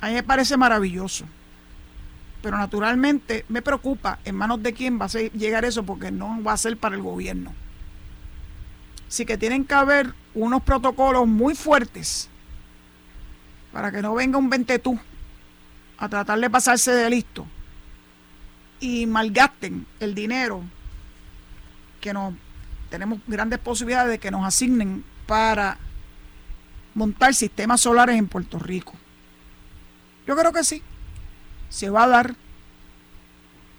A 0.01 0.07
mí 0.07 0.15
me 0.15 0.23
parece 0.23 0.57
maravilloso. 0.57 1.25
Pero 2.41 2.57
naturalmente 2.57 3.45
me 3.49 3.63
preocupa 3.63 4.21
en 4.25 4.37
manos 4.37 4.63
de 4.63 4.73
quién 4.73 5.01
va 5.01 5.07
a 5.07 5.09
llegar 5.09 5.65
eso 5.65 5.83
porque 5.83 6.13
no 6.13 6.41
va 6.45 6.53
a 6.53 6.57
ser 6.57 6.77
para 6.77 6.95
el 6.95 7.03
gobierno. 7.03 7.53
Así 9.09 9.27
que 9.27 9.37
tienen 9.37 9.65
que 9.65 9.75
haber 9.75 10.15
unos 10.35 10.63
protocolos 10.63 11.27
muy 11.27 11.57
fuertes 11.57 12.31
para 13.79 13.93
que 13.93 14.03
no 14.03 14.13
venga 14.13 14.39
un 14.39 14.51
ventetú 14.51 14.99
a 15.99 16.09
tratar 16.09 16.41
de 16.41 16.51
pasarse 16.51 16.91
de 16.91 17.09
listo 17.09 17.47
y 18.81 19.07
malgasten 19.07 19.87
el 20.01 20.17
dinero 20.17 20.65
que 22.01 22.13
nos 22.13 22.35
tenemos 22.91 23.21
grandes 23.29 23.61
posibilidades 23.61 24.11
de 24.11 24.19
que 24.19 24.33
nos 24.33 24.45
asignen 24.45 25.05
para 25.29 25.79
montar 26.95 27.35
sistemas 27.35 27.83
solares 27.83 28.19
en 28.19 28.27
Puerto 28.27 28.59
Rico. 28.59 28.95
Yo 30.27 30.37
creo 30.37 30.53
que 30.53 30.65
sí, 30.65 30.83
se 31.69 31.89
va 31.89 32.03
a 32.03 32.09
dar. 32.09 32.35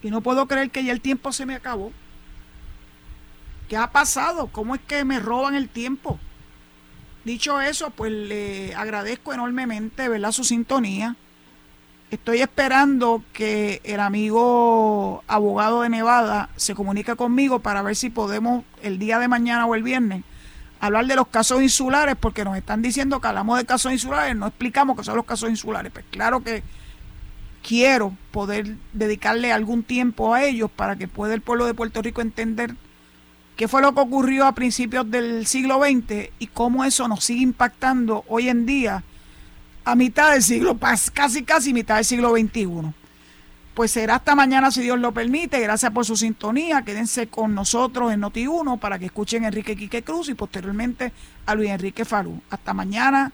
Y 0.01 0.11
no 0.11 0.21
puedo 0.21 0.47
creer 0.47 0.71
que 0.71 0.85
ya 0.85 0.93
el 0.93 1.01
tiempo 1.01 1.33
se 1.33 1.45
me 1.45 1.55
acabó. 1.55 1.91
¿Qué 3.67 3.75
ha 3.75 3.91
pasado? 3.91 4.47
¿Cómo 4.47 4.75
es 4.75 4.81
que 4.87 5.03
me 5.03 5.19
roban 5.19 5.55
el 5.55 5.67
tiempo? 5.67 6.21
Dicho 7.29 7.61
eso, 7.61 7.91
pues 7.91 8.11
le 8.11 8.73
agradezco 8.73 9.31
enormemente, 9.31 10.09
¿verdad? 10.09 10.31
Su 10.31 10.43
sintonía. 10.43 11.15
Estoy 12.09 12.41
esperando 12.41 13.23
que 13.33 13.81
el 13.83 13.99
amigo 13.99 15.23
abogado 15.27 15.83
de 15.83 15.89
Nevada 15.89 16.49
se 16.55 16.73
comunique 16.73 17.15
conmigo 17.15 17.59
para 17.59 17.83
ver 17.83 17.95
si 17.95 18.09
podemos 18.09 18.63
el 18.81 18.97
día 18.97 19.19
de 19.19 19.27
mañana 19.27 19.67
o 19.67 19.75
el 19.75 19.83
viernes 19.83 20.23
hablar 20.79 21.05
de 21.05 21.15
los 21.15 21.27
casos 21.27 21.61
insulares, 21.61 22.15
porque 22.19 22.43
nos 22.43 22.57
están 22.57 22.81
diciendo 22.81 23.21
que 23.21 23.27
hablamos 23.27 23.59
de 23.59 23.65
casos 23.67 23.91
insulares, 23.91 24.35
no 24.35 24.47
explicamos 24.47 24.97
qué 24.97 25.03
son 25.03 25.15
los 25.15 25.25
casos 25.25 25.51
insulares. 25.51 25.91
Pues 25.91 26.05
claro 26.09 26.43
que 26.43 26.63
quiero 27.61 28.11
poder 28.31 28.75
dedicarle 28.93 29.53
algún 29.53 29.83
tiempo 29.83 30.33
a 30.33 30.45
ellos 30.45 30.71
para 30.71 30.95
que 30.95 31.07
pueda 31.07 31.35
el 31.35 31.41
pueblo 31.41 31.67
de 31.67 31.75
Puerto 31.75 32.01
Rico 32.01 32.21
entender 32.21 32.73
qué 33.59 33.67
fue 33.67 33.81
lo 33.81 33.93
que 33.93 33.99
ocurrió 33.99 34.45
a 34.45 34.55
principios 34.55 35.11
del 35.11 35.45
siglo 35.45 35.81
XX 35.81 36.29
y 36.39 36.47
cómo 36.47 36.85
eso 36.85 37.09
nos 37.09 37.25
sigue 37.25 37.41
impactando 37.41 38.23
hoy 38.29 38.47
en 38.47 38.65
día 38.65 39.03
a 39.83 39.95
mitad 39.95 40.31
del 40.31 40.41
siglo, 40.41 40.79
casi 41.13 41.43
casi 41.43 41.73
mitad 41.73 41.97
del 41.97 42.05
siglo 42.05 42.29
XXI. 42.31 42.93
Pues 43.73 43.91
será 43.91 44.15
hasta 44.15 44.33
mañana 44.33 44.71
si 44.71 44.81
Dios 44.81 44.97
lo 44.97 45.11
permite. 45.11 45.59
Gracias 45.59 45.91
por 45.91 46.05
su 46.05 46.15
sintonía. 46.15 46.83
Quédense 46.83 47.27
con 47.27 47.53
nosotros 47.53 48.13
en 48.13 48.21
Noti1 48.21 48.79
para 48.79 48.97
que 48.97 49.07
escuchen 49.07 49.43
a 49.43 49.47
Enrique 49.47 49.75
Quique 49.75 50.03
Cruz 50.03 50.29
y 50.29 50.35
posteriormente 50.35 51.11
a 51.45 51.53
Luis 51.53 51.69
Enrique 51.69 52.05
Falú. 52.05 52.41
Hasta 52.49 52.73
mañana 52.73 53.33